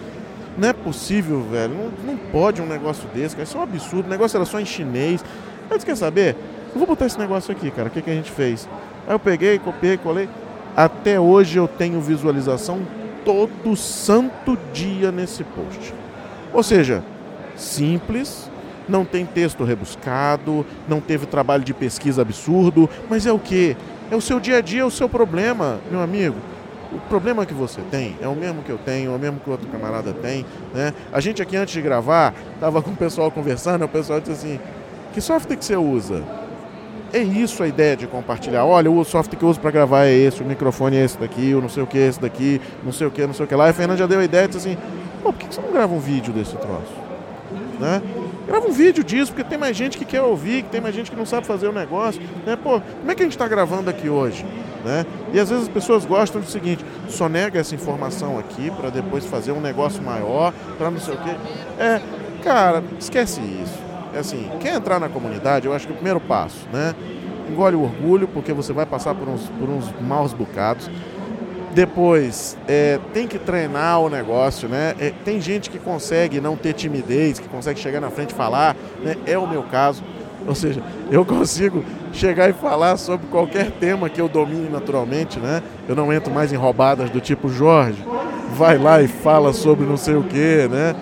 não 0.57 0.67
é 0.67 0.73
possível, 0.73 1.43
velho, 1.43 1.75
não, 1.75 2.13
não 2.13 2.17
pode 2.17 2.63
um 2.63 2.67
negócio 2.67 3.07
desse, 3.11 3.37
cara, 3.37 3.45
isso 3.45 3.59
é 3.59 3.61
um 3.61 3.63
absurdo, 3.63 4.07
o 4.07 4.09
negócio 4.09 4.39
era 4.39 4.47
só 4.47 4.59
em 4.59 4.65
chinês. 4.65 5.23
Eu 5.71 5.77
disse, 5.77 5.85
quer 5.85 5.97
saber? 5.97 6.35
Eu 6.73 6.79
vou 6.79 6.87
botar 6.87 7.05
esse 7.05 7.19
negócio 7.19 7.53
aqui, 7.53 7.71
cara, 7.71 7.89
o 7.89 7.91
que, 7.91 8.01
que 8.01 8.11
a 8.11 8.15
gente 8.15 8.31
fez? 8.31 8.67
Aí 9.07 9.15
eu 9.15 9.19
peguei, 9.19 9.59
copiei, 9.59 9.99
colei, 9.99 10.27
até 10.75 11.21
hoje 11.21 11.59
eu 11.59 11.69
tenho 11.69 12.01
visualização 12.01 12.81
todo 13.23 13.77
santo 13.77 14.57
dia 14.73 15.13
nesse 15.13 15.45
post. 15.45 15.93
Ou 16.55 16.63
seja, 16.63 17.05
simples, 17.55 18.50
não 18.91 19.05
tem 19.05 19.25
texto 19.25 19.65
rebuscado, 19.65 20.67
não 20.89 21.01
teve 21.01 21.27
trabalho 21.27 21.65
de 21.65 21.73
pesquisa 21.73 22.23
absurdo, 22.23 22.91
mas 23.09 23.25
é 23.27 23.33
o 23.33 23.39
que? 23.39 23.77
É 24.11 24.17
o 24.17 24.21
seu 24.21 24.41
dia 24.41 24.59
a 24.59 24.61
dia, 24.61 24.83
é 24.83 24.85
o 24.85 24.91
seu 24.91 25.09
problema, 25.09 25.79
meu 25.91 26.01
amigo. 26.01 26.37
O 26.93 26.99
problema 27.09 27.47
que 27.47 27.55
você 27.55 27.81
tem 27.89 28.17
é 28.21 28.27
o 28.27 28.35
mesmo 28.35 28.63
que 28.63 28.71
eu 28.71 28.79
tenho, 28.79 29.13
é 29.13 29.15
o 29.15 29.19
mesmo 29.19 29.39
que 29.39 29.49
o 29.49 29.53
outro 29.53 29.69
camarada 29.69 30.13
tem. 30.13 30.45
Né? 30.75 30.93
A 31.13 31.21
gente 31.21 31.41
aqui 31.41 31.57
antes 31.57 31.73
de 31.73 31.81
gravar, 31.81 32.35
estava 32.55 32.83
com 32.83 32.91
o 32.91 32.97
pessoal 32.97 33.31
conversando, 33.31 33.85
o 33.85 33.89
pessoal 33.89 34.21
disse 34.21 34.33
assim, 34.33 34.61
que 35.15 35.21
software 35.21 35.57
que 35.57 35.65
você 35.65 35.77
usa? 35.77 36.25
É 37.13 37.19
isso 37.19 37.63
a 37.63 37.69
ideia 37.69 37.97
de 37.97 38.07
compartilhar. 38.07 38.65
Olha, 38.65 38.91
o 38.91 39.05
software 39.05 39.37
que 39.37 39.45
eu 39.45 39.49
uso 39.49 39.61
para 39.61 39.71
gravar 39.71 40.07
é 40.07 40.13
esse, 40.13 40.43
o 40.43 40.47
microfone 40.47 40.97
é 40.97 41.05
esse 41.05 41.19
daqui, 41.19 41.55
o 41.55 41.61
não 41.61 41.69
sei 41.69 41.83
o 41.83 41.87
que 41.87 41.99
é 41.99 42.07
esse 42.07 42.21
daqui, 42.21 42.61
não 42.85 42.93
sei 42.93 43.07
o 43.07 43.11
que, 43.11 43.27
não 43.27 43.35
sei 43.35 43.45
o 43.45 43.49
que 43.49 43.55
lá. 43.55 43.67
E 43.67 43.71
a 43.71 43.73
Fernanda 43.73 43.99
já 43.99 44.07
deu 44.07 44.21
a 44.21 44.25
ideia 44.25 44.45
e 44.45 44.49
disse 44.49 44.69
assim, 44.69 44.79
pô, 45.23 45.33
por 45.33 45.39
que 45.39 45.53
você 45.53 45.61
não 45.61 45.73
grava 45.73 45.93
um 45.93 45.99
vídeo 45.99 46.33
desse 46.33 46.57
troço? 46.57 46.95
Né? 47.81 48.03
Grava 48.51 48.67
um 48.67 48.73
vídeo 48.73 49.05
disso, 49.05 49.33
porque 49.33 49.49
tem 49.49 49.57
mais 49.57 49.77
gente 49.77 49.97
que 49.97 50.05
quer 50.05 50.23
ouvir, 50.23 50.65
que 50.65 50.71
tem 50.71 50.81
mais 50.81 50.93
gente 50.93 51.09
que 51.09 51.17
não 51.17 51.25
sabe 51.25 51.47
fazer 51.47 51.69
o 51.69 51.73
negócio. 51.73 52.21
Né? 52.45 52.57
Pô, 52.57 52.81
como 52.81 53.09
é 53.09 53.15
que 53.15 53.23
a 53.23 53.25
gente 53.25 53.35
está 53.35 53.47
gravando 53.47 53.89
aqui 53.89 54.09
hoje? 54.09 54.45
Né? 54.85 55.07
E 55.33 55.39
às 55.39 55.51
vezes 55.51 55.69
as 55.69 55.73
pessoas 55.73 56.05
gostam 56.05 56.41
do 56.41 56.49
seguinte, 56.49 56.85
só 57.09 57.29
nega 57.29 57.61
essa 57.61 57.77
informação 57.77 58.41
aqui 58.41 58.69
para 58.73 58.91
depois 58.91 59.25
fazer 59.25 59.53
um 59.53 59.61
negócio 59.61 60.03
maior, 60.03 60.53
para 60.77 60.91
não 60.91 60.99
sei 60.99 61.15
o 61.15 61.19
quê. 61.19 61.31
É, 61.79 62.01
cara, 62.43 62.83
esquece 62.99 63.41
isso. 63.41 63.79
É 64.13 64.19
assim, 64.19 64.51
quer 64.59 64.75
entrar 64.75 64.99
na 64.99 65.09
comunidade, 65.09 65.69
eu 65.69 65.73
acho 65.73 65.87
que 65.87 65.93
o 65.93 65.95
primeiro 65.95 66.19
passo, 66.19 66.67
né? 66.73 66.93
Engole 67.49 67.77
o 67.77 67.85
orgulho, 67.85 68.27
porque 68.27 68.53
você 68.53 68.73
vai 68.73 68.85
passar 68.85 69.15
por 69.15 69.29
uns, 69.29 69.49
por 69.61 69.69
uns 69.69 69.95
maus 70.01 70.33
bocados. 70.33 70.91
Depois, 71.73 72.57
é, 72.67 72.99
tem 73.15 73.29
que 73.29 73.39
treinar 73.39 74.01
o 74.01 74.09
negócio, 74.09 74.69
né? 74.69 74.95
É, 74.99 75.13
tem 75.25 75.41
gente 75.41 75.71
que 75.71 75.79
consegue 75.79 76.41
não 76.41 76.57
ter 76.57 76.73
timidez, 76.73 77.39
que 77.39 77.49
consegue 77.49 77.79
chegar 77.79 78.01
na 78.01 78.11
frente 78.11 78.31
e 78.31 78.35
falar, 78.35 78.75
né? 79.03 79.17
É 79.25 79.39
o 79.39 79.47
meu 79.47 79.63
caso. 79.63 80.03
Ou 80.47 80.55
seja, 80.55 80.83
eu 81.11 81.25
consigo 81.25 81.85
chegar 82.13 82.49
e 82.49 82.53
falar 82.53 82.97
sobre 82.97 83.27
qualquer 83.29 83.71
tema 83.73 84.09
que 84.09 84.21
eu 84.21 84.29
domine 84.29 84.69
naturalmente, 84.69 85.39
né? 85.39 85.63
Eu 85.89 85.95
não 85.95 86.13
entro 86.13 86.33
mais 86.33 86.53
em 86.53 86.57
roubadas 86.57 87.11
do 87.11 87.21
tipo 87.21 87.49
Jorge, 87.49 88.03
vai 88.57 88.79
lá 88.79 89.01
e 89.01 89.07
fala 89.07 89.53
sobre 89.53 89.87
não 89.87 89.97
sei 89.97 90.15
o 90.15 90.23
que, 90.23 90.67
né? 90.69 90.95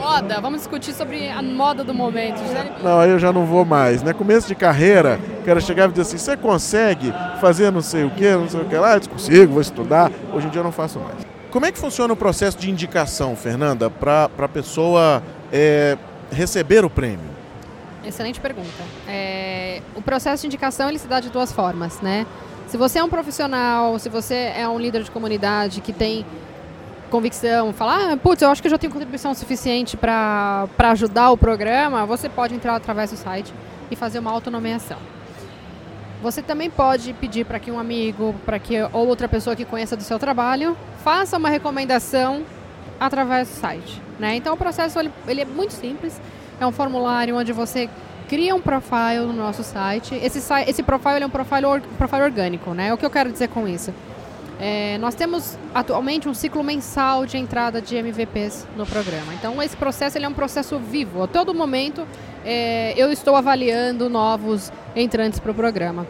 Moda, 0.00 0.40
vamos 0.40 0.60
discutir 0.60 0.94
sobre 0.94 1.28
a 1.28 1.42
moda 1.42 1.84
do 1.84 1.92
momento. 1.92 2.40
Não, 2.82 3.00
aí 3.00 3.10
eu 3.10 3.18
já 3.18 3.30
não 3.32 3.44
vou 3.44 3.64
mais. 3.64 4.02
Né? 4.02 4.14
Começo 4.14 4.48
de 4.48 4.54
carreira, 4.54 5.20
o 5.40 5.44
cara 5.44 5.60
chegava 5.60 5.92
e 5.92 5.94
dizia 5.94 6.16
assim, 6.16 6.18
você 6.18 6.36
consegue 6.36 7.12
fazer 7.40 7.70
não 7.70 7.82
sei 7.82 8.04
o 8.04 8.10
que, 8.10 8.30
não 8.30 8.48
sei 8.48 8.60
o 8.60 8.64
que 8.64 8.76
lá? 8.76 8.94
Eu 8.94 9.00
disse, 9.00 9.10
consigo, 9.10 9.52
vou 9.52 9.60
estudar. 9.60 10.10
Hoje 10.32 10.46
em 10.46 10.50
dia 10.50 10.60
eu 10.60 10.64
não 10.64 10.72
faço 10.72 10.98
mais. 10.98 11.18
Como 11.50 11.66
é 11.66 11.72
que 11.72 11.78
funciona 11.78 12.12
o 12.12 12.16
processo 12.16 12.56
de 12.56 12.70
indicação, 12.70 13.36
Fernanda, 13.36 13.90
para 13.90 14.30
a 14.38 14.48
pessoa 14.48 15.22
é, 15.52 15.98
receber 16.30 16.84
o 16.84 16.90
prêmio? 16.90 17.28
Excelente 18.04 18.40
pergunta. 18.40 18.68
É, 19.06 19.82
o 19.94 20.00
processo 20.00 20.42
de 20.42 20.46
indicação 20.46 20.88
ele 20.88 20.98
se 20.98 21.06
dá 21.06 21.20
de 21.20 21.28
duas 21.28 21.52
formas, 21.52 22.00
né? 22.00 22.26
Se 22.68 22.76
você 22.76 23.00
é 23.00 23.04
um 23.04 23.08
profissional, 23.08 23.98
se 23.98 24.08
você 24.08 24.52
é 24.56 24.66
um 24.68 24.78
líder 24.78 25.02
de 25.02 25.10
comunidade 25.10 25.80
que 25.80 25.92
tem 25.92 26.24
convicção, 27.10 27.72
falar, 27.72 28.12
ah, 28.12 28.16
putz, 28.16 28.40
eu 28.40 28.48
acho 28.48 28.62
que 28.62 28.68
eu 28.68 28.70
já 28.70 28.78
tenho 28.78 28.92
contribuição 28.92 29.34
suficiente 29.34 29.96
para 29.96 30.68
ajudar 30.78 31.30
o 31.30 31.36
programa, 31.36 32.06
você 32.06 32.28
pode 32.28 32.54
entrar 32.54 32.76
através 32.76 33.10
do 33.10 33.16
site 33.16 33.52
e 33.90 33.96
fazer 33.96 34.20
uma 34.20 34.30
autonomeação. 34.30 34.98
Você 36.22 36.42
também 36.42 36.70
pode 36.70 37.12
pedir 37.14 37.44
para 37.44 37.58
que 37.58 37.70
um 37.70 37.78
amigo, 37.78 38.34
para 38.44 38.58
que 38.58 38.80
ou 38.92 39.06
outra 39.06 39.26
pessoa 39.26 39.56
que 39.56 39.64
conheça 39.64 39.96
do 39.96 40.02
seu 40.02 40.18
trabalho, 40.18 40.76
faça 41.02 41.36
uma 41.36 41.48
recomendação 41.48 42.42
através 42.98 43.48
do 43.48 43.54
site. 43.54 44.00
Né? 44.18 44.36
Então 44.36 44.54
o 44.54 44.56
processo 44.56 44.98
ele, 44.98 45.10
ele 45.26 45.40
é 45.40 45.44
muito 45.46 45.72
simples. 45.72 46.20
É 46.60 46.66
um 46.66 46.72
formulário 46.72 47.36
onde 47.36 47.52
você 47.52 47.88
cria 48.28 48.54
um 48.54 48.60
profile 48.60 49.26
no 49.26 49.32
nosso 49.32 49.64
site. 49.64 50.14
Esse, 50.14 50.38
esse 50.66 50.82
profile 50.82 51.22
é 51.22 51.26
um 51.26 51.30
profile, 51.30 51.64
or, 51.64 51.80
profile 51.96 52.22
orgânico. 52.22 52.74
Né? 52.74 52.92
O 52.92 52.98
que 52.98 53.04
eu 53.04 53.10
quero 53.10 53.32
dizer 53.32 53.48
com 53.48 53.66
isso? 53.66 53.94
É, 54.60 54.98
nós 54.98 55.14
temos 55.14 55.58
atualmente 55.74 56.28
um 56.28 56.34
ciclo 56.34 56.62
mensal 56.62 57.24
de 57.24 57.38
entrada 57.38 57.80
de 57.80 57.96
MVPs 57.96 58.66
no 58.76 58.84
programa. 58.84 59.32
Então 59.32 59.62
esse 59.62 59.74
processo 59.74 60.18
ele 60.18 60.26
é 60.26 60.28
um 60.28 60.34
processo 60.34 60.78
vivo. 60.78 61.22
A 61.22 61.26
todo 61.26 61.54
momento 61.54 62.06
é, 62.44 62.92
eu 62.94 63.10
estou 63.10 63.36
avaliando 63.36 64.10
novos 64.10 64.70
entrantes 64.94 65.40
para 65.40 65.50
o 65.50 65.54
programa. 65.54 66.06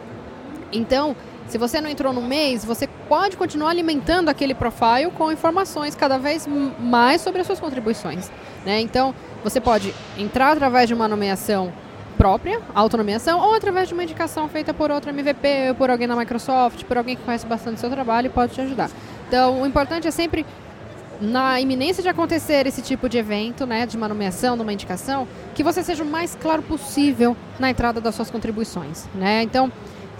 Então, 0.73 1.15
se 1.47 1.57
você 1.57 1.81
não 1.81 1.89
entrou 1.89 2.13
no 2.13 2.21
mês, 2.21 2.63
você 2.63 2.87
pode 3.09 3.35
continuar 3.35 3.69
alimentando 3.69 4.29
aquele 4.29 4.53
profile 4.53 5.11
com 5.17 5.31
informações 5.31 5.95
cada 5.95 6.17
vez 6.17 6.47
mais 6.79 7.21
sobre 7.21 7.41
as 7.41 7.47
suas 7.47 7.59
contribuições. 7.59 8.31
Né? 8.65 8.79
Então, 8.79 9.13
você 9.43 9.59
pode 9.59 9.93
entrar 10.17 10.51
através 10.51 10.87
de 10.87 10.93
uma 10.93 11.07
nomeação 11.07 11.73
própria, 12.11 12.61
autonomiação, 12.75 13.39
ou 13.39 13.53
através 13.53 13.87
de 13.87 13.93
uma 13.93 14.03
indicação 14.03 14.47
feita 14.47 14.73
por 14.73 14.91
outro 14.91 15.09
MVP, 15.09 15.75
por 15.77 15.89
alguém 15.89 16.07
na 16.07 16.15
Microsoft, 16.15 16.83
por 16.83 16.97
alguém 16.97 17.15
que 17.15 17.23
conhece 17.23 17.45
bastante 17.45 17.77
o 17.77 17.79
seu 17.79 17.89
trabalho 17.89 18.27
e 18.27 18.29
pode 18.29 18.53
te 18.53 18.61
ajudar. 18.61 18.89
Então, 19.27 19.61
o 19.61 19.65
importante 19.65 20.07
é 20.07 20.11
sempre, 20.11 20.45
na 21.19 21.59
iminência 21.59 22.03
de 22.03 22.09
acontecer 22.09 22.67
esse 22.67 22.81
tipo 22.81 23.07
de 23.07 23.17
evento, 23.17 23.65
né, 23.65 23.85
de 23.85 23.95
uma 23.95 24.07
nomeação, 24.07 24.55
de 24.55 24.63
uma 24.63 24.73
indicação, 24.73 25.27
que 25.55 25.63
você 25.63 25.83
seja 25.83 26.03
o 26.03 26.05
mais 26.05 26.37
claro 26.39 26.61
possível 26.61 27.35
na 27.59 27.69
entrada 27.69 28.01
das 28.01 28.15
suas 28.15 28.29
contribuições. 28.29 29.07
Né? 29.15 29.43
Então, 29.43 29.71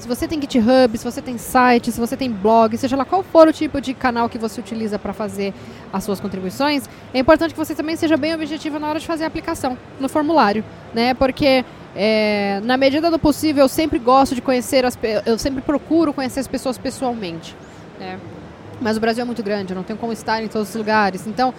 se 0.01 0.07
você 0.07 0.27
tem 0.27 0.41
GitHub, 0.41 0.97
se 0.97 1.03
você 1.03 1.21
tem 1.21 1.37
site, 1.37 1.91
se 1.91 1.99
você 1.99 2.17
tem 2.17 2.31
blog, 2.31 2.75
seja 2.75 2.95
lá 2.95 3.05
qual 3.05 3.21
for 3.21 3.47
o 3.47 3.53
tipo 3.53 3.79
de 3.79 3.93
canal 3.93 4.27
que 4.27 4.39
você 4.39 4.59
utiliza 4.59 4.97
para 4.97 5.13
fazer 5.13 5.53
as 5.93 6.03
suas 6.03 6.19
contribuições, 6.19 6.89
é 7.13 7.19
importante 7.19 7.53
que 7.53 7.57
você 7.59 7.75
também 7.75 7.95
seja 7.95 8.17
bem 8.17 8.33
objetivo 8.33 8.79
na 8.79 8.89
hora 8.89 8.99
de 8.99 9.05
fazer 9.05 9.25
a 9.25 9.27
aplicação 9.27 9.77
no 9.99 10.09
formulário, 10.09 10.63
né? 10.91 11.13
Porque 11.13 11.63
é, 11.95 12.61
na 12.63 12.77
medida 12.77 13.11
do 13.11 13.19
possível, 13.19 13.65
eu 13.65 13.69
sempre 13.69 13.99
gosto 13.99 14.33
de 14.33 14.41
conhecer 14.41 14.85
as 14.85 14.97
eu 15.25 15.37
sempre 15.37 15.61
procuro 15.61 16.13
conhecer 16.13 16.39
as 16.39 16.47
pessoas 16.47 16.77
pessoalmente. 16.77 17.55
Né? 17.99 18.19
Mas 18.79 18.97
o 18.97 18.99
Brasil 18.99 19.21
é 19.21 19.25
muito 19.25 19.43
grande, 19.43 19.73
eu 19.73 19.75
não 19.75 19.83
tenho 19.83 19.99
como 19.99 20.13
estar 20.13 20.41
em 20.41 20.47
todos 20.47 20.69
os 20.69 20.75
lugares. 20.75 21.27
Então, 21.27 21.53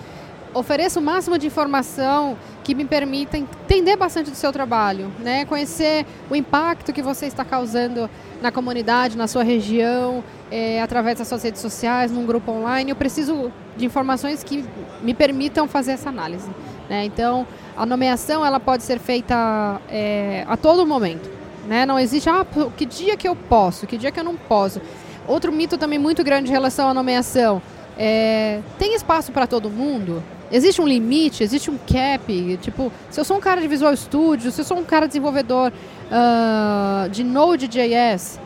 ofereço 0.54 0.98
o 0.98 1.02
máximo 1.02 1.38
de 1.38 1.46
informação 1.46 2.36
que 2.64 2.74
me 2.74 2.84
permita 2.84 3.36
entender 3.36 3.96
bastante 3.96 4.30
do 4.30 4.36
seu 4.36 4.52
trabalho, 4.52 5.10
né? 5.20 5.44
conhecer 5.44 6.06
o 6.30 6.36
impacto 6.36 6.92
que 6.92 7.02
você 7.02 7.26
está 7.26 7.44
causando 7.44 8.08
na 8.40 8.50
comunidade, 8.50 9.16
na 9.16 9.26
sua 9.26 9.42
região, 9.42 10.24
é, 10.50 10.82
através 10.82 11.18
das 11.18 11.28
suas 11.28 11.42
redes 11.42 11.60
sociais, 11.60 12.10
num 12.10 12.26
grupo 12.26 12.50
online. 12.50 12.90
Eu 12.90 12.96
preciso 12.96 13.52
de 13.76 13.84
informações 13.84 14.42
que 14.42 14.64
me 15.02 15.14
permitam 15.14 15.68
fazer 15.68 15.92
essa 15.92 16.08
análise. 16.08 16.48
Né? 16.92 17.06
Então, 17.06 17.46
a 17.74 17.86
nomeação 17.86 18.44
ela 18.44 18.60
pode 18.60 18.82
ser 18.82 18.98
feita 18.98 19.80
é, 19.88 20.44
a 20.46 20.58
todo 20.58 20.86
momento. 20.86 21.26
Né? 21.66 21.86
Não 21.86 21.98
existe, 21.98 22.28
ah, 22.28 22.46
que 22.76 22.84
dia 22.84 23.16
que 23.16 23.26
eu 23.26 23.34
posso, 23.34 23.86
que 23.86 23.96
dia 23.96 24.12
que 24.12 24.20
eu 24.20 24.24
não 24.24 24.36
posso. 24.36 24.78
Outro 25.26 25.50
mito 25.50 25.78
também 25.78 25.98
muito 25.98 26.22
grande 26.22 26.50
em 26.50 26.52
relação 26.52 26.90
à 26.90 26.92
nomeação. 26.92 27.62
É, 27.96 28.60
tem 28.78 28.94
espaço 28.94 29.32
para 29.32 29.46
todo 29.46 29.70
mundo? 29.70 30.22
Existe 30.50 30.82
um 30.82 30.86
limite? 30.86 31.42
Existe 31.42 31.70
um 31.70 31.78
cap? 31.78 32.58
Tipo, 32.60 32.92
se 33.08 33.18
eu 33.18 33.24
sou 33.24 33.38
um 33.38 33.40
cara 33.40 33.62
de 33.62 33.68
Visual 33.68 33.96
Studio, 33.96 34.52
se 34.52 34.60
eu 34.60 34.64
sou 34.66 34.76
um 34.76 34.84
cara 34.84 35.06
desenvolvedor 35.06 35.72
uh, 35.72 37.08
de 37.08 37.24
Node.js, 37.24 38.38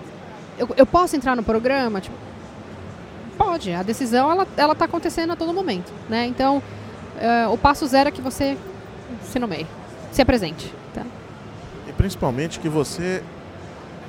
eu, 0.57 0.68
eu 0.76 0.86
posso 0.86 1.16
entrar 1.16 1.34
no 1.34 1.42
programa? 1.42 2.01
Tipo, 2.01 2.14
pode. 3.36 3.72
A 3.72 3.82
decisão 3.82 4.30
ela 4.30 4.47
ela 4.57 4.72
está 4.72 4.84
acontecendo 4.84 5.32
a 5.32 5.36
todo 5.36 5.53
momento, 5.53 5.92
né? 6.09 6.26
Então, 6.26 6.62
uh, 7.17 7.53
o 7.53 7.59
passo 7.59 7.87
zero 7.87 8.09
é 8.09 8.12
que 8.12 8.21
você 8.21 8.57
se 9.25 9.39
nomeie, 9.39 9.67
se 10.12 10.23
apresente. 10.23 10.73
Tá? 10.95 11.03
E 11.89 11.93
principalmente 11.93 12.59
que 12.59 12.69
você 12.69 13.23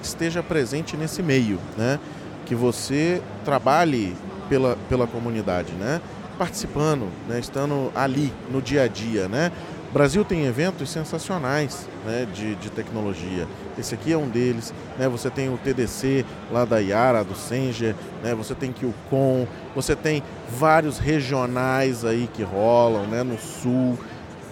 esteja 0.02 0.44
presente 0.44 0.96
nesse 0.96 1.22
meio, 1.22 1.60
né? 1.78 2.00
Que 2.46 2.56
você 2.56 3.22
trabalhe 3.44 4.16
pela, 4.48 4.78
pela 4.90 5.08
comunidade, 5.08 5.74
né? 5.74 6.02
Participando, 6.38 7.10
né? 7.28 7.40
Estando 7.40 7.92
ali 7.96 8.32
no 8.52 8.62
dia 8.62 8.84
a 8.84 8.88
dia, 8.88 9.28
né? 9.28 9.52
O 9.90 9.94
Brasil 9.94 10.24
tem 10.24 10.46
eventos 10.46 10.90
sensacionais 10.90 11.88
né, 12.08 12.26
de, 12.34 12.56
de 12.56 12.70
tecnologia. 12.70 13.46
Esse 13.78 13.94
aqui 13.94 14.14
é 14.14 14.18
um 14.18 14.30
deles. 14.30 14.74
Né? 14.98 15.10
Você 15.10 15.30
tem 15.30 15.54
o 15.54 15.58
TDC 15.58 16.26
lá 16.50 16.64
da 16.64 16.80
Yara, 16.80 17.22
do 17.24 17.36
Senger, 17.36 17.94
né? 18.24 18.34
você 18.34 18.56
tem 18.56 18.72
QCon, 18.72 19.46
você 19.76 19.94
tem 19.94 20.24
vários 20.50 20.98
regionais 20.98 22.06
aí 22.06 22.30
que 22.34 22.42
rolam 22.44 23.06
né? 23.08 23.24
no 23.24 23.38
sul. 23.38 24.00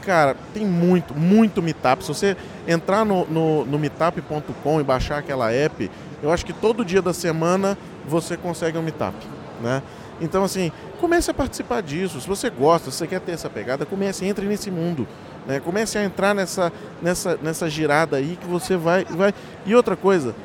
Cara, 0.01 0.35
tem 0.53 0.65
muito, 0.65 1.15
muito 1.15 1.61
meetup. 1.63 2.03
Se 2.03 2.09
você 2.09 2.37
entrar 2.67 3.05
no, 3.05 3.25
no, 3.25 3.65
no 3.65 3.79
meetup.com 3.79 4.81
e 4.81 4.83
baixar 4.83 5.19
aquela 5.19 5.51
app, 5.51 5.89
eu 6.21 6.31
acho 6.31 6.45
que 6.45 6.53
todo 6.53 6.83
dia 6.83 7.01
da 7.01 7.13
semana 7.13 7.77
você 8.05 8.35
consegue 8.35 8.77
um 8.77 8.83
meetup. 8.83 9.15
Né? 9.61 9.81
Então, 10.21 10.43
assim, 10.43 10.71
comece 10.99 11.31
a 11.31 11.33
participar 11.33 11.81
disso. 11.81 12.19
Se 12.21 12.27
você 12.27 12.49
gosta, 12.49 12.91
se 12.91 12.97
você 12.97 13.07
quer 13.07 13.21
ter 13.21 13.31
essa 13.31 13.49
pegada, 13.49 13.85
comece, 13.85 14.25
entre 14.25 14.45
nesse 14.45 14.69
mundo. 14.69 15.07
Né? 15.47 15.59
Comece 15.59 15.97
a 15.97 16.03
entrar 16.03 16.33
nessa, 16.33 16.71
nessa, 17.01 17.37
nessa 17.41 17.69
girada 17.69 18.17
aí 18.17 18.37
que 18.39 18.47
você 18.47 18.75
vai. 18.75 19.05
vai. 19.05 19.33
E 19.65 19.75
outra 19.75 19.95
coisa, 19.95 20.35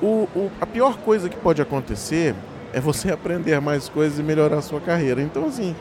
o, 0.00 0.28
o, 0.34 0.50
a 0.60 0.66
pior 0.66 0.98
coisa 0.98 1.28
que 1.28 1.36
pode 1.36 1.60
acontecer 1.60 2.34
é 2.72 2.80
você 2.80 3.10
aprender 3.12 3.60
mais 3.60 3.88
coisas 3.88 4.18
e 4.18 4.22
melhorar 4.22 4.58
a 4.58 4.62
sua 4.62 4.80
carreira. 4.80 5.20
Então, 5.20 5.46
assim, 5.46 5.74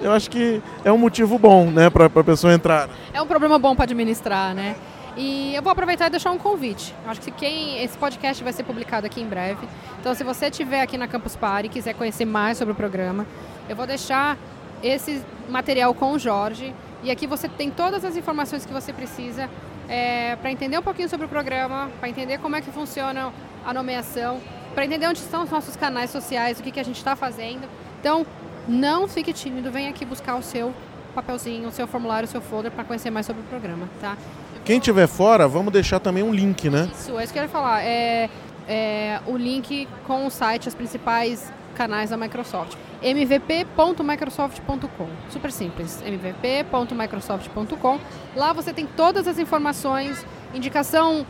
eu 0.00 0.12
acho 0.12 0.30
que 0.30 0.62
é 0.84 0.92
um 0.92 0.98
motivo 0.98 1.38
bom, 1.38 1.70
né, 1.70 1.90
para 1.90 2.06
a 2.06 2.24
pessoa 2.24 2.52
entrar. 2.52 2.88
É 3.12 3.20
um 3.20 3.26
problema 3.26 3.58
bom 3.58 3.74
para 3.74 3.84
administrar, 3.84 4.54
né? 4.54 4.76
E 5.16 5.52
eu 5.52 5.62
vou 5.62 5.72
aproveitar 5.72 6.06
e 6.06 6.10
deixar 6.10 6.30
um 6.30 6.38
convite. 6.38 6.94
Acho 7.04 7.20
que 7.20 7.32
quem 7.32 7.82
esse 7.82 7.98
podcast 7.98 8.42
vai 8.44 8.52
ser 8.52 8.62
publicado 8.62 9.04
aqui 9.04 9.20
em 9.20 9.26
breve. 9.26 9.66
Então, 10.00 10.14
se 10.14 10.22
você 10.22 10.46
estiver 10.46 10.80
aqui 10.80 10.96
na 10.96 11.08
Campus 11.08 11.34
Party 11.34 11.66
e 11.66 11.68
quiser 11.68 11.94
conhecer 11.94 12.24
mais 12.24 12.56
sobre 12.56 12.70
o 12.70 12.74
programa, 12.76 13.26
eu 13.68 13.74
vou 13.74 13.84
deixar 13.84 14.38
esse 14.80 15.20
material 15.48 15.92
com 15.92 16.12
o 16.12 16.18
Jorge. 16.20 16.72
E 17.02 17.10
aqui 17.10 17.26
você 17.26 17.48
tem 17.48 17.70
todas 17.70 18.04
as 18.04 18.16
informações 18.16 18.64
que 18.64 18.72
você 18.72 18.92
precisa 18.92 19.48
é, 19.88 20.36
para 20.36 20.50
entender 20.50 20.78
um 20.78 20.82
pouquinho 20.82 21.08
sobre 21.08 21.26
o 21.26 21.28
programa, 21.28 21.90
para 22.00 22.08
entender 22.08 22.38
como 22.38 22.56
é 22.56 22.60
que 22.60 22.70
funciona 22.70 23.32
a 23.64 23.72
nomeação, 23.72 24.40
para 24.74 24.84
entender 24.84 25.06
onde 25.06 25.18
estão 25.18 25.44
os 25.44 25.50
nossos 25.50 25.76
canais 25.76 26.10
sociais, 26.10 26.58
o 26.58 26.62
que, 26.62 26.70
que 26.70 26.80
a 26.80 26.84
gente 26.84 26.96
está 26.96 27.16
fazendo. 27.16 27.68
Então, 28.00 28.26
não 28.66 29.08
fique 29.08 29.32
tímido, 29.32 29.70
vem 29.70 29.88
aqui 29.88 30.04
buscar 30.04 30.36
o 30.36 30.42
seu 30.42 30.74
papelzinho, 31.14 31.68
o 31.68 31.72
seu 31.72 31.86
formulário, 31.86 32.28
o 32.28 32.30
seu 32.30 32.40
folder 32.40 32.70
para 32.70 32.84
conhecer 32.84 33.10
mais 33.10 33.26
sobre 33.26 33.42
o 33.42 33.44
programa, 33.46 33.88
tá? 34.00 34.16
Quem 34.64 34.78
tiver 34.78 35.06
fora, 35.06 35.48
vamos 35.48 35.72
deixar 35.72 35.98
também 35.98 36.22
um 36.22 36.32
link, 36.32 36.68
né? 36.68 36.88
Isso, 36.92 37.18
é 37.18 37.24
isso 37.24 37.32
que 37.32 37.38
eu 37.38 37.44
ia 37.44 37.48
falar. 37.48 37.82
É, 37.82 38.28
é 38.68 39.20
o 39.26 39.36
link 39.36 39.88
com 40.06 40.26
o 40.26 40.30
site, 40.30 40.68
os 40.68 40.74
principais 40.74 41.50
canais 41.74 42.10
da 42.10 42.16
Microsoft. 42.16 42.76
mvp.microsoft.com. 43.02 45.08
Super 45.30 45.52
simples. 45.52 46.02
mvp.microsoft.com. 46.02 48.00
Lá 48.34 48.52
você 48.52 48.72
tem 48.72 48.86
todas 48.86 49.28
as 49.28 49.38
informações, 49.38 50.26
indicação 50.54 51.26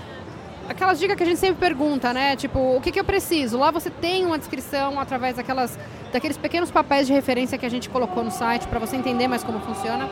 aquelas 0.69 0.99
dicas 0.99 1.17
que 1.17 1.23
a 1.23 1.27
gente 1.27 1.39
sempre 1.39 1.59
pergunta, 1.59 2.13
né? 2.13 2.37
Tipo, 2.37 2.77
o 2.77 2.81
que, 2.81 2.93
que 2.93 3.01
eu 3.01 3.05
preciso? 3.05 3.59
Lá 3.59 3.71
você 3.71 3.89
tem 3.89 4.27
uma 4.27 4.39
descrição 4.39 5.01
através 5.01 5.37
daquelas, 5.37 5.79
daqueles 6.13 6.37
pequenos 6.37 6.71
papéis 6.71 7.07
de 7.07 7.13
referência 7.13 7.57
que 7.57 7.65
a 7.65 7.71
gente 7.71 7.89
colocou 7.89 8.23
no 8.23 8.31
site 8.31 8.69
para 8.69 8.79
você 8.79 8.97
entender 8.97 9.27
mais 9.27 9.43
como 9.43 9.59
funciona. 9.61 10.09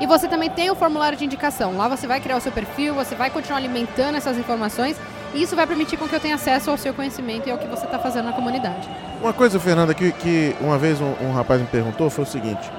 E 0.00 0.06
você 0.06 0.26
também 0.26 0.48
tem 0.48 0.70
o 0.70 0.74
formulário 0.74 1.18
de 1.18 1.26
indicação. 1.26 1.76
Lá 1.76 1.86
você 1.86 2.06
vai 2.06 2.20
criar 2.20 2.36
o 2.36 2.40
seu 2.40 2.50
perfil, 2.50 2.94
você 2.94 3.14
vai 3.14 3.28
continuar 3.28 3.58
alimentando 3.58 4.16
essas 4.16 4.38
informações 4.38 4.98
e 5.34 5.42
isso 5.42 5.54
vai 5.54 5.66
permitir 5.66 5.96
com 5.96 6.08
que 6.08 6.14
eu 6.14 6.20
tenha 6.20 6.34
acesso 6.34 6.70
ao 6.70 6.76
seu 6.76 6.92
conhecimento 6.92 7.48
e 7.48 7.52
ao 7.52 7.58
que 7.58 7.66
você 7.66 7.84
está 7.84 7.98
fazendo 7.98 8.26
na 8.26 8.32
comunidade. 8.32 8.88
Uma 9.20 9.32
coisa, 9.32 9.60
Fernanda, 9.60 9.94
que, 9.94 10.12
que 10.12 10.56
uma 10.60 10.78
vez 10.78 11.00
um, 11.00 11.12
um, 11.20 11.32
rapaz 11.32 11.60
me 11.60 11.66
perguntou 11.66 12.10
foi 12.10 12.24
o 12.24 12.26
seguinte: 12.26 12.70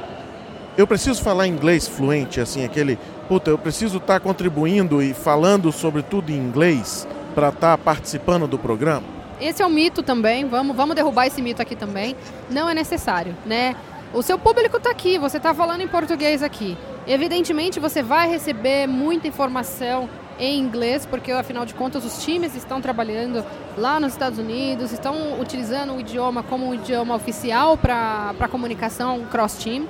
eu 0.78 0.86
preciso 0.86 1.22
falar 1.22 1.48
inglês 1.48 1.88
fluente, 1.88 2.42
assim, 2.42 2.66
aquele, 2.66 3.00
puta, 3.28 3.50
eu 3.50 3.58
preciso 3.58 3.98
estar 3.98 4.16
tá 4.16 4.20
contribuindo 4.20 5.02
e 5.02 5.14
falando 5.14 5.72
sobre 5.72 6.02
tudo 6.02 6.32
em 6.32 6.36
inglês 6.36 7.08
para 7.34 7.50
estar 7.50 7.78
tá 7.78 7.78
participando 7.78 8.48
do 8.48 8.58
programa? 8.58 9.04
Esse 9.40 9.64
é 9.64 9.66
um 9.66 9.70
mito 9.70 10.04
também, 10.04 10.48
vamos, 10.48 10.76
vamos 10.76 10.96
derrubar 10.96 11.26
esse 11.26 11.42
mito 11.42 11.62
aqui 11.62 11.76
também. 11.76 12.16
Não 12.50 12.70
é 12.70 12.74
necessário, 12.74 13.36
né? 13.46 13.76
O 14.14 14.22
seu 14.22 14.38
público 14.38 14.78
está 14.78 14.92
aqui, 14.92 15.18
você 15.18 15.38
está 15.38 15.54
falando 15.54 15.82
em 15.82 15.88
português 15.88 16.44
aqui. 16.44 16.78
Evidentemente, 17.08 17.80
você 17.80 18.04
vai 18.04 18.30
receber 18.30 18.86
muita 18.86 19.28
informação 19.28 20.10
em 20.42 20.60
inglês, 20.60 21.06
porque 21.06 21.32
afinal 21.32 21.68
de 21.68 21.76
contas 21.76 22.04
os 22.04 22.26
times 22.26 22.56
estão 22.56 22.82
trabalhando 22.82 23.46
lá 23.78 24.00
nos 24.00 24.14
Estados 24.14 24.40
Unidos, 24.40 24.92
estão 24.92 25.40
utilizando 25.40 25.94
o 25.94 26.00
idioma 26.00 26.42
como 26.42 26.68
um 26.68 26.74
idioma 26.74 27.14
oficial 27.14 27.78
para 27.78 28.48
comunicação 28.50 29.24
cross-team, 29.30 29.88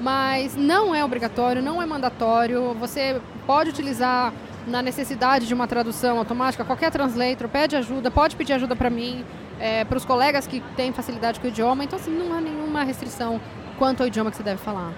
mas 0.00 0.56
não 0.56 0.92
é 0.92 1.04
obrigatório, 1.04 1.62
não 1.62 1.80
é 1.80 1.86
mandatório. 1.86 2.74
Você 2.74 3.20
pode 3.46 3.70
utilizar 3.70 4.34
na 4.66 4.82
necessidade 4.82 5.46
de 5.46 5.54
uma 5.54 5.68
tradução 5.68 6.18
automática, 6.18 6.64
qualquer 6.64 6.90
translator 6.90 7.48
pede 7.48 7.76
ajuda, 7.76 8.10
pode 8.10 8.34
pedir 8.34 8.54
ajuda 8.54 8.74
para 8.74 8.90
mim, 8.90 9.24
é, 9.60 9.84
para 9.84 9.96
os 9.96 10.04
colegas 10.04 10.44
que 10.44 10.60
têm 10.74 10.92
facilidade 10.92 11.38
com 11.38 11.46
o 11.46 11.50
idioma, 11.50 11.84
então 11.84 11.96
assim, 11.96 12.10
não 12.10 12.36
há 12.36 12.40
nenhuma 12.40 12.82
restrição 12.82 13.40
quanto 13.78 14.00
ao 14.00 14.08
idioma 14.08 14.32
que 14.32 14.36
você 14.36 14.42
deve 14.42 14.60
falar. 14.60 14.92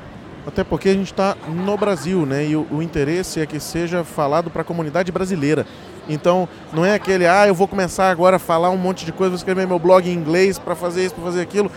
Até 0.47 0.63
porque 0.63 0.89
a 0.89 0.93
gente 0.93 1.13
está 1.13 1.37
no 1.49 1.77
Brasil, 1.77 2.25
né? 2.25 2.47
E 2.47 2.55
o, 2.55 2.67
o, 2.71 2.81
interesse 2.81 3.41
é 3.41 3.47
que 3.47 3.59
seja 3.59 4.05
falado 4.05 4.49
para 4.49 4.63
a 4.63 4.65
comunidade 4.65 5.11
brasileira. 5.11 5.67
Então, 6.09 6.49
não 6.73 6.85
é 6.85 6.95
aquele, 6.95 7.27
ah, 7.27 7.49
eu 7.49 7.55
vou 7.55 7.67
começar 7.67 8.11
agora 8.11 8.37
a 8.37 8.39
falar 8.39 8.71
um 8.71 8.77
monte 8.77 9.05
de 9.05 9.11
coisa, 9.11 9.31
vou 9.31 9.37
escrever 9.37 9.67
meu 9.67 9.79
blog 9.79 10.09
em 10.09 10.13
inglês 10.13 10.57
para 10.57 10.77
fazer 10.77 11.05
isso, 11.05 11.17
para 11.17 11.25
fazer 11.25 11.41
aquilo. 11.41 11.71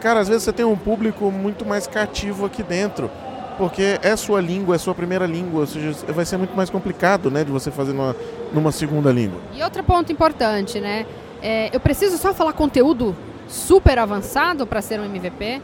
Cara, 0.00 0.20
às 0.20 0.28
vezes 0.28 0.44
você 0.44 0.52
tem 0.52 0.64
um 0.64 0.76
público 0.76 1.28
muito 1.32 1.66
mais 1.66 1.88
cativo 1.88 2.46
aqui 2.46 2.62
dentro, 2.62 3.10
porque 3.58 3.98
é 4.00 4.14
sua 4.14 4.40
língua, 4.40 4.76
é 4.76 4.78
sua 4.78 4.94
primeira 4.94 5.26
língua, 5.26 5.62
ou 5.62 5.66
seja, 5.66 5.92
vai 6.08 6.24
ser 6.24 6.36
muito 6.36 6.54
mais 6.54 6.70
complicado, 6.70 7.32
né, 7.32 7.42
de 7.42 7.50
você 7.50 7.70
fazer 7.72 7.92
numa, 7.92 8.14
numa 8.52 8.70
segunda 8.70 9.10
língua. 9.10 9.40
E 9.52 9.62
outro 9.62 9.82
ponto 9.82 10.12
importante, 10.12 10.78
né? 10.78 11.04
É, 11.42 11.74
eu 11.74 11.80
preciso 11.80 12.16
só 12.16 12.32
falar 12.32 12.52
conteúdo 12.52 13.16
super 13.48 13.98
avançado 13.98 14.66
para 14.66 14.80
ser 14.80 15.00
um 15.00 15.04
MVP? 15.04 15.60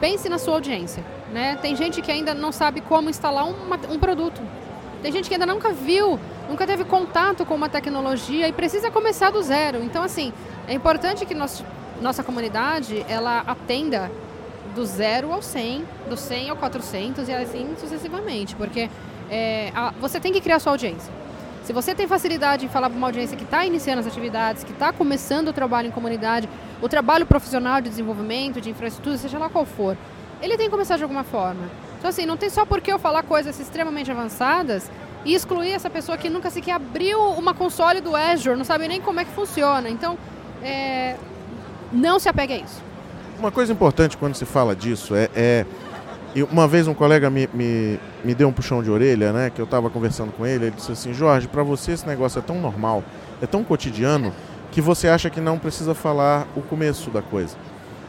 Pense 0.00 0.28
na 0.28 0.38
sua 0.38 0.54
audiência. 0.54 1.04
Né? 1.32 1.56
Tem 1.60 1.74
gente 1.74 2.02
que 2.02 2.10
ainda 2.10 2.34
não 2.34 2.52
sabe 2.52 2.80
como 2.80 3.08
instalar 3.08 3.46
um 3.46 3.98
produto. 3.98 4.40
Tem 5.02 5.10
gente 5.10 5.28
que 5.28 5.34
ainda 5.34 5.46
nunca 5.46 5.72
viu, 5.72 6.18
nunca 6.48 6.66
teve 6.66 6.84
contato 6.84 7.44
com 7.44 7.54
uma 7.54 7.68
tecnologia 7.68 8.46
e 8.46 8.52
precisa 8.52 8.90
começar 8.90 9.30
do 9.30 9.42
zero. 9.42 9.82
Então, 9.82 10.04
assim, 10.04 10.32
é 10.68 10.74
importante 10.74 11.26
que 11.26 11.34
nós, 11.34 11.64
nossa 12.00 12.22
comunidade 12.22 13.04
ela 13.08 13.40
atenda 13.40 14.10
do 14.74 14.86
zero 14.86 15.32
ao 15.32 15.42
100, 15.42 15.84
do 16.08 16.16
100 16.16 16.50
ao 16.50 16.56
400 16.56 17.28
e 17.28 17.32
assim 17.32 17.74
sucessivamente, 17.78 18.54
porque 18.54 18.88
é, 19.30 19.72
a, 19.74 19.92
você 20.00 20.20
tem 20.20 20.32
que 20.32 20.40
criar 20.40 20.60
sua 20.60 20.72
audiência. 20.72 21.12
Se 21.64 21.72
você 21.72 21.94
tem 21.94 22.06
facilidade 22.06 22.66
em 22.66 22.68
falar 22.68 22.90
para 22.90 22.96
uma 22.96 23.06
audiência 23.06 23.36
que 23.36 23.44
está 23.44 23.64
iniciando 23.64 24.00
as 24.00 24.06
atividades, 24.06 24.64
que 24.64 24.72
está 24.72 24.92
começando 24.92 25.48
o 25.48 25.52
trabalho 25.52 25.88
em 25.88 25.90
comunidade, 25.90 26.48
o 26.80 26.88
trabalho 26.88 27.24
profissional 27.24 27.80
de 27.80 27.88
desenvolvimento, 27.88 28.60
de 28.60 28.70
infraestrutura, 28.70 29.16
seja 29.16 29.38
lá 29.38 29.48
qual 29.48 29.64
for, 29.64 29.96
ele 30.42 30.56
tem 30.56 30.66
que 30.66 30.70
começar 30.70 30.96
de 30.96 31.02
alguma 31.02 31.24
forma. 31.24 31.70
Então, 31.98 32.10
assim, 32.10 32.26
não 32.26 32.36
tem 32.36 32.50
só 32.50 32.66
porque 32.66 32.92
eu 32.92 32.98
falar 32.98 33.22
coisas 33.22 33.58
extremamente 33.60 34.10
avançadas 34.10 34.90
e 35.24 35.34
excluir 35.34 35.70
essa 35.70 35.88
pessoa 35.88 36.18
que 36.18 36.28
nunca 36.28 36.50
sequer 36.50 36.72
abriu 36.72 37.20
uma 37.30 37.54
console 37.54 38.00
do 38.00 38.16
Azure, 38.16 38.56
não 38.56 38.64
sabe 38.64 38.88
nem 38.88 39.00
como 39.00 39.20
é 39.20 39.24
que 39.24 39.30
funciona. 39.30 39.88
Então, 39.88 40.18
é, 40.62 41.16
não 41.92 42.18
se 42.18 42.28
apegue 42.28 42.54
a 42.54 42.56
isso. 42.56 42.82
Uma 43.38 43.52
coisa 43.52 43.72
importante 43.72 44.16
quando 44.16 44.34
se 44.34 44.44
fala 44.44 44.74
disso 44.74 45.14
é, 45.14 45.30
é 45.34 45.66
uma 46.50 46.66
vez 46.66 46.88
um 46.88 46.94
colega 46.94 47.28
me, 47.28 47.48
me, 47.52 48.00
me 48.24 48.34
deu 48.34 48.48
um 48.48 48.52
puxão 48.52 48.82
de 48.82 48.90
orelha, 48.90 49.32
né? 49.32 49.50
Que 49.50 49.60
eu 49.60 49.64
estava 49.64 49.90
conversando 49.90 50.32
com 50.32 50.46
ele, 50.46 50.66
ele 50.66 50.76
disse 50.76 50.90
assim, 50.90 51.12
Jorge, 51.12 51.46
para 51.46 51.62
você 51.62 51.92
esse 51.92 52.06
negócio 52.06 52.38
é 52.38 52.42
tão 52.42 52.60
normal, 52.60 53.04
é 53.40 53.46
tão 53.46 53.62
cotidiano, 53.62 54.32
que 54.70 54.80
você 54.80 55.06
acha 55.06 55.28
que 55.28 55.40
não 55.40 55.58
precisa 55.58 55.94
falar 55.94 56.48
o 56.56 56.62
começo 56.62 57.10
da 57.10 57.20
coisa. 57.20 57.56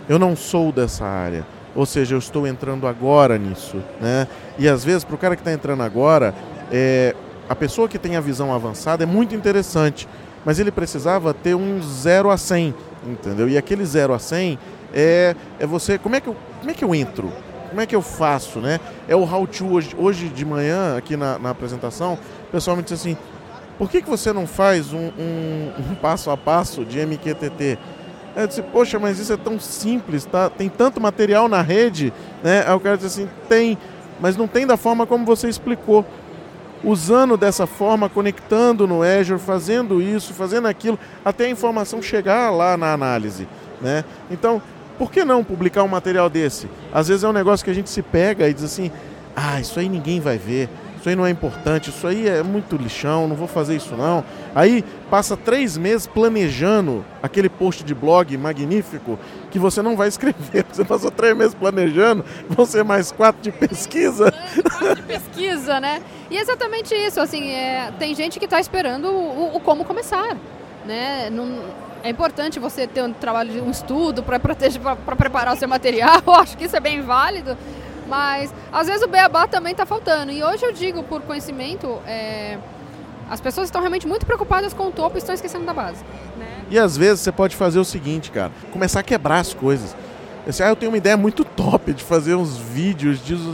Eu 0.08 0.18
não 0.18 0.36
sou 0.36 0.72
dessa 0.72 1.06
área. 1.06 1.46
Ou 1.76 1.86
seja, 1.86 2.16
eu 2.16 2.20
estou 2.20 2.46
entrando 2.46 2.88
agora 2.88 3.38
nisso, 3.38 3.78
né? 4.00 4.28
E 4.58 4.68
às 4.70 4.84
vezes, 4.84 5.04
para 5.04 5.16
o 5.16 5.18
cara 5.18 5.36
que 5.36 5.42
está 5.42 5.52
entrando 5.52 5.82
agora, 5.82 6.34
é, 6.72 7.16
a 7.50 7.56
pessoa 7.56 7.88
que 7.88 7.98
tem 7.98 8.16
a 8.16 8.22
visão 8.22 8.54
avançada 8.54 9.04
é 9.04 9.06
muito 9.08 9.34
interessante, 9.34 10.08
mas 10.46 10.60
ele 10.60 10.72
precisava 10.72 11.34
ter 11.34 11.56
um 11.56 11.82
0 11.82 12.30
a 12.30 12.38
100, 12.38 12.76
entendeu? 13.08 13.50
E 13.50 13.58
aquele 13.58 13.84
0 13.86 14.14
a 14.14 14.20
100 14.20 14.60
é, 14.94 15.36
é 15.60 15.66
você. 15.66 15.98
Como 15.98 16.16
é, 16.16 16.22
que 16.22 16.28
eu, 16.28 16.36
como 16.60 16.72
é 16.72 16.74
que 16.74 16.84
eu 16.84 16.94
entro? 16.94 17.32
Como 17.70 17.82
é 17.82 17.88
que 17.88 17.96
eu 17.96 18.04
faço, 18.04 18.60
né? 18.60 18.80
É 19.08 19.16
o 19.16 19.24
how 19.24 19.48
to 19.48 19.66
hoje, 19.66 19.96
hoje 19.98 20.30
de 20.30 20.46
manhã, 20.46 20.96
aqui 20.96 21.18
na, 21.18 21.40
na 21.40 21.50
apresentação, 21.50 22.20
o 22.48 22.52
pessoal 22.52 22.78
me 22.78 22.84
disse 22.84 22.94
assim: 22.94 23.18
por 23.78 23.90
que, 23.90 24.02
que 24.02 24.10
você 24.10 24.32
não 24.32 24.46
faz 24.46 24.94
um, 24.94 25.12
um, 25.18 25.72
um 25.80 25.96
passo 25.96 26.30
a 26.30 26.38
passo 26.38 26.86
de 26.86 27.04
MQTT? 27.04 27.80
Eu 28.36 28.48
disse, 28.48 28.62
poxa, 28.62 28.98
mas 28.98 29.20
isso 29.20 29.32
é 29.32 29.38
tão 29.38 29.60
simples, 29.60 30.26
tá? 30.26 30.50
Tem 30.50 30.68
tanto 30.68 31.00
material 31.00 31.48
na 31.48 31.62
rede, 31.62 32.12
né? 32.44 32.64
Aí 32.68 32.74
o 32.74 32.80
cara 32.80 32.98
disse 32.98 33.22
assim, 33.22 33.30
tem, 33.48 33.78
mas 34.20 34.36
não 34.36 34.48
tem 34.48 34.66
da 34.66 34.76
forma 34.76 35.06
como 35.06 35.26
você 35.26 35.48
explicou. 35.48 36.06
Usando 36.84 37.38
dessa 37.38 37.66
forma, 37.66 38.10
conectando 38.10 38.86
no 38.86 39.04
Azure, 39.04 39.40
fazendo 39.40 40.02
isso, 40.02 40.34
fazendo 40.34 40.68
aquilo, 40.68 41.00
até 41.24 41.46
a 41.46 41.50
informação 41.50 42.02
chegar 42.02 42.50
lá 42.50 42.76
na 42.76 42.92
análise, 42.92 43.48
né? 43.80 44.04
Então, 44.30 44.62
por 44.98 45.12
que 45.12 45.24
não 45.24 45.44
publicar 45.44 45.84
um 45.84 45.88
material 45.88 46.30
desse? 46.30 46.68
Às 46.94 47.08
vezes 47.08 47.24
é 47.24 47.28
um 47.28 47.34
negócio 47.34 47.64
que 47.64 47.72
a 47.72 47.74
gente 47.74 47.90
se 47.90 48.02
pega 48.02 48.50
e 48.50 48.54
diz 48.54 48.64
assim, 48.64 48.92
ah, 49.36 49.60
isso 49.62 49.80
aí 49.80 49.88
ninguém 49.88 50.20
vai 50.20 50.38
ver 50.38 50.70
isso 51.04 51.10
aí 51.10 51.18
não 51.18 51.26
é 51.26 51.30
importante, 51.30 51.90
isso 51.90 52.08
aí 52.08 52.30
é 52.30 52.42
muito 52.42 52.78
lixão, 52.78 53.28
não 53.28 53.36
vou 53.36 53.46
fazer 53.46 53.76
isso 53.76 53.94
não. 53.94 54.24
Aí 54.56 54.86
passa 55.10 55.36
três 55.36 55.78
meses 55.78 56.08
planejando 56.08 57.04
aquele 57.22 57.50
post 57.50 57.84
de 57.84 57.94
blog 57.94 58.38
magnífico 58.38 59.20
que 59.52 59.60
você 59.60 59.82
não 59.82 59.98
vai 59.98 60.08
escrever. 60.08 60.64
Você 60.72 60.86
passou 60.86 61.12
três 61.12 61.36
meses 61.36 61.54
planejando, 61.54 62.24
vão 62.48 62.66
ser 62.66 62.86
mais 62.86 63.12
quatro 63.12 63.42
de 63.42 63.52
pesquisa. 63.52 64.32
Quatro 64.32 64.96
de 64.96 65.02
pesquisa, 65.02 65.78
né? 65.82 66.02
E 66.32 66.38
exatamente 66.38 66.96
isso, 66.96 67.20
assim, 67.20 67.52
é, 67.52 67.92
tem 68.00 68.16
gente 68.16 68.40
que 68.40 68.46
está 68.46 68.62
esperando 68.62 69.10
o, 69.10 69.58
o, 69.58 69.60
como 69.60 69.84
começar, 69.84 70.38
né? 70.86 71.30
Não, 71.30 71.64
é 72.02 72.10
importante 72.10 72.60
você 72.60 72.88
ter 72.88 73.04
um 73.04 73.12
trabalho, 73.12 73.62
um 73.62 73.72
estudo 73.72 74.24
para 74.24 74.40
preparar 74.40 75.54
o 75.54 75.58
seu 75.58 75.68
material. 75.68 76.22
Acho 76.40 76.58
que 76.58 76.64
isso 76.64 76.78
é 76.78 76.80
bem 76.80 77.02
válido. 77.02 77.58
Mas 78.14 78.54
às 78.72 78.86
vezes 78.86 79.02
o 79.02 79.08
beabá 79.08 79.48
também 79.48 79.72
está 79.72 79.88
faltando. 79.88 80.32
E 80.32 80.44
hoje 80.44 80.64
eu 80.64 80.72
digo, 80.72 81.02
por 81.02 81.20
conhecimento, 81.24 82.00
é, 82.06 82.60
as 83.28 83.42
pessoas 83.42 83.70
estão 83.70 83.82
realmente 83.82 84.08
muito 84.08 84.24
preocupadas 84.24 84.72
com 84.72 84.90
o 84.90 84.92
topo 84.92 85.18
e 85.18 85.18
estão 85.18 85.34
esquecendo 85.34 85.66
da 85.66 85.74
base. 85.74 86.04
Né? 86.38 86.46
E 86.70 86.78
às 86.78 86.96
vezes 86.96 87.22
você 87.22 87.32
pode 87.32 87.56
fazer 87.56 87.80
o 87.80 87.84
seguinte, 87.84 88.30
cara, 88.30 88.52
começar 88.72 89.00
a 89.00 89.04
quebrar 89.04 89.40
as 89.40 89.52
coisas. 89.52 89.96
Ah, 90.62 90.70
eu 90.70 90.76
tenho 90.76 90.92
uma 90.92 90.98
ideia 91.00 91.18
muito 91.18 91.44
top 91.44 91.92
de 91.92 92.04
fazer 92.04 92.36
uns 92.36 92.56
vídeos 92.56 93.18
disso. 93.26 93.52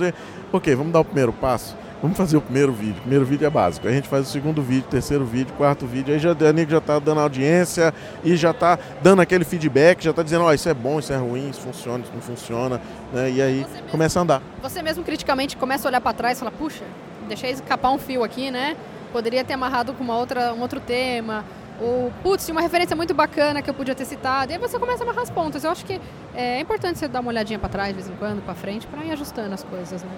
Ok, 0.51 0.75
vamos 0.75 0.91
dar 0.91 0.99
o 0.99 1.05
primeiro 1.05 1.31
passo. 1.31 1.77
Vamos 2.01 2.15
fazer 2.15 2.37
o 2.37 2.41
primeiro 2.41 2.71
vídeo. 2.71 2.95
O 2.97 3.01
primeiro 3.01 3.25
vídeo 3.25 3.45
é 3.45 3.49
básico. 3.49 3.85
A 3.85 3.91
gente 3.91 4.07
faz 4.07 4.25
o 4.25 4.31
segundo 4.31 4.61
vídeo, 4.61 4.87
terceiro 4.89 5.25
vídeo, 5.25 5.53
quarto 5.57 5.85
vídeo. 5.85 6.13
Aí 6.13 6.19
já, 6.19 6.31
a 6.31 6.53
Nick 6.53 6.71
já 6.71 6.77
está 6.77 6.97
dando 6.97 7.19
audiência 7.19 7.93
e 8.23 8.37
já 8.37 8.51
está 8.51 8.79
dando 9.01 9.21
aquele 9.21 9.43
feedback, 9.43 10.01
já 10.01 10.11
está 10.11 10.23
dizendo, 10.23 10.45
ó, 10.45 10.47
oh, 10.47 10.53
isso 10.53 10.69
é 10.69 10.73
bom, 10.73 10.97
isso 10.99 11.11
é 11.11 11.17
ruim, 11.17 11.49
isso 11.49 11.59
funciona, 11.59 12.01
isso 12.01 12.13
não 12.13 12.21
funciona. 12.21 12.81
Né? 13.11 13.31
E 13.31 13.41
aí 13.41 13.65
mesmo, 13.69 13.87
começa 13.91 14.19
a 14.19 14.23
andar. 14.23 14.41
Você 14.61 14.81
mesmo 14.81 15.03
criticamente 15.03 15.57
começa 15.57 15.87
a 15.87 15.89
olhar 15.89 15.99
para 15.99 16.13
trás 16.13 16.37
e 16.37 16.39
fala, 16.39 16.51
puxa, 16.51 16.85
deixei 17.27 17.51
escapar 17.51 17.91
um 17.91 17.97
fio 17.97 18.23
aqui, 18.23 18.49
né? 18.49 18.77
Poderia 19.11 19.43
ter 19.43 19.53
amarrado 19.53 19.91
com 19.93 20.01
uma 20.03 20.17
outra, 20.17 20.53
um 20.53 20.61
outro 20.61 20.79
tema. 20.79 21.43
Ou, 21.81 22.13
putz, 22.23 22.45
tinha 22.45 22.55
uma 22.55 22.61
referência 22.61 22.95
muito 22.95 23.13
bacana 23.13 23.61
que 23.61 23.69
eu 23.69 23.73
podia 23.73 23.95
ter 23.95 24.05
citado. 24.05 24.51
E 24.51 24.55
aí 24.55 24.59
você 24.59 24.79
começa 24.79 25.03
a 25.03 25.05
amarrar 25.05 25.23
as 25.23 25.29
pontas. 25.29 25.65
Eu 25.65 25.71
acho 25.71 25.83
que 25.85 25.99
é 26.33 26.61
importante 26.61 26.97
você 26.97 27.09
dar 27.09 27.19
uma 27.19 27.29
olhadinha 27.29 27.59
para 27.59 27.67
trás 27.67 27.89
de 27.89 27.95
vez 27.95 28.09
em 28.09 28.15
quando, 28.15 28.41
para 28.41 28.53
frente, 28.53 28.87
para 28.87 29.03
ir 29.03 29.11
ajustando 29.11 29.53
as 29.53 29.63
coisas, 29.63 30.01
né? 30.01 30.09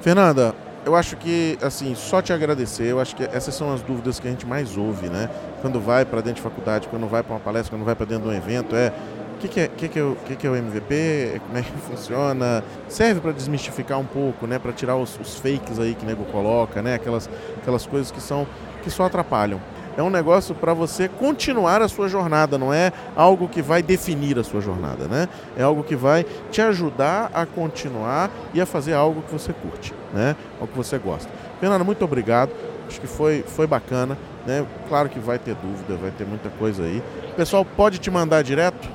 Fernanda, 0.00 0.54
eu 0.84 0.94
acho 0.94 1.16
que, 1.16 1.58
assim, 1.60 1.94
só 1.94 2.22
te 2.22 2.32
agradecer. 2.32 2.84
Eu 2.84 3.00
acho 3.00 3.14
que 3.14 3.24
essas 3.24 3.54
são 3.54 3.72
as 3.72 3.82
dúvidas 3.82 4.18
que 4.18 4.26
a 4.26 4.30
gente 4.30 4.46
mais 4.46 4.76
ouve, 4.76 5.08
né? 5.08 5.28
Quando 5.60 5.80
vai 5.80 6.04
para 6.04 6.20
dentro 6.20 6.36
de 6.36 6.42
faculdade, 6.42 6.88
quando 6.88 7.06
vai 7.06 7.22
para 7.22 7.34
uma 7.34 7.40
palestra, 7.40 7.76
quando 7.76 7.84
vai 7.84 7.94
para 7.94 8.06
dentro 8.06 8.28
de 8.28 8.34
um 8.34 8.36
evento, 8.36 8.74
é 8.74 8.92
o 9.34 9.38
que, 9.38 9.48
que, 9.48 9.60
é, 9.60 9.68
que, 9.68 9.88
que, 9.88 9.98
é, 9.98 10.02
o, 10.02 10.16
que, 10.26 10.36
que 10.36 10.46
é 10.46 10.50
o 10.50 10.56
MVP, 10.56 11.40
como 11.46 11.58
é 11.58 11.62
que 11.62 11.72
funciona. 11.72 12.64
Serve 12.88 13.20
para 13.20 13.32
desmistificar 13.32 13.98
um 13.98 14.06
pouco, 14.06 14.46
né? 14.46 14.58
Para 14.58 14.72
tirar 14.72 14.96
os, 14.96 15.18
os, 15.20 15.36
fakes 15.36 15.78
aí 15.78 15.94
que 15.94 16.04
o 16.04 16.06
nego 16.06 16.24
coloca, 16.24 16.82
né? 16.82 16.94
Aquelas, 16.94 17.28
aquelas 17.60 17.86
coisas 17.86 18.10
que 18.10 18.20
são 18.20 18.46
que 18.82 18.90
só 18.90 19.04
atrapalham 19.04 19.60
é 19.98 20.02
um 20.02 20.10
negócio 20.10 20.54
para 20.54 20.72
você 20.72 21.08
continuar 21.08 21.82
a 21.82 21.88
sua 21.88 22.08
jornada, 22.08 22.56
não 22.56 22.72
é 22.72 22.92
algo 23.16 23.48
que 23.48 23.60
vai 23.60 23.82
definir 23.82 24.38
a 24.38 24.44
sua 24.44 24.60
jornada, 24.60 25.08
né? 25.08 25.28
É 25.56 25.64
algo 25.64 25.82
que 25.82 25.96
vai 25.96 26.24
te 26.52 26.62
ajudar 26.62 27.32
a 27.34 27.44
continuar 27.44 28.30
e 28.54 28.60
a 28.60 28.66
fazer 28.66 28.94
algo 28.94 29.22
que 29.22 29.32
você 29.32 29.52
curte, 29.52 29.92
né? 30.14 30.36
Algo 30.60 30.68
que 30.68 30.76
você 30.76 30.98
gosta. 30.98 31.28
Fernanda, 31.58 31.82
muito 31.82 32.04
obrigado. 32.04 32.52
Acho 32.86 33.00
que 33.00 33.08
foi, 33.08 33.42
foi 33.42 33.66
bacana, 33.66 34.16
né? 34.46 34.64
Claro 34.88 35.08
que 35.08 35.18
vai 35.18 35.36
ter 35.36 35.56
dúvida, 35.56 35.96
vai 35.96 36.12
ter 36.12 36.24
muita 36.24 36.48
coisa 36.48 36.84
aí. 36.84 37.02
O 37.32 37.34
pessoal 37.34 37.64
pode 37.64 37.98
te 37.98 38.08
mandar 38.08 38.42
direto? 38.42 38.88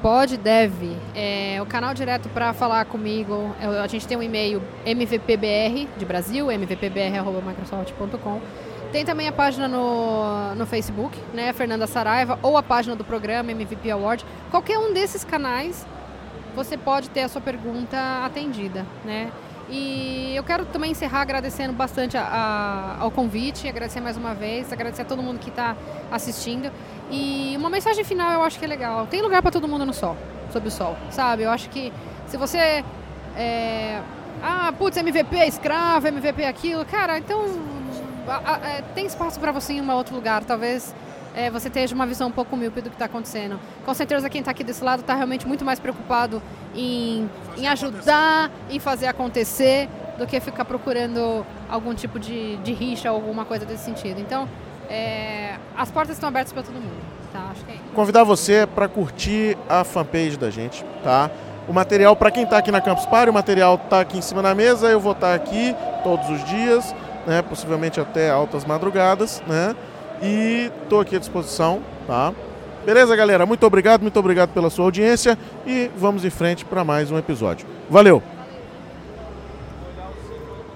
Pode, 0.00 0.38
deve. 0.38 0.96
É, 1.14 1.58
o 1.60 1.66
canal 1.66 1.92
direto 1.92 2.30
para 2.30 2.54
falar 2.54 2.86
comigo, 2.86 3.54
é, 3.60 3.66
a 3.66 3.86
gente 3.86 4.08
tem 4.08 4.16
um 4.16 4.22
e-mail 4.22 4.62
mvpbr 4.86 5.86
de 5.98 6.04
Brasil, 6.06 6.50
mvpbr.microsoft.com. 6.50 8.40
Tem 8.92 9.04
também 9.04 9.28
a 9.28 9.32
página 9.32 9.68
no, 9.68 10.54
no 10.56 10.66
Facebook, 10.66 11.16
né, 11.32 11.52
Fernanda 11.52 11.86
Saraiva, 11.86 12.38
ou 12.42 12.56
a 12.56 12.62
página 12.62 12.96
do 12.96 13.04
programa 13.04 13.52
MVP 13.52 13.88
Award. 13.90 14.26
Qualquer 14.50 14.78
um 14.78 14.92
desses 14.92 15.22
canais, 15.22 15.86
você 16.56 16.76
pode 16.76 17.08
ter 17.10 17.20
a 17.22 17.28
sua 17.28 17.40
pergunta 17.40 17.96
atendida, 18.24 18.84
né? 19.04 19.30
E 19.68 20.32
eu 20.34 20.42
quero 20.42 20.64
também 20.64 20.90
encerrar 20.90 21.20
agradecendo 21.20 21.72
bastante 21.72 22.16
a, 22.16 22.22
a, 22.22 22.96
ao 23.00 23.12
convite, 23.12 23.68
agradecer 23.68 24.00
mais 24.00 24.16
uma 24.16 24.34
vez, 24.34 24.72
agradecer 24.72 25.02
a 25.02 25.04
todo 25.04 25.22
mundo 25.22 25.38
que 25.38 25.50
está 25.50 25.76
assistindo. 26.10 26.72
E 27.08 27.54
uma 27.56 27.70
mensagem 27.70 28.02
final 28.02 28.32
eu 28.32 28.42
acho 28.42 28.58
que 28.58 28.64
é 28.64 28.68
legal. 28.68 29.06
Tem 29.06 29.22
lugar 29.22 29.40
para 29.40 29.52
todo 29.52 29.68
mundo 29.68 29.86
no 29.86 29.94
sol, 29.94 30.16
sob 30.52 30.66
o 30.66 30.70
sol, 30.70 30.96
sabe? 31.10 31.44
Eu 31.44 31.50
acho 31.50 31.70
que 31.70 31.92
se 32.26 32.36
você. 32.36 32.84
É, 33.36 34.00
ah, 34.42 34.72
putz, 34.76 34.96
MVP 34.96 35.36
é 35.36 35.46
escravo, 35.46 36.08
MVP 36.08 36.42
é 36.42 36.48
aquilo. 36.48 36.84
Cara, 36.84 37.18
então 37.18 37.79
tem 38.94 39.06
espaço 39.06 39.40
para 39.40 39.52
você 39.52 39.74
em 39.74 39.80
um 39.80 39.90
outro 39.90 40.14
lugar. 40.14 40.44
Talvez 40.44 40.94
é, 41.34 41.50
você 41.50 41.70
tenha 41.70 41.86
uma 41.92 42.06
visão 42.06 42.28
um 42.28 42.32
pouco 42.32 42.56
míope 42.56 42.80
do 42.80 42.90
que 42.90 42.96
está 42.96 43.06
acontecendo. 43.06 43.58
Com 43.84 43.94
certeza 43.94 44.28
quem 44.28 44.40
está 44.40 44.50
aqui 44.50 44.64
desse 44.64 44.82
lado 44.82 45.00
está 45.00 45.14
realmente 45.14 45.46
muito 45.46 45.64
mais 45.64 45.78
preocupado 45.78 46.42
em, 46.74 47.28
em 47.56 47.68
ajudar, 47.68 48.50
em 48.68 48.78
fazer 48.78 49.06
acontecer, 49.06 49.88
do 50.18 50.26
que 50.26 50.38
ficar 50.38 50.64
procurando 50.64 51.46
algum 51.68 51.94
tipo 51.94 52.18
de, 52.18 52.56
de 52.58 52.72
rixa 52.72 53.10
ou 53.10 53.16
alguma 53.16 53.44
coisa 53.44 53.64
desse 53.64 53.84
sentido. 53.84 54.20
Então, 54.20 54.46
é, 54.88 55.54
as 55.76 55.90
portas 55.90 56.16
estão 56.16 56.28
abertas 56.28 56.52
para 56.52 56.62
todo 56.62 56.74
mundo. 56.74 57.00
Tá? 57.32 57.52
É 57.68 57.94
Convidar 57.94 58.24
você 58.24 58.66
para 58.66 58.88
curtir 58.88 59.56
a 59.68 59.84
fanpage 59.84 60.36
da 60.36 60.50
gente, 60.50 60.84
tá? 61.02 61.30
O 61.68 61.72
material, 61.72 62.16
para 62.16 62.30
quem 62.30 62.42
está 62.42 62.58
aqui 62.58 62.72
na 62.72 62.80
Campus 62.80 63.06
Party, 63.06 63.30
o 63.30 63.32
material 63.32 63.76
está 63.76 64.00
aqui 64.00 64.18
em 64.18 64.22
cima 64.22 64.42
da 64.42 64.54
mesa, 64.54 64.88
eu 64.88 64.98
vou 64.98 65.12
estar 65.12 65.28
tá 65.28 65.34
aqui 65.34 65.74
todos 66.02 66.28
os 66.28 66.44
dias 66.44 66.92
né, 67.30 67.42
possivelmente 67.42 68.00
até 68.00 68.28
altas 68.28 68.64
madrugadas, 68.64 69.40
né? 69.46 69.76
E 70.20 70.68
estou 70.82 71.00
aqui 71.00 71.14
à 71.14 71.18
disposição, 71.20 71.80
tá? 72.04 72.32
Beleza, 72.84 73.14
galera? 73.14 73.46
Muito 73.46 73.64
obrigado, 73.64 74.02
muito 74.02 74.18
obrigado 74.18 74.50
pela 74.52 74.68
sua 74.68 74.84
audiência 74.86 75.38
e 75.64 75.88
vamos 75.96 76.24
em 76.24 76.30
frente 76.30 76.64
para 76.64 76.82
mais 76.82 77.08
um 77.08 77.16
episódio. 77.16 77.68
Valeu! 77.88 78.39